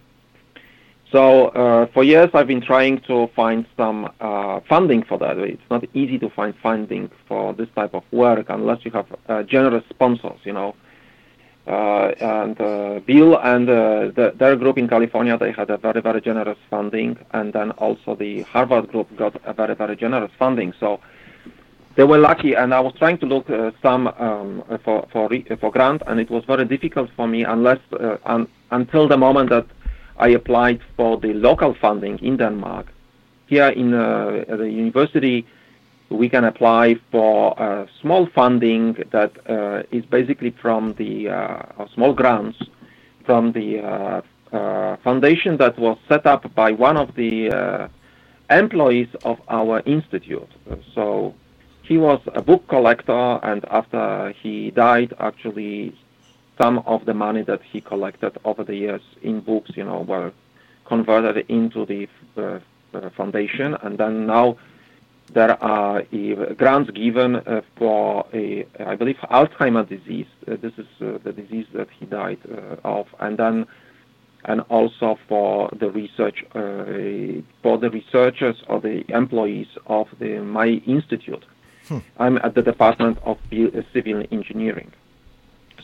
So 1.11 1.47
uh, 1.49 1.85
for 1.93 2.03
years 2.03 2.29
I've 2.33 2.47
been 2.47 2.61
trying 2.61 2.99
to 3.01 3.27
find 3.35 3.65
some 3.77 4.11
uh, 4.19 4.59
funding 4.67 5.03
for 5.03 5.17
that. 5.19 5.37
It's 5.37 5.69
not 5.69 5.85
easy 5.93 6.17
to 6.19 6.29
find 6.29 6.53
funding 6.61 7.09
for 7.27 7.53
this 7.53 7.69
type 7.75 7.93
of 7.93 8.03
work 8.11 8.47
unless 8.49 8.83
you 8.83 8.91
have 8.91 9.47
generous 9.47 9.83
sponsors, 9.89 10.39
you 10.43 10.53
know. 10.53 10.75
Uh, 11.67 12.13
and 12.19 12.61
uh, 12.61 12.99
Bill 13.07 13.39
and 13.39 13.67
uh, 13.67 14.11
the, 14.15 14.33
their 14.37 14.55
group 14.55 14.77
in 14.77 14.87
California, 14.87 15.35
they 15.35 15.51
had 15.51 15.71
a 15.71 15.77
very, 15.77 15.99
very 15.99 16.21
generous 16.21 16.59
funding, 16.69 17.17
and 17.31 17.53
then 17.53 17.71
also 17.71 18.15
the 18.15 18.43
Harvard 18.43 18.87
group 18.89 19.07
got 19.17 19.35
a 19.45 19.53
very, 19.53 19.73
very 19.73 19.95
generous 19.95 20.31
funding. 20.37 20.73
So 20.79 20.99
they 21.95 22.03
were 22.03 22.19
lucky, 22.19 22.53
and 22.53 22.71
I 22.71 22.79
was 22.81 22.93
trying 22.99 23.17
to 23.17 23.25
look 23.25 23.49
uh, 23.49 23.71
some 23.81 24.07
um, 24.19 24.63
for 24.83 25.07
for 25.11 25.27
for 25.59 25.71
grant, 25.71 26.03
and 26.05 26.19
it 26.19 26.29
was 26.29 26.43
very 26.45 26.65
difficult 26.65 27.09
for 27.15 27.27
me 27.27 27.43
unless 27.43 27.79
uh, 27.93 28.17
un, 28.25 28.47
until 28.69 29.07
the 29.07 29.17
moment 29.17 29.49
that 29.49 29.65
I 30.17 30.29
applied 30.29 30.79
for 30.95 31.17
the 31.17 31.33
local 31.33 31.73
funding 31.73 32.19
in 32.19 32.37
Denmark. 32.37 32.87
Here 33.47 33.69
in 33.69 33.93
uh, 33.93 34.45
the 34.47 34.69
university, 34.69 35.45
we 36.09 36.29
can 36.29 36.43
apply 36.45 36.95
for 37.11 37.87
small 38.01 38.27
funding 38.33 38.95
that 39.11 39.31
uh, 39.49 39.83
is 39.91 40.05
basically 40.05 40.51
from 40.61 40.93
the 40.93 41.29
uh, 41.29 41.87
small 41.93 42.13
grants 42.13 42.57
from 43.25 43.51
the 43.51 43.79
uh, 43.79 44.21
uh, 44.55 44.97
foundation 45.03 45.57
that 45.57 45.77
was 45.77 45.97
set 46.07 46.25
up 46.25 46.53
by 46.55 46.71
one 46.71 46.97
of 46.97 47.13
the 47.15 47.49
uh, 47.49 47.87
employees 48.49 49.09
of 49.23 49.37
our 49.49 49.81
institute. 49.85 50.49
So 50.93 51.33
he 51.81 51.97
was 51.97 52.21
a 52.33 52.41
book 52.41 52.67
collector, 52.67 53.39
and 53.43 53.65
after 53.65 54.33
he 54.41 54.71
died, 54.71 55.13
actually, 55.19 55.97
some 56.61 56.79
of 56.79 57.05
the 57.05 57.13
money 57.13 57.41
that 57.43 57.61
he 57.61 57.81
collected 57.81 58.37
over 58.45 58.63
the 58.63 58.75
years 58.75 59.01
in 59.21 59.41
books, 59.41 59.71
you 59.75 59.83
know, 59.83 60.01
were 60.01 60.31
converted 60.85 61.45
into 61.49 61.85
the 61.85 62.07
foundation, 63.15 63.73
and 63.81 63.97
then 63.97 64.25
now 64.25 64.57
there 65.33 65.61
are 65.63 65.99
uh, 65.99 66.53
grants 66.53 66.91
given 66.91 67.35
uh, 67.35 67.61
for, 67.75 68.25
a, 68.33 68.65
I 68.79 68.95
believe, 68.95 69.17
Alzheimer's 69.31 69.89
disease. 69.89 70.27
Uh, 70.47 70.55
this 70.61 70.73
is 70.77 70.85
the 70.99 71.33
disease 71.33 71.65
that 71.73 71.89
he 71.89 72.05
died 72.05 72.39
of, 72.83 73.07
and 73.19 73.37
then 73.37 73.65
and 74.47 74.61
also 74.69 75.17
for 75.27 75.69
the 75.79 75.89
research 75.89 76.45
uh, 76.53 77.41
for 77.63 77.79
the 77.79 77.89
researchers 77.89 78.63
or 78.67 78.79
the 78.79 79.03
employees 79.09 79.67
of 79.87 80.07
the 80.19 80.39
my 80.39 80.67
institute. 80.67 81.43
Hmm. 81.87 81.99
I'm 82.17 82.37
at 82.37 82.53
the 82.55 82.61
Department 82.61 83.17
of 83.23 83.37
Civil 83.49 84.23
Engineering. 84.31 84.91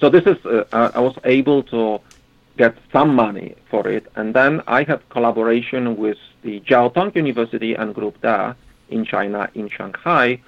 So 0.01 0.09
this 0.09 0.25
is 0.25 0.43
uh, 0.45 0.91
I 0.95 0.99
was 0.99 1.15
able 1.25 1.61
to 1.75 2.01
get 2.57 2.75
some 2.91 3.13
money 3.13 3.53
for 3.69 3.87
it, 3.87 4.07
and 4.15 4.33
then 4.33 4.63
I 4.65 4.81
had 4.81 5.07
collaboration 5.09 5.95
with 5.95 6.17
the 6.41 6.59
Jiao 6.61 6.91
Tong 6.91 7.11
University 7.13 7.75
and 7.75 7.93
group 7.93 8.19
Da 8.21 8.55
in 8.89 9.05
China, 9.05 9.47
in 9.53 9.69
Shanghai, 9.69 10.41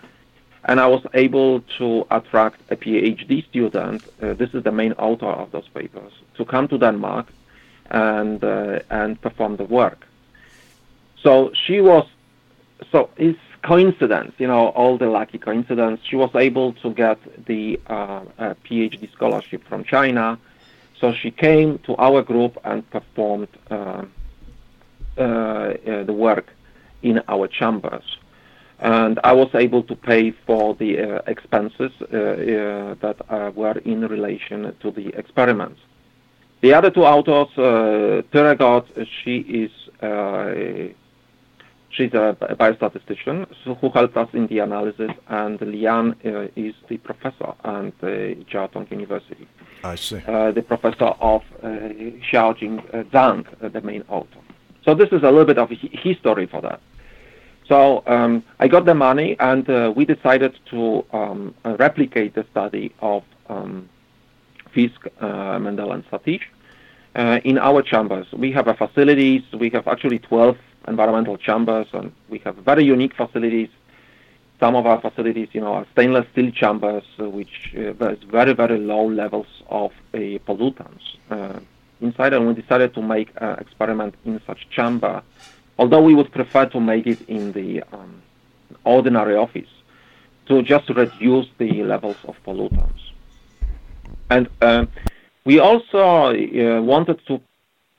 and 0.66 0.80
I 0.80 0.88
was 0.88 1.06
able 1.14 1.62
to 1.78 2.08
attract 2.10 2.62
a 2.72 2.76
PhD 2.76 3.48
student. 3.48 4.04
Uh, 4.20 4.34
this 4.34 4.56
is 4.56 4.64
the 4.64 4.72
main 4.72 4.94
author 4.94 5.28
of 5.44 5.52
those 5.52 5.68
papers 5.68 6.14
to 6.38 6.46
come 6.46 6.68
to 6.70 6.80
Denmark 6.80 7.28
and 7.92 8.44
uh, 8.44 8.80
and 8.90 9.22
perform 9.22 9.58
the 9.58 9.66
work. 9.66 10.08
So 11.22 11.52
she 11.54 11.80
was. 11.80 12.08
So 12.92 13.12
it's 13.18 13.40
coincidence, 13.64 14.34
you 14.38 14.48
know, 14.48 14.68
all 14.70 14.98
the 14.98 15.08
lucky 15.08 15.38
coincidence. 15.38 16.02
She 16.04 16.16
was 16.16 16.32
able 16.36 16.74
to 16.74 16.94
get 16.94 17.20
the 17.46 17.80
uh, 17.88 18.22
PhD 18.66 19.12
scholarship 19.12 19.64
from 19.68 19.84
China. 19.84 20.38
So 21.00 21.14
she 21.14 21.32
came 21.32 21.80
to 21.80 21.96
our 21.98 22.22
group 22.22 22.58
and 22.64 22.90
performed 22.90 23.50
uh, 23.70 23.76
uh, 23.76 24.04
the 25.18 26.16
work 26.16 26.48
in 27.02 27.22
our 27.28 27.48
chambers 27.48 28.18
and 28.84 29.18
I 29.24 29.32
was 29.32 29.50
able 29.56 29.82
to 29.84 29.96
pay 29.96 30.32
for 30.32 30.76
the 30.76 31.00
uh, 31.00 31.22
expenses 31.26 31.92
uh, 32.02 32.06
uh, 32.06 32.96
that 32.96 33.18
uh, 33.30 33.52
were 33.56 33.78
in 33.80 34.02
relation 34.08 34.76
to 34.82 34.92
the 34.92 35.08
experiments. 35.18 35.80
The 36.60 36.74
other 36.74 36.92
two 36.92 37.06
authors, 37.06 37.58
uh, 37.58 39.06
she 39.24 39.38
is 39.38 39.72
uh, 40.02 40.94
She's 41.94 42.14
a, 42.14 42.36
biostatistician 42.60 43.48
so 43.64 43.76
who 43.76 43.90
helped 43.92 44.18
us 44.18 44.30
in 44.34 44.48
the 44.48 44.60
analysis, 44.60 45.12
and 45.28 45.60
Lian 45.60 46.16
uh, 46.26 46.48
is 46.56 46.74
the 46.88 46.98
professor 46.98 47.54
at 47.64 48.00
the 48.02 48.36
Jiao 48.50 48.72
Tong 48.72 48.88
University. 48.90 49.48
I 49.84 49.96
see. 49.96 50.22
Uh, 50.28 50.52
the 50.52 50.64
professor 50.64 51.12
of 51.34 51.44
uh, 51.62 51.68
Xiaojing 51.68 52.80
uh, 52.80 53.04
Zhang, 53.14 53.46
uh, 53.64 53.70
the 53.70 53.82
main 53.82 54.04
author. 54.10 54.40
So 54.84 54.96
this 54.96 55.10
is 55.10 55.22
a 55.22 55.30
little 55.30 55.46
bit 55.46 55.60
of 55.60 55.70
history 55.70 56.48
for 56.48 56.62
that. 56.62 56.82
So 57.68 58.04
um, 58.08 58.44
I 58.60 58.68
got 58.68 58.86
the 58.86 58.96
money, 58.96 59.36
and 59.40 59.70
uh, 59.70 59.94
we 59.96 60.06
decided 60.06 60.58
to 60.72 61.06
um, 61.14 61.54
replicate 61.64 62.34
the 62.34 62.46
study 62.52 62.94
of 63.02 63.24
um, 63.50 63.88
Fisk, 64.74 65.06
uh, 65.20 65.60
Mendell, 65.60 65.94
and 65.94 66.04
Satish 66.10 66.42
uh, 67.16 67.40
in 67.44 67.58
our 67.58 67.82
chambers. 67.82 68.28
We 68.34 68.52
have 68.52 68.68
a 68.68 68.74
facilities. 68.74 69.44
We 69.54 69.70
have 69.70 69.88
actually 69.88 70.20
12 70.20 70.58
environmental 70.88 71.38
chambers, 71.38 71.88
and 71.94 72.12
we 72.30 72.40
have 72.40 72.56
very 72.58 72.84
unique 72.84 73.16
facilities. 73.16 73.70
Some 74.60 74.76
of 74.76 74.86
our 74.86 75.02
facilities, 75.02 75.50
you 75.52 75.62
know, 75.62 75.74
are 75.74 75.88
stainless 75.92 76.26
steel 76.32 76.52
chambers, 76.52 77.04
uh, 77.20 77.30
which 77.30 77.74
uh, 77.76 77.94
has 78.06 78.18
very, 78.24 78.54
very 78.54 78.78
low 78.78 79.06
levels 79.10 79.48
of 79.70 79.92
uh, 80.14 80.18
pollutants 80.18 81.04
uh, 81.30 81.60
inside. 82.02 82.34
And 82.34 82.48
we 82.48 82.54
decided 82.54 82.94
to 82.94 83.02
make 83.02 83.30
an 83.38 83.60
experiment 83.60 84.16
in 84.26 84.40
such 84.48 84.70
chamber, 84.70 85.22
although 85.78 86.02
we 86.02 86.16
would 86.16 86.32
prefer 86.32 86.66
to 86.68 86.80
make 86.80 87.08
it 87.08 87.22
in 87.28 87.52
the 87.52 87.84
um, 87.92 88.22
ordinary 88.86 89.36
office 89.36 89.70
to 90.48 90.62
just 90.62 90.90
reduce 90.90 91.48
the 91.58 91.84
levels 91.84 92.18
of 92.28 92.36
pollutants. 92.46 93.02
And 94.30 94.50
uh, 94.62 94.86
we 95.46 95.60
also 95.60 96.34
uh, 96.34 96.82
wanted 96.82 97.20
to 97.28 97.42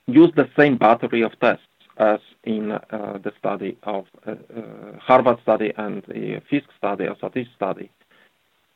use 0.07 0.31
the 0.35 0.49
same 0.57 0.77
battery 0.77 1.21
of 1.21 1.37
tests 1.39 1.65
as 1.97 2.19
in 2.45 2.71
uh, 2.71 2.79
the 3.23 3.31
study 3.39 3.77
of 3.83 4.05
uh, 4.25 4.31
uh, 4.31 4.97
Harvard 4.99 5.39
study 5.41 5.73
and 5.77 6.03
the 6.07 6.41
Fisk 6.49 6.67
study 6.77 7.05
or 7.05 7.15
Satish 7.15 7.53
study. 7.55 7.89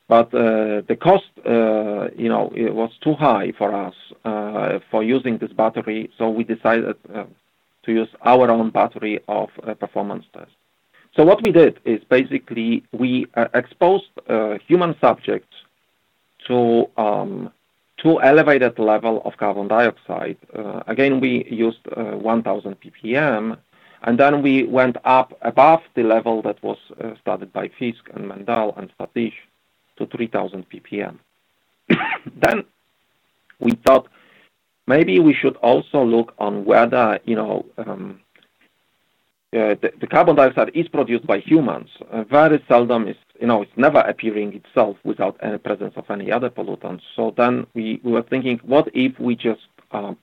But 0.07 0.31
the 0.31 0.97
cost, 0.99 1.29
you 1.45 2.29
know, 2.29 2.51
it 2.55 2.73
was 2.73 2.91
too 3.03 3.13
high 3.13 3.51
for 3.59 3.75
us 3.75 3.93
for 4.89 5.03
using 5.03 5.37
this 5.37 5.51
battery, 5.51 6.09
so 6.17 6.29
we 6.31 6.43
decided 6.43 6.95
to 7.83 7.91
use 7.91 8.07
our 8.23 8.49
own 8.49 8.71
battery 8.71 9.19
of 9.27 9.49
performance 9.79 10.25
tests. 10.33 10.55
So 11.15 11.23
what 11.23 11.45
we 11.45 11.51
did 11.51 11.79
is 11.85 12.03
basically 12.09 12.83
we 12.91 13.27
exposed 13.53 14.09
human 14.67 14.95
subjects 14.99 15.55
to 16.47 16.89
um, 16.97 17.51
to 18.03 18.21
elevated 18.21 18.79
level 18.79 19.21
of 19.25 19.37
carbon 19.37 19.67
dioxide. 19.67 20.37
Uh, 20.55 20.81
again, 20.87 21.19
we 21.19 21.45
used 21.49 21.79
uh, 21.95 22.17
1000 22.17 22.77
ppm, 22.79 23.57
and 24.03 24.19
then 24.19 24.41
we 24.41 24.63
went 24.63 24.97
up 25.03 25.37
above 25.41 25.81
the 25.95 26.03
level 26.03 26.41
that 26.41 26.61
was 26.63 26.77
uh, 27.03 27.11
studied 27.21 27.51
by 27.51 27.69
Fisk 27.79 28.09
and 28.13 28.29
Mendell 28.29 28.77
and 28.77 28.91
Satish 28.99 29.33
to 29.97 30.05
3000 30.05 30.65
ppm. 30.69 31.17
then 32.41 32.63
we 33.59 33.71
thought 33.85 34.07
maybe 34.87 35.19
we 35.19 35.33
should 35.33 35.57
also 35.57 36.03
look 36.03 36.33
on 36.39 36.65
whether, 36.65 37.19
you 37.25 37.35
know, 37.35 37.65
um, 37.77 38.19
uh, 39.51 39.73
the, 39.81 39.91
the, 39.99 40.05
carbon 40.05 40.35
dioxide 40.35 40.69
is 40.75 40.87
produced 40.87 41.25
by 41.25 41.39
humans. 41.39 41.89
Uh, 42.11 42.23
very 42.23 42.63
seldom 42.67 43.07
is, 43.07 43.15
you 43.41 43.47
know, 43.47 43.63
it's 43.63 43.71
never 43.75 43.97
appearing 43.99 44.53
itself 44.53 44.95
without 45.03 45.35
any 45.41 45.57
presence 45.57 45.93
of 45.95 46.05
any 46.11 46.31
other 46.31 46.51
pollutants. 46.51 47.01
So 47.15 47.33
then 47.35 47.65
we, 47.73 47.99
we 48.03 48.11
were 48.11 48.21
thinking, 48.21 48.59
what 48.63 48.89
if 48.93 49.19
we 49.19 49.35
just 49.35 49.61
um, 49.91 50.17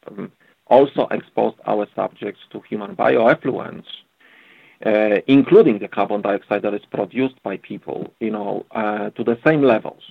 also 0.69 1.09
exposed 1.11 1.57
our 1.67 1.89
subjects 1.97 2.41
to 2.53 2.61
human 2.69 2.95
bioeffluents, 2.95 3.87
uh, 4.85 5.21
including 5.27 5.81
the 5.81 5.89
carbon 5.89 6.21
dioxide 6.21 6.63
that 6.63 6.75
is 6.75 6.85
produced 6.93 7.43
by 7.43 7.57
people, 7.57 8.13
you 8.21 8.31
know, 8.31 8.65
uh, 8.71 9.11
to 9.11 9.25
the 9.25 9.39
same 9.45 9.63
levels 9.63 10.03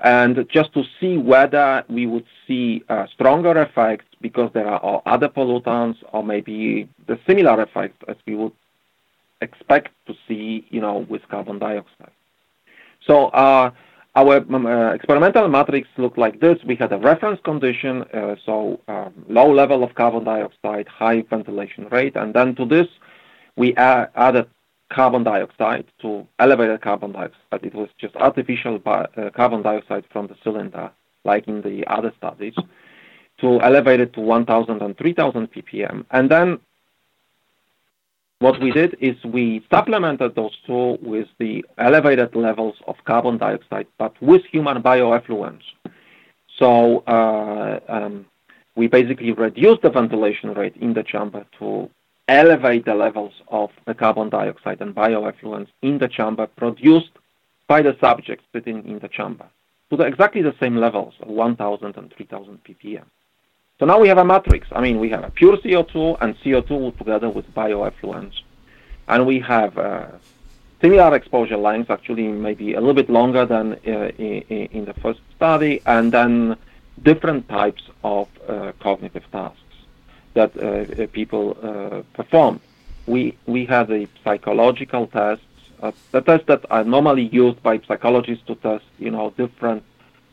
and 0.00 0.46
just 0.48 0.72
to 0.74 0.82
see 1.00 1.16
whether 1.16 1.84
we 1.88 2.06
would 2.06 2.26
see 2.46 2.82
a 2.88 3.08
stronger 3.14 3.52
effect 3.60 4.04
because 4.20 4.50
there 4.52 4.66
are 4.68 5.02
other 5.06 5.28
pollutants 5.28 5.96
or 6.12 6.22
maybe 6.22 6.88
the 7.06 7.18
similar 7.26 7.60
effect 7.60 8.02
as 8.08 8.16
we 8.26 8.34
would 8.34 8.52
expect 9.40 9.90
to 10.06 10.14
see, 10.26 10.66
you 10.70 10.80
know, 10.80 11.06
with 11.08 11.22
carbon 11.28 11.58
dioxide. 11.58 12.10
So 13.06 13.26
uh, 13.28 13.70
our 14.16 14.36
um, 14.38 14.66
uh, 14.66 14.92
experimental 14.92 15.48
matrix 15.48 15.88
looked 15.98 16.18
like 16.18 16.40
this. 16.40 16.58
We 16.64 16.76
had 16.76 16.92
a 16.92 16.98
reference 16.98 17.40
condition, 17.44 18.02
uh, 18.02 18.36
so 18.46 18.80
um, 18.88 19.12
low 19.28 19.52
level 19.52 19.82
of 19.82 19.94
carbon 19.94 20.24
dioxide, 20.24 20.88
high 20.88 21.22
ventilation 21.22 21.88
rate, 21.90 22.16
and 22.16 22.32
then 22.32 22.54
to 22.56 22.64
this 22.64 22.86
we 23.56 23.74
added 23.76 24.46
carbon 24.92 25.24
dioxide 25.24 25.86
to 26.00 26.26
elevated 26.38 26.80
carbon 26.80 27.12
dioxide. 27.12 27.64
It 27.64 27.74
was 27.74 27.88
just 27.98 28.14
artificial 28.16 28.80
uh, 28.84 29.06
carbon 29.34 29.62
dioxide 29.62 30.04
from 30.12 30.26
the 30.26 30.36
cylinder, 30.42 30.90
like 31.24 31.48
in 31.48 31.62
the 31.62 31.84
other 31.86 32.12
studies, 32.18 32.54
to 33.40 33.60
elevate 33.60 34.00
it 34.00 34.12
to 34.14 34.20
1,000 34.20 34.82
and 34.82 34.96
3,000 34.96 35.48
ppm. 35.52 36.04
And 36.10 36.30
then 36.30 36.60
what 38.38 38.60
we 38.60 38.70
did 38.72 38.96
is 39.00 39.16
we 39.24 39.64
supplemented 39.70 40.34
those 40.34 40.56
two 40.66 40.98
with 41.02 41.28
the 41.38 41.64
elevated 41.78 42.34
levels 42.34 42.74
of 42.86 42.96
carbon 43.04 43.38
dioxide, 43.38 43.86
but 43.98 44.14
with 44.20 44.42
human 44.44 44.82
bioeffluents. 44.82 45.62
So 46.58 46.98
uh, 47.06 47.80
um, 47.88 48.26
we 48.76 48.86
basically 48.86 49.32
reduced 49.32 49.82
the 49.82 49.90
ventilation 49.90 50.52
rate 50.52 50.76
in 50.76 50.94
the 50.94 51.02
chamber 51.02 51.46
to 51.58 51.88
elevate 52.28 52.84
the 52.84 52.94
levels 52.94 53.34
of 53.48 53.70
the 53.86 53.94
carbon 53.94 54.30
dioxide 54.30 54.80
and 54.80 54.94
bioeffluents 54.94 55.68
in 55.82 55.98
the 55.98 56.08
chamber 56.08 56.46
produced 56.46 57.10
by 57.66 57.82
the 57.82 57.96
subjects 58.00 58.44
sitting 58.52 58.86
in 58.86 58.98
the 59.00 59.08
chamber 59.08 59.46
to 59.90 59.96
the, 59.96 60.04
exactly 60.04 60.42
the 60.42 60.54
same 60.60 60.76
levels 60.76 61.14
of 61.20 61.28
1000 61.28 61.96
and 61.96 62.12
3000 62.14 62.58
ppm. 62.64 63.04
So 63.78 63.86
now 63.86 63.98
we 64.00 64.08
have 64.08 64.18
a 64.18 64.24
matrix. 64.24 64.68
I 64.72 64.80
mean, 64.80 65.00
we 65.00 65.10
have 65.10 65.24
a 65.24 65.30
pure 65.30 65.56
CO2 65.58 66.18
and 66.20 66.38
CO2 66.38 66.96
together 66.96 67.28
with 67.28 67.52
bioeffluents. 67.54 68.40
And 69.08 69.26
we 69.26 69.40
have 69.40 69.76
uh, 69.76 70.06
similar 70.80 71.14
exposure 71.14 71.56
lengths, 71.56 71.90
actually 71.90 72.28
maybe 72.28 72.74
a 72.74 72.80
little 72.80 72.94
bit 72.94 73.10
longer 73.10 73.44
than 73.44 73.72
uh, 73.72 74.10
in, 74.18 74.68
in, 74.72 74.84
the 74.84 74.94
first 74.94 75.20
study, 75.36 75.82
and 75.86 76.12
then 76.12 76.56
different 77.02 77.48
types 77.48 77.82
of 78.04 78.28
uh, 78.48 78.72
cognitive 78.80 79.24
tasks 79.32 79.63
that 80.34 80.56
uh, 80.56 81.02
uh, 81.02 81.06
people 81.12 81.56
uh, 81.62 82.02
perform. 82.12 82.60
We 83.06 83.36
we 83.46 83.64
have 83.66 83.88
the 83.88 84.08
psychological 84.22 85.06
tests, 85.06 85.44
the 86.12 86.20
tests 86.20 86.46
that 86.46 86.64
are 86.70 86.84
normally 86.84 87.26
used 87.26 87.62
by 87.62 87.80
psychologists 87.88 88.44
to 88.46 88.54
test, 88.56 88.84
you 88.98 89.10
know, 89.10 89.30
different 89.36 89.82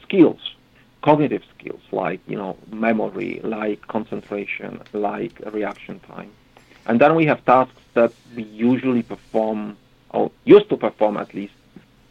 skills, 0.04 0.56
cognitive 1.02 1.44
skills 1.58 1.82
like 1.92 2.20
you 2.28 2.38
know 2.38 2.58
memory, 2.72 3.42
like 3.44 3.86
concentration, 3.88 4.82
like 4.94 5.40
reaction 5.52 6.00
time, 6.02 6.32
and 6.88 7.00
then 7.02 7.16
we 7.16 7.26
have 7.26 7.44
tasks 7.46 7.82
that 7.94 8.14
we 8.36 8.44
usually 8.44 9.04
perform 9.04 9.78
or 10.12 10.32
used 10.46 10.70
to 10.70 10.78
perform 10.78 11.18
at 11.18 11.34
least 11.34 11.54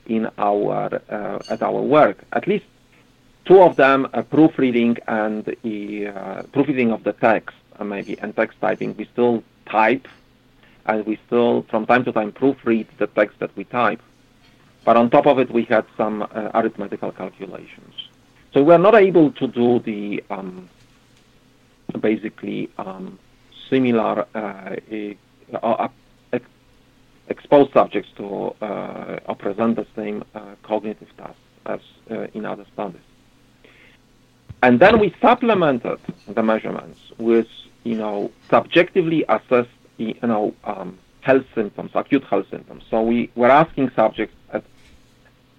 in 0.07 0.29
our 0.39 1.01
uh, 1.09 1.39
at 1.49 1.63
our 1.63 1.81
work. 1.81 2.25
At 2.33 2.47
least 2.47 2.67
two 3.45 3.63
of 3.63 3.77
them, 3.77 4.09
are 4.13 4.23
proofreading 4.23 4.99
and 5.09 5.49
uh, 5.49 6.43
proofreading 6.53 6.93
of 6.93 7.05
the 7.05 7.15
text, 7.15 7.57
maybe 7.85 8.19
and 8.19 8.35
text 8.35 8.61
typing, 8.61 8.97
we 8.97 9.07
still 9.13 9.43
type 9.67 10.07
and 10.87 11.07
we 11.07 11.19
still 11.27 11.63
from 11.71 11.87
time 11.87 12.05
to 12.05 12.13
time 12.13 12.33
proofread 12.33 12.87
the 12.99 13.07
text 13.09 13.39
that 13.39 13.55
we 13.57 13.65
type. 13.65 14.03
But 14.85 14.97
on 14.97 15.11
top 15.11 15.27
of 15.27 15.39
it, 15.39 15.51
we 15.51 15.65
had 15.65 15.85
some 15.97 16.23
uh, 16.23 16.51
arithmetical 16.55 17.13
calculations. 17.13 17.95
So 18.53 18.63
we're 18.63 18.79
not 18.79 18.95
able 18.95 19.31
to 19.33 19.47
do 19.47 19.79
the 19.81 20.25
um, 20.31 20.69
basically 22.01 22.71
um, 22.79 23.19
similar 23.69 24.27
uh, 24.35 24.77
uh, 25.63 25.89
expose 27.31 27.73
subjects 27.73 28.11
to 28.17 28.55
uh, 28.61 29.21
or 29.27 29.37
present 29.37 29.77
the 29.77 29.87
same 29.97 30.25
uh, 30.35 30.41
cognitive 30.63 31.09
tasks 31.17 31.37
as 31.67 31.81
uh, 32.11 32.27
in 32.35 32.45
other 32.45 32.67
studies. 32.75 33.01
And 34.63 34.79
then 34.81 34.99
we 34.99 35.15
supplemented 35.23 36.01
the 36.27 36.43
measurements 36.43 37.01
with 37.17 37.47
you 37.85 37.97
know, 37.97 38.31
subjectively 38.51 39.25
assess, 39.29 39.67
you 39.97 40.15
know, 40.23 40.55
um, 40.65 40.99
health 41.21 41.45
symptoms, 41.55 41.91
acute 41.95 42.25
health 42.25 42.47
symptoms. 42.51 42.85
So 42.91 43.03
we 43.03 43.31
were 43.35 43.51
asking 43.51 43.91
subjects 43.95 44.35
at 44.53 44.65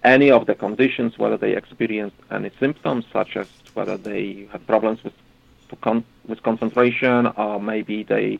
any 0.04 0.30
of 0.30 0.46
the 0.46 0.54
conditions 0.54 1.18
whether 1.18 1.36
they 1.36 1.56
experienced 1.56 2.16
any 2.30 2.50
symptoms, 2.58 3.04
such 3.12 3.36
as 3.36 3.46
whether 3.74 3.96
they 3.96 4.48
had 4.50 4.66
problems 4.66 5.02
with 5.04 5.14
con- 5.80 6.04
with 6.28 6.42
concentration, 6.42 7.26
or 7.36 7.60
maybe 7.60 8.02
they 8.02 8.38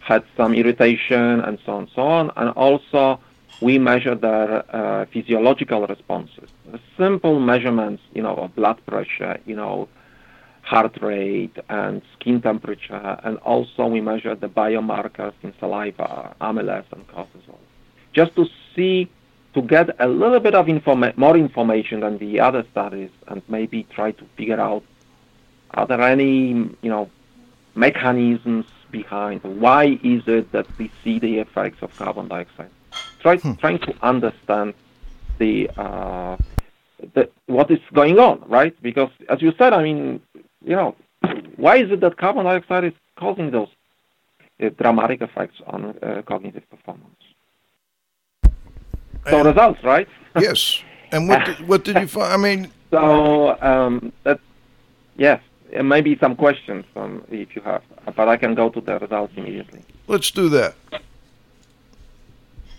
had 0.00 0.24
some 0.36 0.54
irritation, 0.54 1.40
and 1.40 1.58
so 1.64 1.72
on, 1.72 1.80
and 1.80 1.90
so 1.94 2.02
on. 2.02 2.30
And 2.36 2.50
also, 2.50 3.20
we 3.60 3.78
measure 3.78 4.14
their 4.14 4.64
uh, 4.74 5.06
physiological 5.06 5.86
responses. 5.86 6.48
Simple 6.96 7.40
measurements, 7.40 8.02
you 8.12 8.22
know, 8.22 8.34
of 8.34 8.54
blood 8.54 8.78
pressure, 8.86 9.38
you 9.46 9.56
know, 9.56 9.88
heart 10.64 10.96
rate 11.02 11.56
and 11.68 12.02
skin 12.14 12.40
temperature, 12.40 13.18
and 13.24 13.38
also 13.38 13.86
we 13.86 14.00
measured 14.00 14.40
the 14.40 14.48
biomarkers 14.48 15.34
in 15.42 15.52
saliva, 15.60 16.34
amylase 16.40 16.90
and 16.92 17.06
cortisol, 17.08 17.58
just 18.12 18.34
to 18.34 18.46
see 18.74 19.10
to 19.54 19.62
get 19.62 19.88
a 20.00 20.08
little 20.08 20.40
bit 20.40 20.54
of 20.54 20.66
informa- 20.66 21.16
more 21.16 21.36
information 21.36 22.00
than 22.00 22.18
the 22.18 22.40
other 22.40 22.64
studies, 22.72 23.10
and 23.28 23.42
maybe 23.48 23.84
try 23.94 24.10
to 24.10 24.24
figure 24.36 24.60
out 24.60 24.82
are 25.70 25.86
there 25.86 26.00
any 26.00 26.48
you 26.82 26.90
know 26.94 27.10
mechanisms 27.74 28.66
behind 28.90 29.42
why 29.42 29.98
is 30.04 30.22
it 30.28 30.52
that 30.52 30.66
we 30.78 30.90
see 31.02 31.18
the 31.18 31.38
effects 31.38 31.82
of 31.82 31.94
carbon 31.96 32.28
dioxide? 32.28 32.70
Try, 33.20 33.36
hmm. 33.36 33.54
Trying 33.54 33.80
to 33.80 33.94
understand 34.02 34.74
the, 35.38 35.68
uh, 35.76 36.36
the 37.14 37.28
what 37.46 37.70
is 37.70 37.80
going 37.92 38.18
on, 38.18 38.36
right? 38.46 38.74
Because 38.82 39.10
as 39.28 39.42
you 39.42 39.52
said, 39.58 39.72
I 39.72 39.82
mean, 39.82 40.20
you 40.64 40.76
know, 40.76 40.94
why 41.56 41.76
is 41.76 41.90
it 41.90 42.00
that 42.00 42.16
carbon 42.16 42.44
dioxide 42.44 42.84
is 42.84 42.92
causing 43.16 43.50
those 43.50 43.68
uh, 44.62 44.70
dramatic 44.70 45.20
effects 45.22 45.60
on 45.66 45.96
uh, 46.02 46.22
cognitive 46.26 46.68
performance? 46.70 47.10
So 49.28 49.38
and 49.38 49.46
results, 49.46 49.82
right? 49.82 50.08
yes. 50.38 50.82
And 51.12 51.28
what 51.28 51.44
did, 51.44 51.68
what 51.68 51.84
did 51.84 51.96
you 51.96 52.08
find? 52.08 52.32
I 52.32 52.36
mean, 52.36 52.72
so 52.90 53.60
um, 53.62 54.12
that 54.24 54.40
yes, 55.16 55.40
maybe 55.82 56.18
some 56.18 56.36
questions 56.36 56.84
um, 56.96 57.24
if 57.30 57.54
you 57.54 57.62
have, 57.62 57.82
but 58.16 58.28
I 58.28 58.36
can 58.36 58.54
go 58.54 58.68
to 58.68 58.80
the 58.80 58.98
results 58.98 59.32
immediately. 59.36 59.82
Let's 60.06 60.30
do 60.30 60.48
that. 60.50 60.74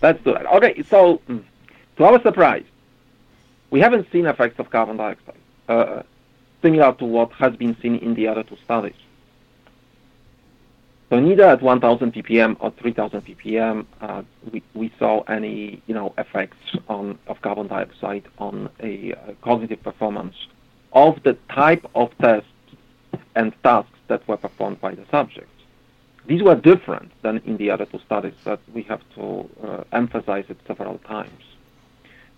Let's 0.02 0.22
do 0.22 0.34
that. 0.34 0.46
Okay, 0.46 0.82
so 0.82 1.20
mm, 1.28 1.42
to 1.96 2.04
our 2.04 2.20
surprise, 2.22 2.64
we 3.70 3.80
haven't 3.80 4.06
seen 4.12 4.26
effects 4.26 4.58
of 4.58 4.70
carbon 4.70 4.98
dioxide 4.98 5.34
uh, 5.68 6.02
similar 6.62 6.92
to 6.94 7.04
what 7.04 7.32
has 7.32 7.54
been 7.56 7.76
seen 7.80 7.96
in 7.96 8.14
the 8.14 8.28
other 8.28 8.42
two 8.42 8.56
studies. 8.64 8.94
So 11.08 11.20
neither 11.20 11.44
at 11.44 11.62
1,000 11.62 12.12
ppm 12.12 12.56
or 12.58 12.72
3,000 12.72 13.22
ppm 13.24 13.86
uh, 14.00 14.22
we, 14.52 14.62
we 14.74 14.92
saw 14.98 15.20
any 15.22 15.80
you 15.86 15.94
know 15.94 16.12
effects 16.18 16.56
on 16.88 17.16
of 17.28 17.40
carbon 17.42 17.68
dioxide 17.68 18.24
on 18.38 18.68
a 18.80 19.12
uh, 19.12 19.32
cognitive 19.40 19.82
performance 19.84 20.34
of 20.92 21.22
the 21.22 21.34
type 21.48 21.86
of 21.94 22.10
tests 22.18 22.48
and 23.36 23.52
tasks 23.62 23.98
that 24.08 24.26
were 24.26 24.36
performed 24.36 24.80
by 24.80 24.94
the 24.94 25.04
subjects. 25.10 25.50
These 26.26 26.42
were 26.42 26.56
different 26.56 27.12
than 27.22 27.38
in 27.44 27.56
the 27.56 27.70
other 27.70 27.84
two 27.86 28.00
studies 28.04 28.34
that 28.44 28.58
we 28.74 28.82
have 28.84 29.02
to 29.14 29.48
uh, 29.62 29.84
emphasize 29.92 30.46
it 30.48 30.58
several 30.66 30.98
times. 30.98 31.42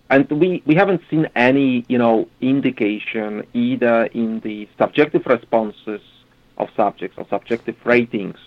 And 0.09 0.29
we, 0.31 0.63
we 0.65 0.75
haven't 0.75 1.01
seen 1.09 1.27
any, 1.35 1.85
you 1.87 1.97
know, 1.97 2.27
indication 2.41 3.45
either 3.53 4.05
in 4.05 4.39
the 4.39 4.67
subjective 4.77 5.25
responses 5.25 6.01
of 6.57 6.69
subjects 6.75 7.17
or 7.17 7.27
subjective 7.29 7.75
ratings 7.85 8.37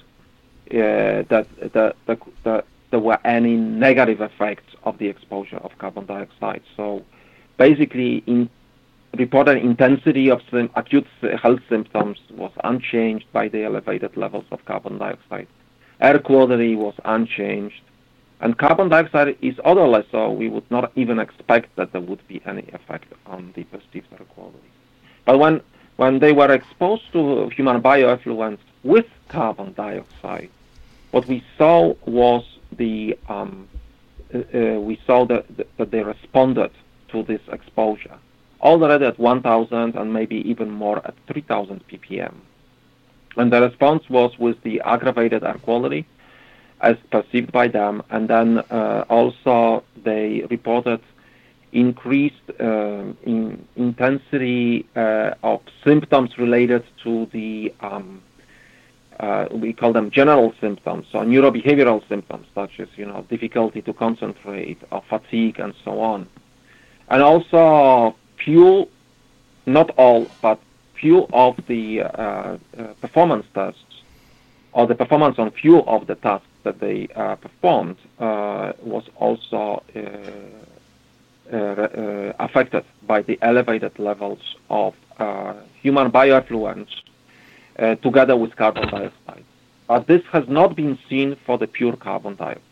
uh, 0.71 1.23
that, 1.29 1.47
that, 1.73 1.97
that, 2.07 2.19
that 2.45 2.65
there 2.91 3.01
were 3.01 3.19
any 3.25 3.57
negative 3.57 4.21
effects 4.21 4.75
of 4.85 4.99
the 4.99 5.07
exposure 5.09 5.59
of 5.59 5.77
carbon 5.79 6.07
dioxide. 6.07 6.63
So 6.77 7.05
basically, 7.59 8.23
in 8.27 8.51
reported 9.17 9.59
intensity 9.59 10.31
of 10.31 10.41
acute 10.75 11.07
health 11.43 11.61
symptoms 11.69 12.19
was 12.31 12.53
unchanged 12.65 13.27
by 13.33 13.49
the 13.49 13.65
elevated 13.65 14.17
levels 14.17 14.45
of 14.51 14.65
carbon 14.65 14.99
dioxide. 14.99 15.49
Air 16.01 16.19
quality 16.19 16.75
was 16.75 16.95
unchanged. 17.05 17.83
And 18.43 18.59
carbon 18.59 18.89
dioxide 18.89 19.37
is 19.41 19.55
odorless, 19.65 20.05
so 20.11 20.33
we 20.33 20.49
would 20.49 20.69
not 20.69 20.91
even 20.97 21.21
expect 21.21 21.77
that 21.77 21.93
there 21.93 22.01
would 22.01 22.27
be 22.27 22.43
any 22.45 22.67
effect 22.73 23.07
on 23.25 23.53
the 23.55 23.63
perceived 23.63 24.09
air 24.13 24.27
quality. 24.35 24.71
But 25.25 25.39
when, 25.39 25.61
when 25.97 26.19
they 26.19 26.33
were 26.33 26.53
exposed 26.53 27.05
to 27.13 27.49
human 27.51 27.81
bioeffluents 27.81 28.59
with 28.83 29.07
carbon 29.29 29.73
dioxide, 29.75 30.51
what 31.13 31.29
we 31.29 31.45
saw 31.57 31.95
was 32.05 32.45
the 32.73 33.17
um, 33.29 33.69
uh, 34.35 34.39
uh 34.39 34.81
we 34.81 34.99
saw 35.07 35.25
that, 35.27 35.45
that 35.77 35.91
they 35.93 36.03
responded 36.03 36.73
to 37.11 37.23
this 37.23 37.43
exposure 37.53 38.19
already 38.61 39.05
at 39.05 39.19
1,000 39.19 39.95
and 39.95 40.13
maybe 40.13 40.37
even 40.49 40.71
more 40.71 40.99
at 41.07 41.15
3,000 41.27 41.83
ppm. 41.89 42.35
And 43.37 43.53
the 43.53 43.61
response 43.61 44.09
was 44.09 44.37
with 44.39 44.63
the 44.63 44.81
aggravated 44.81 45.45
air 45.45 45.59
quality 45.63 46.07
as 46.83 46.97
perceived 47.11 47.53
by 47.53 47.69
them, 47.69 48.03
and 48.11 48.29
then 48.29 48.59
uh, 48.59 49.05
also 49.09 49.85
they 50.05 50.45
reported 50.51 51.01
increased 51.73 52.51
uh, 52.61 53.05
in 53.23 53.67
intensity 53.77 54.85
uh, 54.95 55.33
of 55.43 55.61
symptoms 55.85 56.37
related 56.37 56.85
to 57.03 57.27
the 57.33 57.73
um, 57.81 58.21
uh, 59.21 59.47
we 59.53 59.73
call 59.73 59.93
them 59.93 60.11
general 60.11 60.53
symptoms, 60.61 61.07
so 61.13 61.19
neurobehavioral 61.19 62.07
symptoms 62.09 62.47
such 62.55 62.81
as 62.81 62.89
you 62.97 63.07
know 63.07 63.25
difficulty 63.31 63.81
to 63.81 63.93
concentrate 63.93 64.79
or 64.91 65.03
fatigue 65.09 65.61
and 65.61 65.75
so 65.85 66.01
on, 66.01 66.27
and 67.09 67.23
also 67.23 68.17
few, 68.37 68.89
not 69.67 69.91
all, 69.91 70.27
but 70.41 70.59
few 71.01 71.27
of 71.33 71.57
the 71.69 72.03
uh, 72.03 72.07
uh, 72.07 72.57
performance 73.01 73.47
tests 73.55 74.03
or 74.73 74.87
the 74.87 74.95
performance 74.95 75.39
on 75.39 75.51
few 75.51 75.83
of 75.83 76.07
the 76.07 76.15
tasks 76.17 76.47
that 76.63 76.81
they 76.81 77.09
uh, 77.15 77.37
performed 77.37 77.97
uh, 78.19 78.73
was 78.83 79.05
also 79.17 79.83
uh, 79.95 80.01
uh, 81.55 82.33
affected 82.39 82.85
by 83.07 83.23
the 83.23 83.39
elevated 83.43 83.99
levels 83.99 84.57
of 84.71 84.95
human 85.81 86.11
bioeffluents 86.11 86.89
together 88.03 88.37
with 88.37 88.57
carbon 88.57 88.89
dioxide. 88.89 89.45
But 89.87 90.07
this 90.07 90.23
has 90.33 90.49
not 90.49 90.75
been 90.75 90.99
seen 91.09 91.37
for 91.45 91.59
the 91.59 91.67
pure 91.67 91.97
carbon 91.97 92.35
dioxide. 92.37 92.63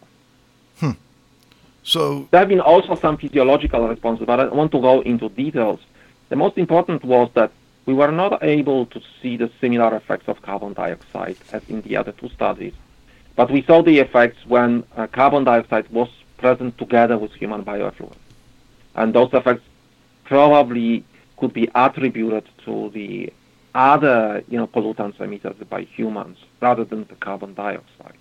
So 1.83 2.29
there 2.31 2.41
have 2.41 2.49
been 2.49 2.61
also 2.61 2.95
some 2.95 3.17
physiological 3.17 3.89
responses, 3.89 4.27
but 4.27 4.39
I 4.39 4.45
don't 4.45 4.55
want 4.55 4.73
to 4.73 4.81
go 4.81 5.01
into 5.01 5.29
details. 5.29 5.81
The 6.29 6.37
most 6.37 6.59
important 6.59 7.05
was 7.05 7.31
that 7.35 7.51
we 7.87 7.95
were 7.95 8.13
not 8.13 8.43
able 8.45 8.87
to 8.87 9.01
see 9.21 9.37
the 9.37 9.51
similar 9.61 9.97
effects 9.97 10.29
of 10.29 10.43
carbon 10.43 10.75
dioxide 10.75 11.37
as 11.53 11.63
in 11.69 11.81
the 11.83 11.97
other 11.97 12.13
two 12.13 12.29
studies, 12.29 12.75
but 13.41 13.51
we 13.51 13.63
saw 13.63 13.81
the 13.81 14.01
effects 14.01 14.37
when 14.45 14.85
uh, 14.99 15.07
carbon 15.07 15.45
dioxide 15.45 15.89
was 15.89 16.11
present 16.37 16.77
together 16.77 17.17
with 17.17 17.33
human 17.33 17.65
bioeffluent. 17.65 18.19
And 18.95 19.15
those 19.15 19.31
effects 19.33 19.63
probably 20.25 21.07
could 21.39 21.55
be 21.55 21.67
attributed 21.75 22.47
to 22.67 22.91
the 22.91 23.33
other 23.75 24.45
you 24.51 24.59
know, 24.59 24.67
pollutants 24.67 25.19
emitted 25.23 25.71
by 25.71 25.85
humans 25.85 26.37
rather 26.61 26.85
than 26.85 27.05
the 27.05 27.15
carbon 27.15 27.55
dioxide. 27.55 28.19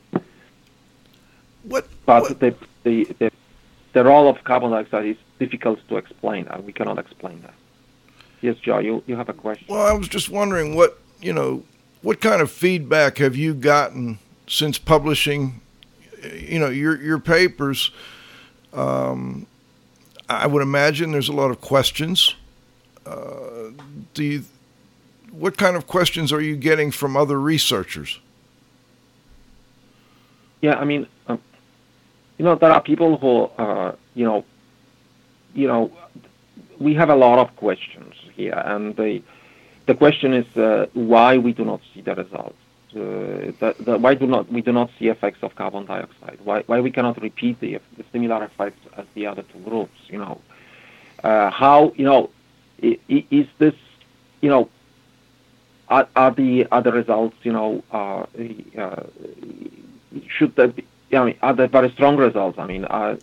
What, 1.63 1.89
but 2.05 2.21
what? 2.21 2.39
The, 2.39 2.55
the, 2.85 3.03
the 3.19 3.31
the 3.91 4.03
role 4.05 4.29
of 4.29 4.41
carbon 4.45 4.71
dioxide 4.71 5.05
is 5.05 5.17
difficult 5.37 5.85
to 5.89 5.97
explain, 5.97 6.47
and 6.47 6.65
we 6.65 6.71
cannot 6.71 6.97
explain 6.97 7.41
that. 7.41 7.55
Yes, 8.39 8.55
Joe, 8.55 8.79
you, 8.79 9.03
you 9.05 9.17
have 9.17 9.27
a 9.27 9.33
question. 9.33 9.67
Well, 9.67 9.85
I 9.85 9.91
was 9.91 10.07
just 10.07 10.29
wondering 10.29 10.75
what, 10.75 10.97
you 11.19 11.33
know, 11.33 11.65
what 12.03 12.21
kind 12.21 12.41
of 12.41 12.49
feedback 12.49 13.17
have 13.17 13.35
you 13.35 13.53
gotten 13.53 14.17
since 14.49 14.77
publishing, 14.77 15.61
you 16.33 16.59
know, 16.59 16.69
your, 16.69 17.01
your 17.01 17.19
papers? 17.19 17.91
Um, 18.73 19.47
I 20.27 20.47
would 20.47 20.61
imagine 20.61 21.11
there's 21.11 21.29
a 21.29 21.33
lot 21.33 21.51
of 21.51 21.61
questions. 21.61 22.35
Uh, 23.05 23.71
do 24.13 24.23
you, 24.23 24.43
what 25.31 25.57
kind 25.57 25.75
of 25.75 25.87
questions 25.87 26.33
are 26.33 26.41
you 26.41 26.55
getting 26.55 26.91
from 26.91 27.15
other 27.15 27.39
researchers? 27.39 28.19
Yeah, 30.61 30.75
I 30.75 30.83
mean, 30.83 31.07
um, 31.27 31.39
you 32.37 32.43
know, 32.43 32.55
there 32.55 32.71
are 32.71 32.81
people 32.81 33.17
who, 33.17 33.43
uh, 33.61 33.95
you 34.13 34.25
know, 34.25 34.43
you 35.53 35.67
know, 35.67 35.91
we 36.79 36.93
have 36.95 37.09
a 37.09 37.15
lot 37.15 37.39
of 37.39 37.55
questions 37.55 38.13
here, 38.35 38.61
and 38.65 38.95
the 38.95 39.21
the 39.85 39.95
question 39.95 40.33
is 40.33 40.57
uh, 40.57 40.85
why 40.93 41.37
we 41.37 41.53
do 41.53 41.65
not 41.65 41.81
see 41.93 42.01
the 42.01 42.13
results. 42.13 42.57
Uh, 42.91 43.51
the, 43.59 43.97
why 43.99 44.15
do 44.15 44.25
not 44.25 44.51
we 44.51 44.61
do 44.61 44.71
not 44.71 44.89
see 44.97 45.07
effects 45.09 45.43
of 45.43 45.55
carbon 45.55 45.85
dioxide? 45.85 46.39
Why 46.43 46.63
why 46.65 46.79
we 46.79 46.91
cannot 46.91 47.21
repeat 47.21 47.59
the, 47.59 47.79
similar 48.11 48.43
effects 48.43 48.81
as 48.97 49.05
the 49.13 49.27
other 49.27 49.43
two 49.43 49.59
groups? 49.59 49.99
You 50.07 50.19
know, 50.19 50.41
uh, 51.23 51.51
how 51.51 51.93
you 51.95 52.05
know 52.05 52.29
is 52.81 53.47
this 53.59 53.75
you 54.41 54.49
know 54.49 54.69
are, 55.87 56.31
the 56.31 56.91
results 56.91 57.35
you 57.43 57.51
know 57.51 57.83
uh, 57.91 58.25
should 60.27 60.55
there 60.55 60.69
be 60.69 60.83
I 61.11 61.25
mean, 61.25 61.35
are 61.41 61.53
there 61.53 61.67
very 61.67 61.89
strong 61.91 62.17
results? 62.17 62.59
I 62.59 62.67
mean, 62.67 62.85
are, 62.85 63.17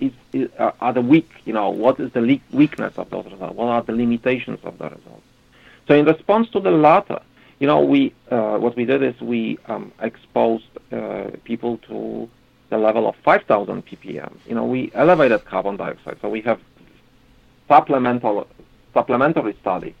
is, 0.00 0.12
is, 0.32 0.48
are 0.58 0.92
the 0.92 1.00
weak, 1.00 1.30
you 1.44 1.52
know, 1.52 1.70
what 1.70 1.98
is 1.98 2.12
the 2.12 2.40
weakness 2.52 2.94
of 2.96 3.10
those 3.10 3.24
results? 3.24 3.56
What 3.56 3.68
are 3.68 3.82
the 3.82 3.92
limitations 3.92 4.60
of 4.62 4.78
the 4.78 4.84
results? 4.84 5.26
So 5.88 5.94
in 5.94 6.06
response 6.06 6.48
to 6.50 6.60
the 6.60 6.70
latter, 6.70 7.20
you 7.60 7.66
know, 7.66 7.80
we 7.80 8.14
uh, 8.30 8.58
what 8.58 8.76
we 8.76 8.84
did 8.84 9.02
is 9.02 9.18
we 9.20 9.58
um, 9.66 9.92
exposed 10.00 10.64
uh, 10.92 11.30
people 11.44 11.78
to 11.88 12.28
the 12.70 12.78
level 12.78 13.08
of 13.08 13.14
5,000 13.24 13.86
ppm. 13.86 14.32
You 14.46 14.54
know, 14.54 14.64
we 14.64 14.90
elevated 14.94 15.44
carbon 15.44 15.76
dioxide. 15.76 16.18
So 16.20 16.28
we 16.28 16.40
have 16.42 16.60
supplemental 17.68 18.46
supplementary 18.92 19.56
study 19.60 19.94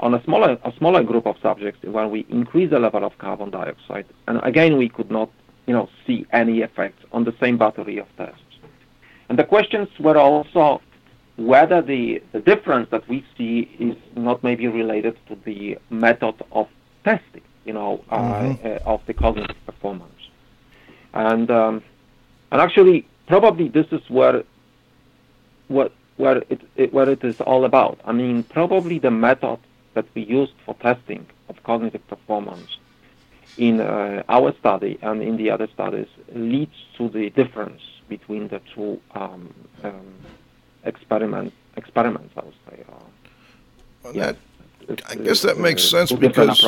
on 0.00 0.14
a 0.14 0.22
smaller 0.24 0.58
a 0.64 0.72
smaller 0.78 1.02
group 1.02 1.26
of 1.26 1.36
subjects 1.42 1.82
when 1.82 2.10
we 2.10 2.26
increase 2.28 2.70
the 2.70 2.78
level 2.78 3.04
of 3.04 3.16
carbon 3.18 3.50
dioxide, 3.50 4.06
and 4.26 4.40
again 4.42 4.76
we 4.76 4.88
could 4.88 5.10
not 5.10 5.30
you 5.66 5.74
know 5.74 5.88
see 6.06 6.26
any 6.32 6.60
effects 6.60 7.04
on 7.12 7.24
the 7.24 7.34
same 7.40 7.56
battery 7.58 7.98
of 7.98 8.06
tests. 8.16 8.40
And 9.28 9.38
the 9.38 9.44
questions 9.44 9.88
were 9.98 10.18
also 10.18 10.80
whether 11.36 11.82
the, 11.82 12.22
the 12.32 12.40
difference 12.40 12.90
that 12.90 13.08
we 13.08 13.24
see 13.36 13.68
is 13.78 13.96
not 14.16 14.42
maybe 14.44 14.68
related 14.68 15.16
to 15.28 15.36
the 15.44 15.78
method 15.90 16.34
of 16.52 16.68
testing, 17.04 17.42
you 17.64 17.72
know, 17.72 18.04
uh, 18.10 18.18
mm-hmm. 18.18 18.66
uh, 18.66 18.92
of 18.92 19.04
the 19.06 19.14
cognitive 19.14 19.56
performance. 19.66 20.10
And 21.12 21.50
um, 21.50 21.82
and 22.50 22.60
actually, 22.60 23.06
probably 23.26 23.68
this 23.68 23.86
is 23.90 24.02
where 24.08 24.44
what 25.68 25.92
where 26.16 26.38
it, 26.48 26.60
it, 26.76 26.92
where 26.92 27.08
it 27.08 27.24
is 27.24 27.40
all 27.40 27.64
about. 27.64 28.00
I 28.04 28.12
mean, 28.12 28.44
probably 28.44 28.98
the 28.98 29.10
method 29.10 29.58
that 29.94 30.06
we 30.14 30.22
used 30.22 30.52
for 30.64 30.74
testing 30.74 31.26
of 31.48 31.62
cognitive 31.62 32.06
performance 32.08 32.78
in 33.56 33.80
uh, 33.80 34.22
our 34.28 34.54
study 34.58 34.98
and 35.02 35.22
in 35.22 35.36
the 35.36 35.50
other 35.50 35.68
studies 35.72 36.08
leads 36.32 36.74
to 36.98 37.08
the 37.08 37.30
difference 37.30 37.82
between 38.08 38.48
the 38.48 38.60
two 38.74 39.00
um, 39.14 39.54
um, 39.82 40.14
experiment 40.84 41.52
experiments. 41.76 42.32
I 42.36 42.44
would 42.44 42.54
say. 42.68 42.82
Uh, 42.88 42.94
well, 44.02 44.16
yeah, 44.16 44.32
that, 44.86 45.02
I 45.10 45.14
guess 45.16 45.42
that 45.42 45.58
makes 45.58 45.82
sense 45.82 46.12
because 46.12 46.64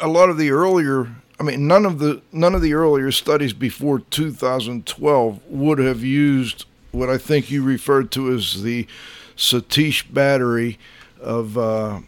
a 0.00 0.08
lot 0.08 0.28
of 0.28 0.38
the 0.38 0.50
earlier, 0.50 1.08
I 1.40 1.42
mean, 1.42 1.66
none 1.66 1.86
of 1.86 1.98
the 1.98 2.22
none 2.32 2.54
of 2.54 2.62
the 2.62 2.74
earlier 2.74 3.10
studies 3.12 3.52
before 3.52 4.00
2012 4.00 5.40
would 5.48 5.78
have 5.78 6.02
used 6.02 6.64
what 6.90 7.08
I 7.08 7.18
think 7.18 7.50
you 7.50 7.62
referred 7.62 8.10
to 8.12 8.32
as 8.32 8.62
the 8.62 8.86
Satish 9.36 10.12
battery 10.12 10.78
of, 11.20 11.56
uh, 11.56 12.00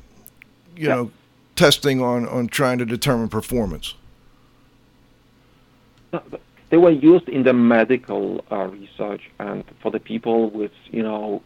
you 0.76 0.88
know, 0.88 1.10
testing 1.56 2.02
on 2.02 2.28
on 2.28 2.48
trying 2.48 2.78
to 2.78 2.84
determine 2.84 3.28
performance 3.28 3.94
they 6.74 6.78
were 6.78 6.90
used 6.90 7.28
in 7.28 7.44
the 7.44 7.52
medical 7.52 8.44
uh, 8.50 8.66
research 8.66 9.30
and 9.38 9.62
for 9.80 9.92
the 9.92 10.00
people 10.00 10.50
with, 10.50 10.72
you 10.90 11.04
know, 11.04 11.40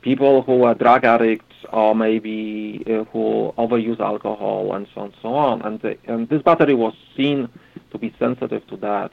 people 0.00 0.40
who 0.40 0.62
are 0.62 0.74
drug 0.74 1.04
addicts 1.04 1.54
or 1.70 1.94
maybe 1.94 2.82
uh, 2.86 3.04
who 3.12 3.52
overuse 3.58 4.00
alcohol 4.00 4.72
and 4.72 4.86
so 4.94 5.02
on 5.02 5.06
and 5.08 5.14
so 5.20 5.34
on. 5.34 5.60
And, 5.60 5.80
the, 5.82 5.98
and 6.06 6.30
this 6.30 6.40
battery 6.40 6.72
was 6.72 6.94
seen 7.14 7.50
to 7.90 7.98
be 7.98 8.14
sensitive 8.18 8.66
to 8.68 8.76
that. 8.78 9.10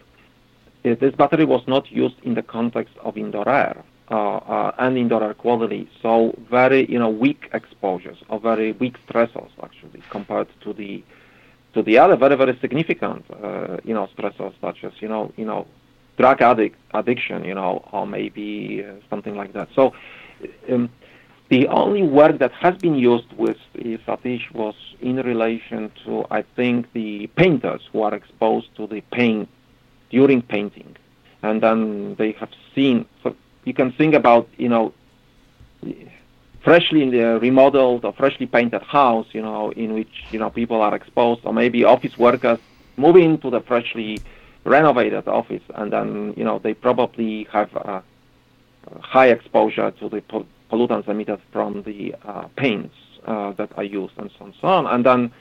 Uh, 0.85 0.95
this 0.95 1.13
battery 1.15 1.43
was 1.43 1.63
not 1.67 1.91
used 1.91 2.15
in 2.23 2.35
the 2.35 2.43
context 2.43 2.95
of 3.01 3.17
indoor 3.17 3.49
air. 3.49 3.83
Uh, 4.09 4.37
uh, 4.37 4.71
and 4.79 4.97
indoor 4.97 5.21
air 5.21 5.33
quality. 5.33 5.89
So 6.01 6.33
very, 6.49 6.89
you 6.89 6.99
know, 6.99 7.09
weak 7.09 7.49
exposures 7.51 8.19
or 8.29 8.39
very 8.39 8.71
weak 8.71 8.95
stressors 9.05 9.51
actually 9.61 10.01
compared 10.09 10.47
to 10.61 10.71
the 10.71 11.03
to 11.73 11.81
the 11.81 11.97
other 11.97 12.15
very 12.15 12.35
very 12.35 12.57
significant 12.59 13.23
uh, 13.31 13.77
you 13.83 13.93
know 13.93 14.07
stressors 14.15 14.53
such 14.61 14.83
as 14.83 14.93
you 14.99 15.07
know 15.07 15.31
you 15.37 15.45
know 15.45 15.65
drug 16.17 16.41
addict 16.41 16.77
addiction 16.93 17.43
you 17.43 17.53
know 17.53 17.83
or 17.91 18.05
maybe 18.05 18.83
uh, 18.83 18.93
something 19.09 19.35
like 19.35 19.53
that. 19.53 19.69
So 19.75 19.93
um, 20.69 20.89
the 21.49 21.67
only 21.67 22.03
word 22.03 22.39
that 22.39 22.53
has 22.53 22.75
been 22.77 22.95
used 22.95 23.31
with 23.33 23.57
Satish 23.75 24.51
was 24.53 24.75
in 25.01 25.17
relation 25.17 25.91
to 26.05 26.25
I 26.31 26.43
think 26.55 26.91
the 26.93 27.27
painters 27.35 27.81
who 27.91 28.01
are 28.03 28.13
exposed 28.13 28.73
to 28.77 28.87
the 28.87 29.01
paint 29.11 29.49
during 30.09 30.41
painting. 30.41 30.95
And 31.43 31.61
then 31.61 32.15
they 32.15 32.31
have 32.33 32.51
seen 32.75 33.05
so 33.23 33.35
you 33.65 33.73
can 33.73 33.91
think 33.93 34.13
about 34.13 34.47
you 34.57 34.69
know 34.69 34.93
freshly 36.63 37.09
remodeled 37.09 38.05
or 38.05 38.13
freshly 38.13 38.45
painted 38.45 38.81
house, 38.83 39.27
you 39.31 39.41
know, 39.41 39.71
in 39.71 39.93
which 39.93 40.25
you 40.31 40.39
know 40.39 40.49
people 40.49 40.81
are 40.81 40.95
exposed, 40.95 41.41
or 41.43 41.53
maybe 41.53 41.83
office 41.83 42.17
workers 42.17 42.59
moving 42.97 43.31
into 43.31 43.49
the 43.49 43.61
freshly 43.61 44.19
renovated 44.63 45.27
office, 45.27 45.63
and 45.75 45.91
then 45.91 46.33
you 46.37 46.43
know 46.43 46.59
they 46.59 46.73
probably 46.73 47.47
have 47.51 48.03
high 48.99 49.27
exposure 49.27 49.91
to 49.91 50.09
the 50.09 50.21
po- 50.21 50.45
pollutants 50.71 51.07
emitted 51.07 51.39
from 51.51 51.83
the 51.83 52.15
uh, 52.25 52.47
paints 52.55 52.95
uh, 53.25 53.51
that 53.53 53.69
are 53.77 53.83
used, 53.83 54.13
and 54.17 54.31
so 54.37 54.45
on, 54.45 54.47
and 54.47 54.55
so 54.61 54.67
on, 54.67 54.87
and 54.87 55.05
then 55.05 55.31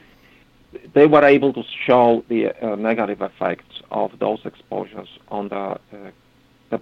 they 0.93 1.07
were 1.07 1.25
able 1.25 1.53
to 1.53 1.63
show 1.87 2.25
the 2.29 2.53
uh, 2.65 2.77
negative 2.77 3.23
effects 3.23 3.83
of 3.91 4.17
those 4.19 4.41
exposures 4.45 5.09
on 5.29 5.49
the, 5.49 5.57
uh, 5.57 5.79
the 6.71 6.81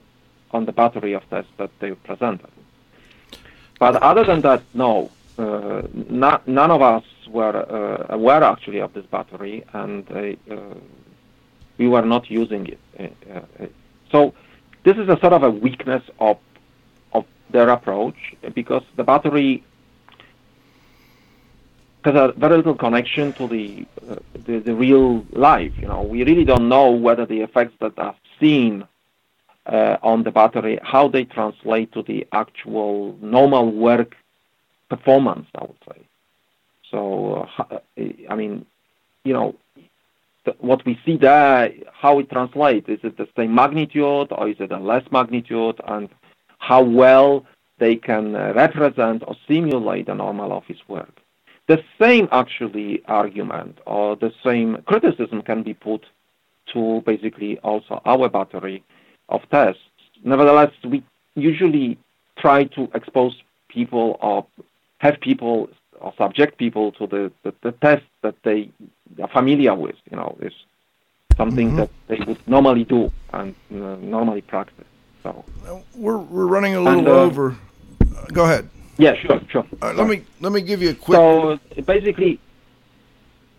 on 0.50 0.66
the 0.66 0.72
battery 0.72 1.14
of 1.14 1.22
tests 1.30 1.50
that 1.56 1.70
they 1.80 1.92
presented. 1.92 2.50
But 3.78 3.96
other 4.02 4.24
than 4.24 4.40
that, 4.42 4.62
no. 4.74 5.10
Uh, 5.38 5.82
not, 6.08 6.48
none 6.48 6.70
of 6.70 6.82
us 6.82 7.04
were 7.28 7.56
uh, 7.56 8.06
aware 8.12 8.42
actually 8.42 8.80
of 8.80 8.92
this 8.92 9.06
battery, 9.06 9.64
and 9.72 10.10
uh, 10.10 10.56
we 11.78 11.86
were 11.86 12.02
not 12.02 12.28
using 12.28 12.66
it. 12.66 12.80
Uh, 12.98 13.62
uh, 13.62 13.66
so 14.10 14.34
this 14.82 14.96
is 14.96 15.08
a 15.08 15.18
sort 15.20 15.32
of 15.32 15.42
a 15.44 15.50
weakness 15.50 16.02
of 16.18 16.38
of 17.12 17.24
their 17.50 17.68
approach 17.68 18.34
because 18.54 18.82
the 18.96 19.04
battery 19.04 19.62
has 22.04 22.14
a 22.14 22.32
very 22.36 22.56
little 22.56 22.74
connection 22.74 23.32
to 23.34 23.46
the, 23.46 23.86
uh, 24.08 24.16
the, 24.46 24.58
the 24.58 24.74
real 24.74 25.24
life. 25.32 25.72
You 25.78 25.88
know, 25.88 26.02
we 26.02 26.24
really 26.24 26.44
don't 26.44 26.68
know 26.68 26.90
whether 26.90 27.26
the 27.26 27.40
effects 27.40 27.74
that 27.80 27.98
are 27.98 28.14
seen 28.40 28.86
on 29.68 30.22
the 30.22 30.30
battery, 30.30 30.78
how 30.82 31.08
they 31.08 31.24
translate 31.24 31.92
to 31.92 32.02
the 32.02 32.26
actual 32.32 33.16
normal 33.20 33.70
work 33.70 34.14
performance, 34.88 35.46
I 35.54 35.62
would 35.62 35.76
say. 35.88 36.00
So, 36.90 37.48
uh, 37.58 37.78
I 38.30 38.34
mean, 38.34 38.64
you 39.24 39.32
know, 39.32 39.54
what 40.60 40.84
we 40.86 40.98
see 41.04 41.16
there, 41.16 41.70
how 41.92 42.18
it 42.18 42.30
translates, 42.30 42.88
is 42.88 43.00
it 43.02 43.18
the 43.18 43.28
same 43.36 43.54
magnitude 43.54 44.28
or 44.30 44.48
is 44.48 44.56
it 44.58 44.72
a 44.72 44.78
less 44.78 45.04
magnitude, 45.10 45.78
and 45.86 46.08
how 46.58 46.82
well 46.82 47.44
they 47.78 47.96
can 47.96 48.34
uh, 48.34 48.52
represent 48.54 49.22
or 49.26 49.36
simulate 49.46 50.06
the 50.06 50.14
normal 50.14 50.52
office 50.52 50.80
work. 50.88 51.20
The 51.66 51.82
same 52.00 52.28
actually 52.32 53.02
argument 53.06 53.78
or 53.86 54.16
the 54.16 54.32
same 54.42 54.78
criticism 54.86 55.42
can 55.42 55.62
be 55.62 55.74
put 55.74 56.06
to 56.72 57.02
basically 57.04 57.58
also 57.58 58.00
our 58.04 58.28
battery 58.28 58.82
of 59.28 59.42
tests. 59.50 59.82
Nevertheless, 60.24 60.72
we 60.84 61.02
usually 61.34 61.98
try 62.38 62.64
to 62.64 62.90
expose 62.94 63.40
people 63.68 64.18
or 64.20 64.46
have 64.98 65.20
people 65.20 65.68
or 66.00 66.12
subject 66.16 66.58
people 66.58 66.92
to 66.92 67.06
the, 67.06 67.32
the, 67.42 67.54
the 67.62 67.72
test 67.72 68.04
that 68.22 68.34
they 68.42 68.70
are 69.20 69.28
familiar 69.28 69.74
with. 69.74 69.96
You 70.10 70.16
know, 70.16 70.36
is 70.40 70.52
something 71.36 71.68
mm-hmm. 71.68 71.76
that 71.76 71.90
they 72.08 72.18
would 72.26 72.48
normally 72.48 72.84
do 72.84 73.12
and 73.32 73.54
uh, 73.72 73.96
normally 73.96 74.42
practice. 74.42 74.84
So 75.22 75.44
we're 75.94 76.18
we're 76.18 76.46
running 76.46 76.74
a 76.74 76.80
little 76.80 77.00
and, 77.00 77.08
uh, 77.08 77.22
over. 77.22 77.56
Go 78.32 78.44
ahead. 78.44 78.68
Yeah, 78.98 79.14
sure, 79.14 79.40
sure. 79.48 79.64
Right, 79.80 79.94
let 79.94 80.08
me 80.08 80.24
let 80.40 80.52
me 80.52 80.60
give 80.60 80.82
you 80.82 80.90
a 80.90 80.94
quick. 80.94 81.16
So 81.16 81.58
basically, 81.82 82.40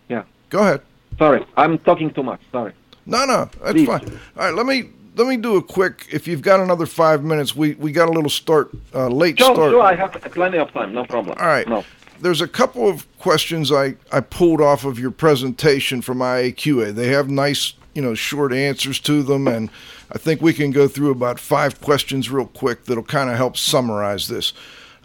yeah. 0.08 0.24
Go 0.50 0.60
ahead. 0.60 0.82
Sorry, 1.18 1.44
I'm 1.56 1.78
talking 1.78 2.12
too 2.12 2.22
much. 2.22 2.40
Sorry. 2.52 2.72
No, 3.06 3.24
no, 3.24 3.50
that's 3.60 3.72
Please. 3.72 3.86
fine. 3.86 4.20
All 4.36 4.44
right, 4.44 4.54
let 4.54 4.66
me 4.66 4.90
let 5.16 5.26
me 5.26 5.36
do 5.36 5.56
a 5.56 5.62
quick. 5.62 6.06
If 6.10 6.28
you've 6.28 6.42
got 6.42 6.60
another 6.60 6.86
five 6.86 7.24
minutes, 7.24 7.54
we 7.54 7.74
we 7.74 7.92
got 7.92 8.08
a 8.08 8.12
little 8.12 8.30
start 8.30 8.70
uh, 8.94 9.08
late 9.08 9.38
sure, 9.38 9.54
start. 9.54 9.70
Sure, 9.72 9.82
I 9.82 9.94
have 9.94 10.12
plenty 10.32 10.58
of 10.58 10.72
time. 10.72 10.92
No 10.94 11.04
problem. 11.04 11.36
All 11.38 11.46
right. 11.46 11.68
No. 11.68 11.84
There's 12.20 12.40
a 12.40 12.48
couple 12.48 12.88
of 12.88 13.06
questions 13.18 13.72
I 13.72 13.96
I 14.12 14.20
pulled 14.20 14.60
off 14.60 14.84
of 14.84 14.98
your 14.98 15.10
presentation 15.10 16.02
from 16.02 16.18
IAQA. 16.18 16.94
They 16.94 17.08
have 17.08 17.28
nice 17.28 17.74
you 17.94 18.02
know 18.02 18.14
short 18.14 18.52
answers 18.52 19.00
to 19.00 19.22
them, 19.22 19.48
and 19.48 19.70
I 20.12 20.18
think 20.18 20.40
we 20.40 20.52
can 20.52 20.70
go 20.70 20.86
through 20.86 21.10
about 21.10 21.40
five 21.40 21.80
questions 21.80 22.30
real 22.30 22.46
quick 22.46 22.84
that'll 22.84 23.02
kind 23.02 23.30
of 23.30 23.36
help 23.36 23.56
summarize 23.56 24.28
this. 24.28 24.52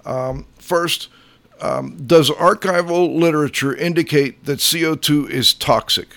Um, 0.05 0.45
first. 0.57 1.09
Um, 1.61 2.05
does 2.05 2.29
archival 2.31 3.17
literature 3.17 3.73
indicate 3.73 4.43
that 4.43 4.59
CO2 4.59 5.29
is 5.29 5.53
toxic? 5.53 6.09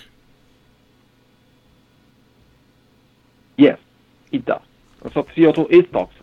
Yes 3.56 3.78
it 4.32 4.44
does. 4.44 4.62
So 5.12 5.22
CO2 5.22 5.70
is 5.70 5.84
toxic. 5.92 6.22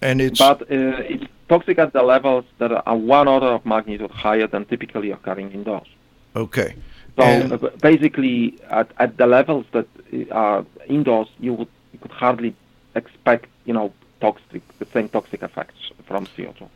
And 0.00 0.20
it's 0.20 0.38
but 0.38 0.62
uh, 0.62 0.66
it's 1.14 1.24
toxic 1.48 1.78
at 1.78 1.92
the 1.92 2.02
levels 2.02 2.44
that 2.58 2.72
are 2.72 2.96
one 2.96 3.28
order 3.28 3.46
of 3.46 3.64
magnitude 3.64 4.10
higher 4.10 4.46
than 4.46 4.64
typically 4.64 5.10
occurring 5.10 5.52
indoors. 5.52 5.86
Okay. 6.34 6.74
So 7.16 7.22
and 7.22 7.52
uh, 7.52 7.70
basically, 7.80 8.58
at, 8.70 8.90
at 8.98 9.16
the 9.16 9.26
levels 9.26 9.66
that 9.72 9.86
are 10.30 10.64
indoors, 10.86 11.28
you 11.38 11.52
would 11.54 11.68
you 11.92 11.98
could 11.98 12.10
hardly 12.10 12.54
expect 12.94 13.46
you 13.64 13.74
know 13.74 13.92
toxic 14.20 14.62
the 14.78 14.86
same 14.86 15.08
toxic 15.08 15.42
effects 15.42 15.92
from 16.06 16.26
CO2. 16.26 16.68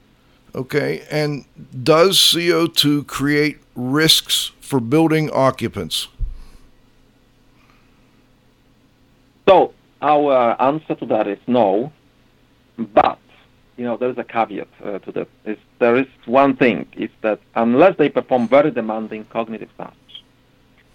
Okay, 0.55 1.03
and 1.11 1.45
does 1.83 2.19
CO2 2.19 3.07
create 3.07 3.59
risks 3.75 4.53
for 4.61 4.81
building 4.81 5.31
occupants? 5.31 6.09
So 9.49 9.73
our 10.03 10.61
answer 10.61 10.95
to 10.95 11.07
that 11.07 11.27
is 11.27 11.39
no, 11.47 11.93
but 12.79 13.19
you 13.77 13.85
know, 13.85 13.97
there 13.97 14.09
is 14.09 14.19
a 14.19 14.25
caveat 14.25 14.69
uh, 14.83 14.99
to 15.01 15.13
that. 15.13 15.29
There 15.79 15.97
is 15.97 16.07
one 16.25 16.57
thing 16.57 16.87
is 16.97 17.11
that 17.21 17.41
unless 17.55 17.97
they 17.97 18.09
perform 18.09 18.49
very 18.49 18.71
demanding 18.71 19.25
cognitive 19.27 19.71
tasks, 19.77 20.23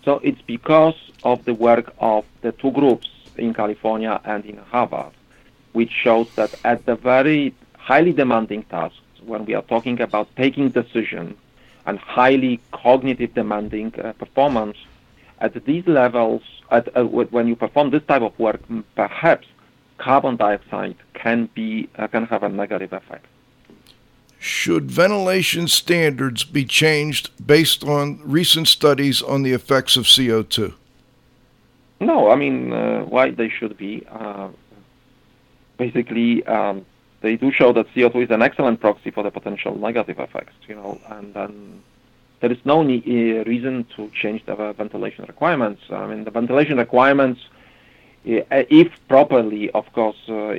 so 0.03 0.19
it's 0.23 0.41
because 0.41 0.95
of 1.23 1.45
the 1.45 1.53
work 1.53 1.93
of 1.99 2.25
the 2.41 2.51
two 2.53 2.71
groups 2.71 3.09
in 3.37 3.53
California 3.53 4.19
and 4.25 4.45
in 4.45 4.57
Harvard, 4.57 5.13
which 5.73 5.91
shows 5.91 6.27
that 6.35 6.53
at 6.63 6.85
the 6.85 6.95
very 6.95 7.53
highly 7.77 8.13
demanding 8.13 8.63
tasks, 8.63 8.97
when 9.25 9.45
we 9.45 9.53
are 9.53 9.61
talking 9.63 10.01
about 10.01 10.27
taking 10.35 10.69
decisions 10.69 11.35
and 11.85 11.99
highly 11.99 12.59
cognitive 12.71 13.33
demanding 13.33 13.93
uh, 13.99 14.13
performance, 14.13 14.77
at 15.41 15.65
these 15.65 15.85
levels, 15.87 16.41
at, 16.69 16.95
uh, 16.95 17.03
when 17.03 17.47
you 17.47 17.55
perform 17.55 17.89
this 17.89 18.03
type 18.07 18.21
of 18.21 18.37
work, 18.39 18.61
perhaps 18.95 19.47
carbon 19.97 20.35
dioxide 20.35 20.95
can 21.13 21.49
be 21.53 21.89
uh, 21.97 22.07
can 22.07 22.25
have 22.25 22.43
a 22.43 22.49
negative 22.49 22.93
effect. 22.93 23.25
Should 24.39 24.89
ventilation 24.89 25.67
standards 25.67 26.43
be 26.43 26.65
changed 26.65 27.29
based 27.45 27.83
on 27.83 28.19
recent 28.23 28.67
studies 28.67 29.21
on 29.21 29.43
the 29.43 29.53
effects 29.53 29.97
of 29.97 30.05
CO2? 30.05 30.73
No, 31.99 32.31
I 32.31 32.35
mean 32.35 32.73
uh, 32.73 33.03
why 33.03 33.31
they 33.31 33.49
should 33.49 33.77
be. 33.77 34.05
Uh, 34.09 34.49
basically, 35.77 36.43
um, 36.45 36.85
they 37.21 37.35
do 37.35 37.51
show 37.51 37.71
that 37.73 37.87
CO2 37.93 38.23
is 38.25 38.31
an 38.31 38.41
excellent 38.41 38.79
proxy 38.79 39.11
for 39.11 39.23
the 39.23 39.31
potential 39.31 39.75
negative 39.77 40.19
effects. 40.19 40.53
You 40.67 40.75
know, 40.75 41.01
and 41.09 41.33
then 41.33 41.83
there 42.41 42.51
is 42.51 42.59
no 42.65 42.83
need, 42.83 43.03
uh, 43.07 43.43
reason 43.49 43.85
to 43.95 44.09
change 44.21 44.45
the 44.45 44.55
ventilation 44.73 45.25
requirements. 45.25 45.81
I 45.89 46.05
mean, 46.07 46.23
the 46.25 46.31
ventilation 46.31 46.77
requirements 46.77 47.39
if 48.23 48.91
properly, 49.07 49.71
of 49.71 49.91
course, 49.93 50.17
uh, 50.29 50.53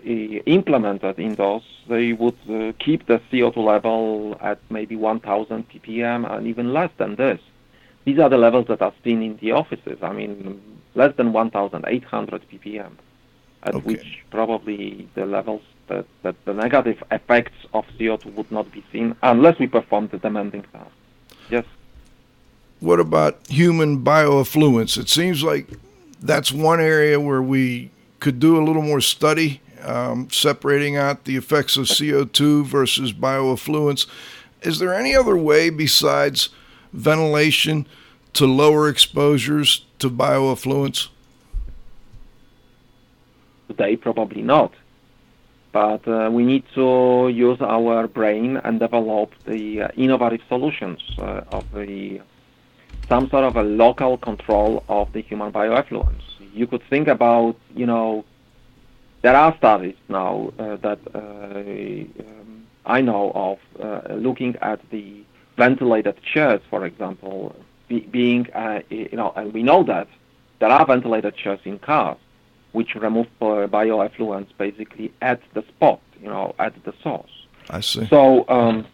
implemented 0.46 1.18
indoors, 1.18 1.62
they 1.88 2.12
would 2.12 2.36
uh, 2.50 2.72
keep 2.78 3.06
the 3.06 3.20
CO2 3.30 3.56
level 3.56 4.36
at 4.40 4.58
maybe 4.70 4.96
1,000 4.96 5.68
ppm 5.68 6.30
and 6.30 6.46
even 6.46 6.72
less 6.72 6.90
than 6.96 7.16
this. 7.16 7.40
These 8.04 8.18
are 8.18 8.28
the 8.28 8.38
levels 8.38 8.66
that 8.66 8.82
are 8.82 8.92
seen 9.04 9.22
in 9.22 9.36
the 9.36 9.52
offices. 9.52 9.98
I 10.02 10.12
mean, 10.12 10.60
less 10.94 11.14
than 11.16 11.32
1,800 11.32 12.42
ppm, 12.50 12.92
at 13.62 13.74
okay. 13.74 13.84
which 13.84 14.24
probably 14.30 15.08
the 15.14 15.24
levels 15.24 15.62
that, 15.86 16.06
that 16.22 16.34
the 16.44 16.54
negative 16.54 17.02
effects 17.12 17.66
of 17.74 17.84
CO2 17.98 18.34
would 18.34 18.50
not 18.50 18.72
be 18.72 18.84
seen 18.90 19.14
unless 19.22 19.58
we 19.60 19.68
perform 19.68 20.08
the 20.08 20.18
demanding 20.18 20.62
task. 20.72 20.90
Yes. 21.52 21.66
What 22.80 22.98
about 22.98 23.46
human 23.46 24.02
bioeffluents? 24.02 24.96
It 24.96 25.10
seems 25.10 25.42
like 25.42 25.68
that's 26.22 26.50
one 26.50 26.80
area 26.80 27.20
where 27.20 27.42
we 27.42 27.90
could 28.20 28.40
do 28.40 28.56
a 28.56 28.64
little 28.64 28.80
more 28.80 29.02
study, 29.02 29.60
um, 29.82 30.30
separating 30.30 30.96
out 30.96 31.24
the 31.24 31.36
effects 31.36 31.76
of 31.76 31.84
CO2 31.84 32.64
versus 32.64 33.12
bioeffluents. 33.12 34.06
Is 34.62 34.78
there 34.78 34.94
any 34.94 35.14
other 35.14 35.36
way 35.36 35.68
besides 35.68 36.48
ventilation 36.94 37.86
to 38.32 38.46
lower 38.46 38.88
exposures 38.88 39.84
to 39.98 40.08
bioeffluents? 40.08 41.08
Today, 43.68 43.96
probably 43.96 44.40
not. 44.40 44.72
But 45.72 46.06
uh, 46.06 46.28
we 46.30 46.44
need 46.44 46.64
to 46.74 47.30
use 47.32 47.60
our 47.62 48.06
brain 48.06 48.58
and 48.58 48.78
develop 48.78 49.32
the 49.46 49.82
uh, 49.82 49.88
innovative 49.96 50.42
solutions 50.48 51.00
uh, 51.18 51.44
of 51.50 51.64
the 51.72 52.20
some 53.08 53.28
sort 53.30 53.44
of 53.44 53.56
a 53.56 53.62
local 53.62 54.16
control 54.18 54.84
of 54.88 55.12
the 55.12 55.22
human 55.22 55.50
bioeffluents. 55.50 56.22
You 56.52 56.66
could 56.66 56.82
think 56.88 57.08
about, 57.08 57.56
you 57.74 57.86
know, 57.86 58.24
there 59.22 59.34
are 59.34 59.56
studies 59.56 59.96
now 60.08 60.52
uh, 60.58 60.76
that 60.76 60.98
uh, 61.14 61.18
um, 61.18 62.66
I 62.86 63.00
know 63.00 63.32
of 63.34 63.58
uh, 63.82 64.14
looking 64.14 64.56
at 64.62 64.80
the 64.90 65.24
ventilated 65.56 66.16
chairs, 66.22 66.60
for 66.70 66.84
example, 66.84 67.56
be, 67.88 68.00
being, 68.00 68.46
you 68.90 69.08
know, 69.12 69.32
and 69.36 69.52
we 69.52 69.62
know 69.62 69.82
that 69.84 70.08
there 70.58 70.70
are 70.70 70.86
ventilated 70.86 71.36
chairs 71.36 71.60
in 71.64 71.78
cars 71.78 72.18
which 72.72 72.94
remove 72.94 73.26
bioeffluents 73.40 74.48
basically 74.58 75.12
at 75.20 75.40
the 75.54 75.62
spot, 75.62 76.00
you 76.20 76.28
know, 76.28 76.54
at 76.58 76.72
the 76.84 76.94
source. 77.02 77.30
I 77.70 77.80
see. 77.80 78.06
So, 78.06 78.44
um, 78.48 78.86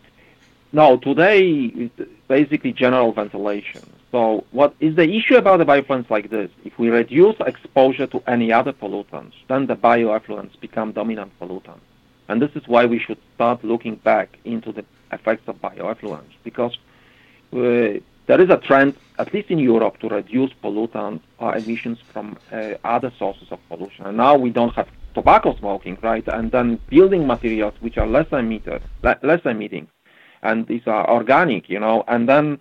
no, 0.72 0.96
today 0.98 1.90
basically 2.28 2.72
general 2.72 3.12
ventilation. 3.12 3.82
So 4.10 4.44
what 4.52 4.74
is 4.80 4.96
the 4.96 5.08
issue 5.08 5.36
about 5.36 5.58
the 5.58 5.66
bioeffluents 5.66 6.10
like 6.10 6.30
this? 6.30 6.50
If 6.64 6.78
we 6.78 6.88
reduce 6.88 7.36
exposure 7.40 8.06
to 8.06 8.22
any 8.26 8.52
other 8.52 8.72
pollutants, 8.72 9.34
then 9.48 9.66
the 9.66 9.76
bioeffluents 9.76 10.58
become 10.60 10.92
dominant 10.92 11.32
pollutants. 11.40 11.80
And 12.28 12.40
this 12.40 12.50
is 12.54 12.66
why 12.66 12.86
we 12.86 12.98
should 12.98 13.18
start 13.34 13.64
looking 13.64 13.96
back 13.96 14.38
into 14.44 14.72
the 14.72 14.84
effects 15.12 15.48
of 15.48 15.60
bioeffluents 15.60 16.34
because 16.44 16.76
uh, 17.54 18.00
there 18.28 18.40
is 18.42 18.50
a 18.50 18.58
trend, 18.58 18.94
at 19.18 19.32
least 19.32 19.50
in 19.50 19.58
Europe, 19.58 19.98
to 20.00 20.08
reduce 20.08 20.52
pollutant 20.62 21.20
uh, 21.40 21.48
emissions 21.56 21.98
from 22.12 22.36
uh, 22.52 22.74
other 22.84 23.10
sources 23.18 23.48
of 23.50 23.58
pollution. 23.68 24.04
And 24.04 24.18
now 24.18 24.36
we 24.36 24.50
don't 24.50 24.74
have 24.74 24.86
tobacco 25.14 25.56
smoking, 25.56 25.96
right? 26.02 26.26
And 26.28 26.52
then 26.52 26.78
building 26.90 27.26
materials 27.26 27.72
which 27.80 27.96
are 27.96 28.06
less 28.06 28.26
emitted, 28.30 28.82
less 29.02 29.40
emitting, 29.46 29.88
and 30.42 30.66
these 30.66 30.82
are 30.86 31.08
organic, 31.10 31.70
you 31.70 31.80
know, 31.80 32.04
and 32.06 32.28
then 32.28 32.58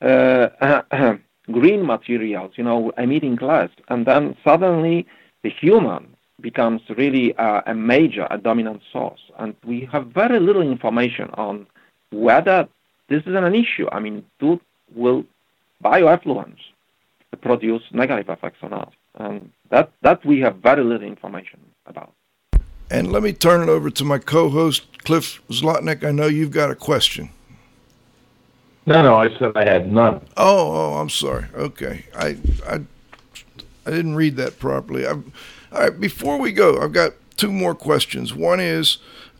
uh, 0.00 0.82
green 1.50 1.84
materials, 1.84 2.52
you 2.54 2.62
know, 2.62 2.92
emitting 2.96 3.36
less, 3.42 3.70
and 3.88 4.06
then 4.06 4.36
suddenly 4.44 5.04
the 5.42 5.50
human 5.50 6.06
becomes 6.40 6.80
really 6.96 7.36
uh, 7.38 7.60
a 7.66 7.74
major, 7.74 8.28
a 8.30 8.38
dominant 8.38 8.82
source, 8.92 9.20
and 9.40 9.56
we 9.64 9.88
have 9.92 10.06
very 10.06 10.38
little 10.38 10.62
information 10.62 11.28
on 11.34 11.66
whether 12.10 12.68
this 13.08 13.22
is 13.26 13.34
an 13.34 13.54
issue. 13.54 13.88
I 13.90 13.98
mean, 13.98 14.24
do 14.38 14.60
will 14.94 15.24
bioeffluents 15.82 16.58
produce 17.40 17.82
negative 17.92 18.28
effects 18.28 18.58
or 18.62 18.68
not? 18.68 18.92
And 19.14 19.50
that 19.70 19.92
that 20.02 20.24
we 20.24 20.40
have 20.40 20.56
very 20.56 20.84
little 20.84 21.06
information 21.06 21.60
about. 21.86 22.12
And 22.90 23.12
let 23.12 23.22
me 23.22 23.32
turn 23.32 23.62
it 23.62 23.68
over 23.68 23.90
to 23.90 24.04
my 24.04 24.18
co-host 24.18 25.04
Cliff 25.04 25.42
Zlotnick. 25.50 26.04
I 26.04 26.10
know 26.10 26.26
you've 26.26 26.50
got 26.50 26.70
a 26.70 26.74
question. 26.74 27.30
No, 28.86 29.02
no, 29.02 29.16
I 29.16 29.28
said 29.38 29.52
I 29.54 29.68
had 29.68 29.92
none. 29.92 30.22
Oh, 30.38 30.72
oh, 30.72 30.94
I'm 30.94 31.10
sorry. 31.10 31.44
Okay, 31.54 32.06
I, 32.16 32.38
I, 32.66 32.80
I 33.84 33.90
didn't 33.90 34.14
read 34.14 34.36
that 34.36 34.58
properly. 34.58 35.06
I, 35.06 35.10
all 35.10 35.22
right, 35.72 36.00
before 36.00 36.38
we 36.38 36.52
go, 36.52 36.80
I've 36.80 36.94
got 36.94 37.12
two 37.36 37.52
more 37.52 37.74
questions. 37.74 38.34
One 38.34 38.60
is, 38.60 38.96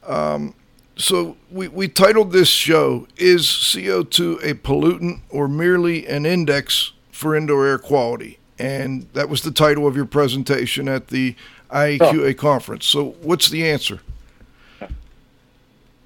um, 0.06 0.52
so 0.98 1.36
we 1.50 1.68
we 1.68 1.88
titled 1.88 2.32
this 2.32 2.48
show 2.48 3.06
"Is 3.16 3.46
CO2 3.46 4.42
a 4.42 4.54
pollutant 4.54 5.20
or 5.30 5.48
merely 5.48 6.06
an 6.06 6.26
index 6.26 6.92
for 7.10 7.34
indoor 7.34 7.66
air 7.66 7.78
quality?" 7.78 8.38
And 8.58 9.08
that 9.12 9.28
was 9.28 9.42
the 9.42 9.52
title 9.52 9.86
of 9.86 9.94
your 9.94 10.04
presentation 10.04 10.88
at 10.88 11.08
the 11.08 11.36
IAQA 11.70 12.30
oh. 12.30 12.34
conference. 12.34 12.86
So, 12.86 13.10
what's 13.22 13.48
the 13.48 13.68
answer? 13.70 14.00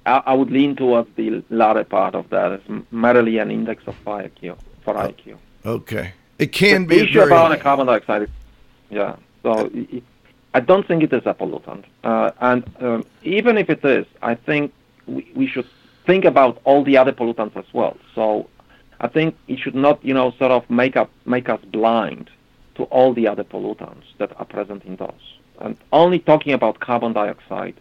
I, 0.05 0.21
I 0.27 0.33
would 0.33 0.51
lean 0.51 0.75
towards 0.75 1.09
the 1.15 1.43
latter 1.49 1.83
part 1.83 2.13
of 2.13 2.29
that. 2.29 2.51
It's 2.51 2.85
merely 2.91 3.39
an 3.39 3.49
index 3.49 3.83
of 3.87 3.95
IQ 4.05 4.57
for 4.83 4.95
oh, 4.95 5.07
IQ. 5.07 5.37
Okay, 5.65 6.13
it 6.37 6.51
can 6.51 6.83
the 6.83 6.95
be. 6.95 7.01
Issue 7.01 7.21
about 7.21 7.49
the 7.49 7.57
carbon 7.57 7.87
dioxide, 7.87 8.29
yeah. 8.91 9.15
So 9.41 9.71
it, 9.73 10.03
I 10.53 10.59
don't 10.59 10.87
think 10.87 11.01
it 11.01 11.11
is 11.11 11.23
a 11.25 11.33
pollutant, 11.33 11.85
uh, 12.03 12.31
and 12.39 12.63
um, 12.79 13.05
even 13.23 13.57
if 13.57 13.71
it 13.71 13.83
is, 13.83 14.05
I 14.21 14.35
think 14.35 14.71
we, 15.07 15.31
we 15.35 15.47
should 15.47 15.67
think 16.05 16.25
about 16.25 16.61
all 16.63 16.83
the 16.83 16.97
other 16.97 17.11
pollutants 17.11 17.55
as 17.55 17.65
well. 17.73 17.97
So 18.15 18.49
I 18.99 19.07
think 19.07 19.35
it 19.47 19.59
should 19.59 19.75
not, 19.75 20.03
you 20.03 20.13
know, 20.13 20.31
sort 20.31 20.51
of 20.51 20.69
make 20.69 20.95
up 20.95 21.09
make 21.25 21.49
us 21.49 21.59
blind 21.71 22.29
to 22.75 22.83
all 22.85 23.13
the 23.13 23.27
other 23.27 23.43
pollutants 23.43 24.05
that 24.17 24.31
are 24.39 24.45
present 24.45 24.83
in 24.85 24.95
those. 24.95 25.37
And 25.59 25.77
only 25.91 26.19
talking 26.19 26.53
about 26.53 26.79
carbon 26.79 27.13
dioxide 27.13 27.75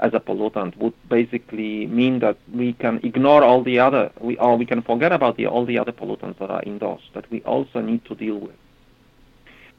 as 0.00 0.14
a 0.14 0.20
pollutant 0.20 0.76
would 0.78 0.94
basically 1.08 1.86
mean 1.86 2.20
that 2.20 2.36
we 2.52 2.72
can 2.72 3.00
ignore 3.02 3.44
all 3.44 3.62
the 3.62 3.78
other, 3.78 4.10
we, 4.20 4.36
or 4.38 4.56
we 4.56 4.64
can 4.64 4.82
forget 4.82 5.12
about 5.12 5.36
the, 5.36 5.46
all 5.46 5.66
the 5.66 5.78
other 5.78 5.92
pollutants 5.92 6.38
that 6.38 6.50
are 6.50 6.62
in 6.62 6.72
indoors 6.72 7.02
that 7.14 7.30
we 7.30 7.42
also 7.42 7.80
need 7.80 8.04
to 8.06 8.14
deal 8.14 8.38
with. 8.38 8.56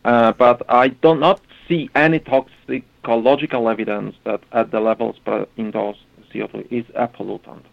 Uh, 0.06 0.32
but 0.34 0.62
I 0.70 0.90
do 0.90 1.16
not 1.16 1.42
see 1.68 1.90
any 1.96 2.20
toxicological 2.20 3.70
evidence 3.70 4.16
that 4.24 4.42
at 4.52 4.72
the 4.72 4.80
levels 4.80 5.18
per 5.26 5.48
indoors 5.58 5.98
CO2 6.34 6.68
is 6.72 6.86
a 6.96 7.08
pollutant. 7.08 7.64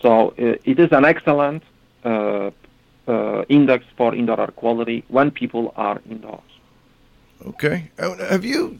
So 0.00 0.28
uh, 0.30 0.56
it 0.64 0.78
is 0.78 0.88
an 0.92 1.04
excellent 1.04 1.62
uh, 2.04 2.50
uh, 3.06 3.44
index 3.48 3.84
for 3.96 4.14
indoor 4.14 4.40
air 4.40 4.48
quality 4.48 5.04
when 5.08 5.30
people 5.30 5.72
are 5.76 6.00
indoors. 6.08 6.40
Okay. 7.46 7.90
Have 7.98 8.44
you? 8.44 8.78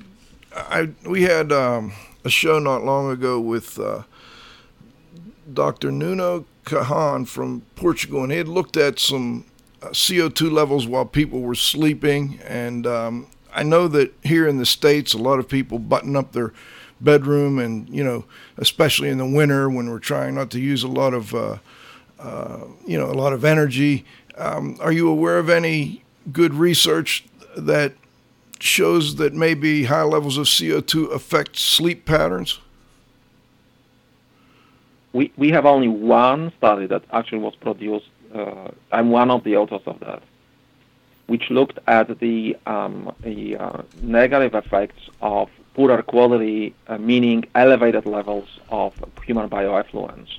I 0.54 0.90
we 1.04 1.22
had 1.22 1.52
um, 1.52 1.92
a 2.24 2.30
show 2.30 2.58
not 2.58 2.84
long 2.84 3.10
ago 3.10 3.40
with 3.40 3.78
uh, 3.78 4.02
Dr. 5.52 5.90
Nuno 5.90 6.46
Canha 6.64 7.26
from 7.26 7.62
Portugal, 7.76 8.22
and 8.22 8.32
he 8.32 8.38
had 8.38 8.48
looked 8.48 8.76
at 8.76 8.98
some 8.98 9.44
uh, 9.82 9.88
CO2 9.88 10.50
levels 10.50 10.86
while 10.86 11.04
people 11.04 11.40
were 11.40 11.54
sleeping. 11.54 12.38
And 12.46 12.86
um, 12.86 13.26
I 13.52 13.62
know 13.62 13.88
that 13.88 14.14
here 14.22 14.48
in 14.48 14.58
the 14.58 14.66
States, 14.66 15.12
a 15.12 15.18
lot 15.18 15.38
of 15.38 15.48
people 15.48 15.78
button 15.78 16.16
up 16.16 16.32
their 16.32 16.52
bedroom, 17.04 17.58
and 17.58 17.88
you 17.88 18.02
know, 18.02 18.24
especially 18.56 19.10
in 19.10 19.18
the 19.18 19.26
winter 19.26 19.68
when 19.68 19.90
we're 19.90 19.98
trying 19.98 20.34
not 20.34 20.50
to 20.50 20.60
use 20.60 20.82
a 20.82 20.88
lot 20.88 21.14
of, 21.14 21.34
uh, 21.34 21.58
uh, 22.18 22.60
you 22.86 22.98
know, 22.98 23.10
a 23.10 23.14
lot 23.14 23.32
of 23.32 23.44
energy. 23.44 24.04
Um, 24.36 24.76
are 24.80 24.92
you 24.92 25.08
aware 25.08 25.38
of 25.38 25.48
any 25.48 26.02
good 26.32 26.54
research 26.54 27.24
that 27.56 27.92
shows 28.58 29.16
that 29.16 29.34
maybe 29.34 29.84
high 29.84 30.02
levels 30.02 30.38
of 30.38 30.46
CO2 30.46 31.12
affect 31.12 31.56
sleep 31.56 32.04
patterns? 32.04 32.60
We, 35.12 35.32
we 35.36 35.50
have 35.50 35.66
only 35.66 35.88
one 35.88 36.52
study 36.58 36.86
that 36.86 37.04
actually 37.12 37.38
was 37.38 37.54
produced. 37.54 38.08
Uh, 38.34 38.70
I'm 38.90 39.10
one 39.10 39.30
of 39.30 39.44
the 39.44 39.56
authors 39.56 39.82
of 39.86 40.00
that, 40.00 40.22
which 41.26 41.50
looked 41.50 41.78
at 41.86 42.18
the, 42.18 42.56
um, 42.66 43.14
the 43.20 43.56
uh, 43.56 43.82
negative 44.02 44.54
effects 44.54 45.08
of 45.20 45.50
poorer 45.74 46.02
quality, 46.02 46.74
uh, 46.86 46.98
meaning 46.98 47.44
elevated 47.54 48.06
levels 48.06 48.48
of 48.68 48.92
human 49.26 49.48
bioeffluents, 49.48 50.38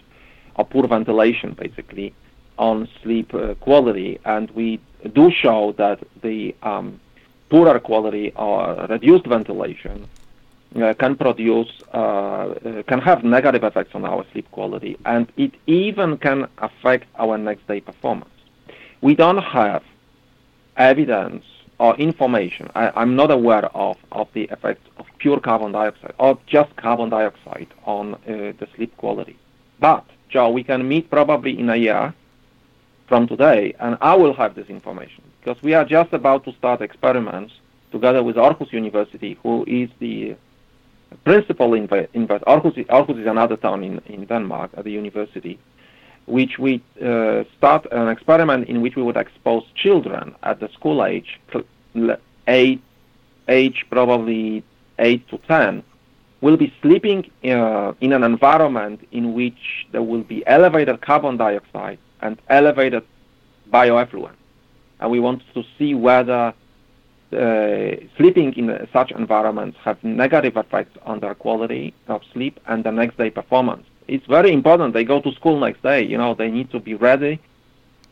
or 0.55 0.65
poor 0.65 0.87
ventilation, 0.87 1.53
basically, 1.53 2.13
on 2.57 2.87
sleep 3.03 3.33
uh, 3.33 3.53
quality. 3.55 4.19
And 4.25 4.49
we 4.51 4.79
do 5.13 5.29
show 5.31 5.73
that 5.73 5.99
the 6.21 6.55
um, 6.63 6.99
poorer 7.49 7.79
quality 7.79 8.31
or 8.35 8.87
reduced 8.89 9.25
ventilation 9.25 10.07
uh, 10.81 10.93
can 10.93 11.15
produce, 11.15 11.71
uh, 11.93 11.97
uh, 11.97 12.83
can 12.83 12.99
have 12.99 13.23
negative 13.23 13.63
effects 13.63 13.93
on 13.93 14.05
our 14.05 14.25
sleep 14.31 14.49
quality, 14.51 14.97
and 15.05 15.31
it 15.37 15.53
even 15.67 16.17
can 16.17 16.47
affect 16.57 17.07
our 17.17 17.37
next 17.37 17.67
day 17.67 17.79
performance. 17.79 18.29
We 19.01 19.15
don't 19.15 19.43
have 19.43 19.83
evidence 20.77 21.45
or 21.79 21.95
information. 21.97 22.69
I, 22.75 23.01
am 23.01 23.15
not 23.15 23.31
aware 23.31 23.65
of, 23.75 23.97
of 24.11 24.27
the 24.33 24.43
effects 24.43 24.87
of 24.97 25.05
pure 25.17 25.39
carbon 25.39 25.71
dioxide 25.71 26.13
or 26.19 26.37
just 26.47 26.75
carbon 26.77 27.09
dioxide 27.09 27.67
on 27.85 28.15
uh, 28.15 28.17
the 28.27 28.67
sleep 28.75 28.95
quality. 28.97 29.37
But, 29.79 30.05
Joe, 30.29 30.49
we 30.49 30.63
can 30.63 30.87
meet 30.87 31.09
probably 31.09 31.59
in 31.59 31.69
a 31.69 31.75
year 31.75 32.13
from 33.07 33.27
today, 33.27 33.75
and 33.79 33.97
I 34.01 34.15
will 34.15 34.33
have 34.33 34.55
this 34.55 34.67
information 34.67 35.23
because 35.39 35.61
we 35.61 35.73
are 35.73 35.85
just 35.85 36.13
about 36.13 36.43
to 36.45 36.53
start 36.53 36.81
experiments 36.81 37.53
together 37.91 38.23
with 38.23 38.35
Aarhus 38.35 38.71
University, 38.71 39.37
who 39.43 39.63
is 39.67 39.89
the 39.99 40.35
principal 41.23 41.73
investor. 41.73 42.45
Aarhus, 42.47 42.75
Aarhus 42.87 43.19
is 43.19 43.27
another 43.27 43.57
town 43.57 43.83
in, 43.83 43.99
in 44.07 44.25
Denmark 44.25 44.71
at 44.75 44.83
the 44.85 44.91
university, 44.91 45.59
which 46.25 46.57
we 46.57 46.81
uh, 47.03 47.43
start 47.57 47.85
an 47.91 48.07
experiment 48.07 48.67
in 48.67 48.81
which 48.81 48.95
we 48.95 49.03
would 49.03 49.17
expose 49.17 49.63
children 49.75 50.35
at 50.43 50.59
the 50.59 50.69
school 50.69 51.05
age, 51.05 51.39
eight, 52.47 52.81
age 53.47 53.85
probably 53.89 54.63
8 54.97 55.27
to 55.29 55.37
10, 55.39 55.83
will 56.41 56.57
be 56.57 56.73
sleeping 56.81 57.29
uh, 57.43 57.93
in 58.01 58.13
an 58.13 58.23
environment 58.23 59.07
in 59.11 59.33
which 59.33 59.87
there 59.91 60.03
will 60.03 60.23
be 60.23 60.45
elevated 60.47 61.01
carbon 61.01 61.37
dioxide 61.37 61.99
and 62.21 62.41
elevated 62.49 63.03
bioeffluent. 63.71 64.35
And 64.99 65.11
we 65.11 65.19
want 65.19 65.43
to 65.53 65.63
see 65.77 65.93
whether 65.93 66.53
uh, 67.33 67.95
sleeping 68.17 68.53
in 68.53 68.87
such 68.93 69.11
environments 69.11 69.77
have 69.83 70.03
negative 70.03 70.57
effects 70.57 70.97
on 71.05 71.19
their 71.19 71.35
quality 71.35 71.93
of 72.07 72.21
sleep 72.33 72.59
and 72.67 72.83
the 72.83 72.91
next 72.91 73.17
day 73.17 73.29
performance. 73.29 73.85
It's 74.07 74.25
very 74.27 74.51
important. 74.51 74.93
They 74.93 75.03
go 75.03 75.21
to 75.21 75.31
school 75.33 75.59
next 75.59 75.81
day. 75.81 76.03
You 76.03 76.17
know, 76.17 76.33
they 76.33 76.49
need 76.51 76.69
to 76.71 76.79
be 76.79 76.93
ready 76.93 77.39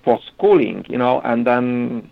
for 0.04 0.20
schooling. 0.30 0.86
You 0.89 0.98
know, 0.98 1.22
and 1.22 1.46
then 1.46 2.10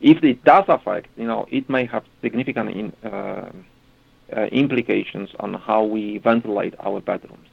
if 0.00 0.22
it 0.22 0.44
does 0.44 0.64
affect, 0.68 1.08
you 1.16 1.26
know, 1.26 1.46
it 1.50 1.68
may 1.68 1.86
have 1.86 2.04
significant 2.22 2.70
in, 2.70 2.92
uh, 3.04 3.50
uh, 4.36 4.40
implications 4.46 5.30
on 5.40 5.54
how 5.54 5.84
we 5.84 6.18
ventilate 6.18 6.74
our 6.80 7.00
bedrooms. 7.00 7.48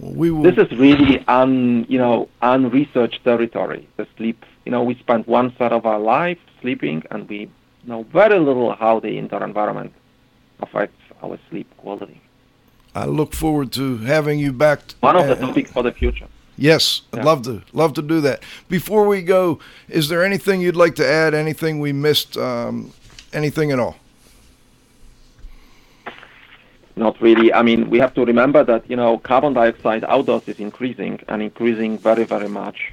We 0.00 0.30
will... 0.30 0.42
This 0.42 0.58
is 0.58 0.76
really 0.78 1.24
un, 1.28 1.86
you 1.88 1.98
know, 1.98 2.28
unresearched 2.42 3.22
territory. 3.24 3.88
The 3.96 4.06
sleep. 4.16 4.44
You 4.64 4.72
know, 4.72 4.82
we 4.82 4.94
spend 4.96 5.26
one 5.26 5.52
third 5.52 5.72
of 5.72 5.86
our 5.86 6.00
life 6.00 6.38
sleeping, 6.60 7.04
and 7.10 7.28
we 7.28 7.50
know 7.86 8.02
very 8.04 8.38
little 8.38 8.74
how 8.74 9.00
the 9.00 9.18
indoor 9.18 9.44
environment 9.44 9.92
affects 10.60 11.00
our 11.22 11.38
sleep 11.48 11.68
quality. 11.76 12.20
I 12.94 13.06
look 13.06 13.34
forward 13.34 13.72
to 13.72 13.98
having 13.98 14.38
you 14.38 14.52
back. 14.52 14.80
One 15.00 15.16
of 15.16 15.26
the 15.26 15.34
topics 15.34 15.70
for 15.70 15.82
the 15.82 15.92
future. 15.92 16.28
Yes, 16.56 17.02
I'd 17.12 17.18
yeah. 17.18 17.24
love 17.24 17.42
to 17.42 17.62
love 17.72 17.94
to 17.94 18.02
do 18.02 18.20
that. 18.20 18.42
Before 18.68 19.08
we 19.08 19.22
go, 19.22 19.58
is 19.88 20.08
there 20.08 20.22
anything 20.24 20.60
you'd 20.60 20.76
like 20.76 20.94
to 20.96 21.06
add? 21.06 21.34
Anything 21.34 21.80
we 21.80 21.92
missed? 21.92 22.36
Um, 22.36 22.92
anything 23.32 23.72
at 23.72 23.80
all? 23.80 23.96
Not 26.96 27.20
really. 27.20 27.52
I 27.52 27.62
mean, 27.62 27.90
we 27.90 27.98
have 27.98 28.14
to 28.14 28.24
remember 28.24 28.62
that 28.62 28.88
you 28.88 28.94
know 28.94 29.18
carbon 29.18 29.52
dioxide 29.52 30.04
outdoors 30.04 30.46
is 30.46 30.60
increasing 30.60 31.18
and 31.26 31.42
increasing 31.42 31.98
very 31.98 32.24
very 32.24 32.48
much. 32.48 32.92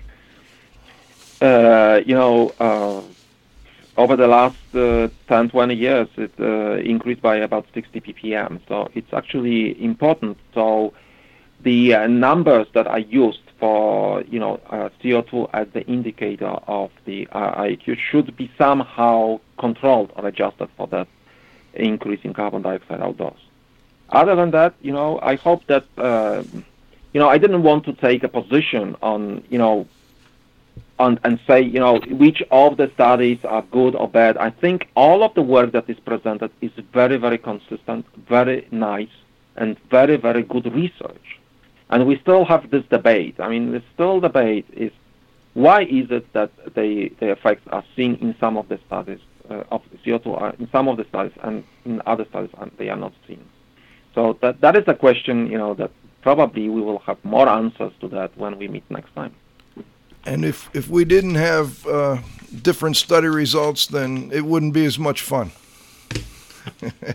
Uh, 1.40 2.02
you 2.06 2.16
know, 2.16 2.52
uh, 2.60 3.02
over 4.02 4.16
the 4.16 4.28
last 4.28 4.58
uh, 4.74 5.10
10, 5.28 5.50
20 5.50 5.76
years, 5.76 6.08
it 6.18 6.34
uh, 6.40 6.78
increased 6.78 7.22
by 7.22 7.36
about 7.36 7.68
60 7.74 8.02
ppm. 8.02 8.60
So 8.68 8.90
it's 8.96 9.14
actually 9.14 9.82
important. 9.84 10.38
So 10.56 10.94
the 11.62 11.94
uh, 11.94 12.08
numbers 12.08 12.68
that 12.74 12.88
are 12.88 13.00
used 13.00 13.44
for 13.60 14.24
you 14.24 14.40
know 14.40 14.60
uh, 14.72 14.90
CO2 15.00 15.52
as 15.54 15.68
the 15.74 15.86
indicator 15.86 16.54
of 16.82 16.90
the 17.06 17.28
IAQ 17.28 17.98
should 18.10 18.36
be 18.36 18.52
somehow 18.58 19.40
controlled 19.60 20.12
or 20.16 20.26
adjusted 20.28 20.70
for 20.76 20.88
that 20.88 21.08
increase 21.76 22.22
in 22.24 22.34
carbon 22.34 22.64
dioxide 22.64 23.02
outdoors. 23.02 23.42
Other 24.10 24.36
than 24.36 24.50
that, 24.52 24.74
you 24.82 24.92
know, 24.92 25.20
I 25.22 25.36
hope 25.36 25.68
that 25.68 25.86
you 27.14 27.20
know 27.20 27.30
I 27.30 27.38
didn't 27.38 27.62
want 27.62 27.86
to 27.86 27.94
take 27.94 28.24
a 28.24 28.30
position 28.30 28.96
on 29.04 29.44
you 29.50 29.60
know 29.60 29.86
and, 31.02 31.20
and 31.24 31.40
say, 31.48 31.62
you 31.62 31.80
know, 31.80 32.00
which 32.10 32.42
of 32.52 32.78
the 32.78 32.90
studies 32.94 33.40
are 33.44 33.64
good 33.64 33.96
or 33.96 34.08
bad. 34.08 34.38
I 34.38 34.50
think 34.50 34.88
all 34.96 35.24
of 35.24 35.34
the 35.34 35.42
work 35.42 35.72
that 35.74 35.90
is 35.90 36.00
presented 36.00 36.52
is 36.62 36.72
very, 36.94 37.18
very 37.18 37.38
consistent, 37.38 38.06
very 38.28 38.68
nice, 38.72 39.16
and 39.56 39.78
very, 39.90 40.18
very 40.18 40.44
good 40.44 40.72
research. 40.74 41.40
And 41.90 42.08
we 42.08 42.20
still 42.20 42.46
have 42.46 42.70
this 42.72 42.84
debate. 42.90 43.36
I 43.40 43.50
mean, 43.50 43.72
the 43.72 43.84
still 43.94 44.20
debate 44.20 44.66
is 44.72 44.92
why 45.54 45.82
is 45.84 46.10
it 46.12 46.32
that 46.34 46.52
the, 46.76 47.12
the 47.20 47.32
effects 47.32 47.68
are 47.72 47.84
seen 47.96 48.16
in 48.16 48.36
some 48.40 48.56
of 48.56 48.70
the 48.70 48.80
studies 48.88 49.20
uh, 49.50 49.64
of 49.72 49.82
CO2 50.06 50.42
are 50.42 50.54
in 50.60 50.70
some 50.72 50.88
of 50.88 50.98
the 50.98 51.06
studies 51.10 51.34
and 51.44 51.64
in 51.84 52.02
other 52.06 52.26
studies 52.30 52.52
and 52.60 52.72
they 52.78 52.90
are 52.90 52.96
not 52.96 53.14
seen. 53.28 53.44
So 54.16 54.38
that 54.42 54.62
that 54.62 54.76
is 54.76 54.84
a 54.88 54.94
question, 54.94 55.48
you 55.48 55.58
know, 55.58 55.74
that 55.74 55.92
probably 56.22 56.70
we 56.70 56.82
will 56.82 57.00
have 57.00 57.18
more 57.24 57.50
answers 57.50 57.92
to 58.02 58.08
that 58.10 58.38
when 58.38 58.58
we 58.58 58.68
meet 58.68 58.90
next 58.90 59.14
time. 59.16 59.36
And 60.26 60.46
if, 60.46 60.70
if 60.74 60.88
we 60.88 61.06
didn't 61.06 61.36
have 61.36 61.86
uh, 61.88 62.18
different 62.62 62.98
study 62.98 63.28
results, 63.28 63.88
then 63.88 64.30
it 64.34 64.46
wouldn't 64.46 64.74
be 64.74 64.86
as 64.86 65.00
much 65.00 65.22
fun. 65.22 65.52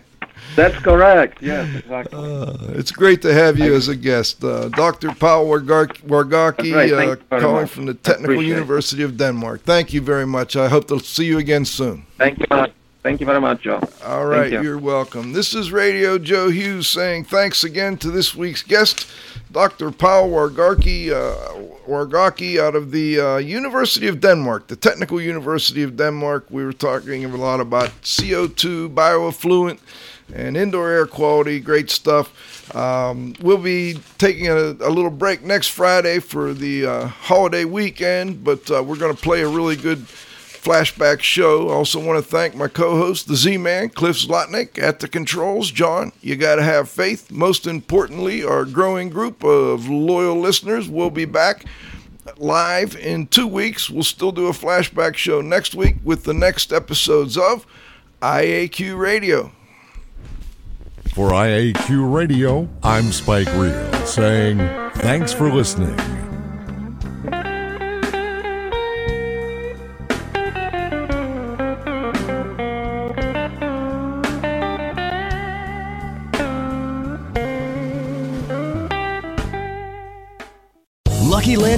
That's 0.55 0.77
correct. 0.79 1.41
Yes, 1.41 1.67
exactly. 1.75 2.19
Uh, 2.19 2.57
it's 2.69 2.91
great 2.91 3.21
to 3.21 3.33
have 3.33 3.59
you 3.59 3.75
as 3.75 3.87
a 3.89 3.95
guest, 3.95 4.43
uh, 4.43 4.69
Dr. 4.69 5.13
Paul 5.13 5.45
Wargocki, 5.45 6.73
uh, 6.73 7.15
calling 7.39 7.61
much. 7.61 7.69
from 7.69 7.85
the 7.85 7.93
Technical 7.93 8.41
University 8.41 9.03
of 9.03 9.17
Denmark. 9.17 9.61
Thank 9.61 9.93
you 9.93 10.01
very 10.01 10.25
much. 10.25 10.55
I 10.55 10.67
hope 10.67 10.87
to 10.87 10.99
see 10.99 11.25
you 11.25 11.37
again 11.37 11.65
soon. 11.65 12.05
Thank 12.17 12.39
you. 12.39 12.67
Thank 13.03 13.21
you 13.21 13.25
very 13.25 13.39
much, 13.39 13.61
Joe. 13.61 13.79
All 14.03 14.25
right, 14.25 14.51
you. 14.51 14.61
you're 14.61 14.77
welcome. 14.77 15.31
This 15.31 15.53
is 15.53 15.71
Radio 15.71 16.17
Joe 16.17 16.49
Hughes 16.49 16.87
saying 16.87 17.25
thanks 17.25 17.63
again 17.63 17.97
to 17.97 18.11
this 18.11 18.35
week's 18.35 18.63
guest, 18.63 19.07
Dr. 19.51 19.91
Paul 19.91 20.29
Wargocki, 20.29 21.11
uh, 21.11 22.59
out 22.61 22.75
of 22.75 22.91
the 22.91 23.19
uh, 23.19 23.37
University 23.37 24.07
of 24.07 24.19
Denmark, 24.19 24.67
the 24.67 24.75
Technical 24.75 25.21
University 25.21 25.83
of 25.83 25.95
Denmark. 25.95 26.47
We 26.49 26.65
were 26.65 26.73
talking 26.73 27.23
a 27.23 27.35
lot 27.35 27.59
about 27.59 27.89
CO2, 28.01 28.93
bioeffluent, 28.93 29.79
and 30.33 30.57
indoor 30.57 30.89
air 30.89 31.05
quality. 31.05 31.59
Great 31.59 31.89
stuff. 31.89 32.75
Um, 32.75 33.33
we'll 33.41 33.57
be 33.57 33.99
taking 34.17 34.47
a, 34.47 34.75
a, 34.81 34.89
little 34.89 35.09
break 35.09 35.43
next 35.43 35.67
Friday 35.67 36.19
for 36.19 36.53
the 36.53 36.85
uh, 36.85 37.07
holiday 37.07 37.63
weekend, 37.63 38.43
but 38.43 38.69
uh, 38.69 38.83
we're 38.83 38.97
going 38.97 39.15
to 39.15 39.21
play 39.21 39.41
a 39.41 39.47
really 39.47 39.77
good 39.77 40.05
flashback 40.67 41.21
show. 41.21 41.69
Also, 41.69 42.03
want 42.03 42.21
to 42.23 42.29
thank 42.29 42.53
my 42.53 42.67
co 42.67 42.97
host, 42.97 43.27
the 43.27 43.37
Z 43.37 43.57
Man, 43.57 43.89
Cliff 43.89 44.17
Zlotnick, 44.17 44.77
at 44.77 44.99
the 44.99 45.07
controls. 45.07 45.71
John, 45.71 46.11
you 46.21 46.35
got 46.35 46.55
to 46.55 46.63
have 46.63 46.89
faith. 46.89 47.31
Most 47.31 47.65
importantly, 47.65 48.43
our 48.43 48.65
growing 48.65 49.09
group 49.09 49.43
of 49.43 49.87
loyal 49.87 50.37
listeners 50.37 50.89
will 50.89 51.09
be 51.09 51.23
back 51.23 51.65
live 52.37 52.97
in 52.97 53.27
two 53.27 53.47
weeks. 53.47 53.89
We'll 53.89 54.03
still 54.03 54.33
do 54.33 54.47
a 54.47 54.51
flashback 54.51 55.15
show 55.15 55.39
next 55.39 55.73
week 55.73 55.95
with 56.03 56.25
the 56.25 56.33
next 56.33 56.73
episodes 56.73 57.37
of 57.37 57.65
IAQ 58.21 58.97
Radio. 58.97 59.53
For 61.13 61.29
IAQ 61.29 62.13
Radio, 62.13 62.67
I'm 62.83 63.13
Spike 63.13 63.51
Reel 63.53 64.05
saying 64.05 64.57
thanks 64.95 65.31
for 65.31 65.49
listening. 65.49 66.26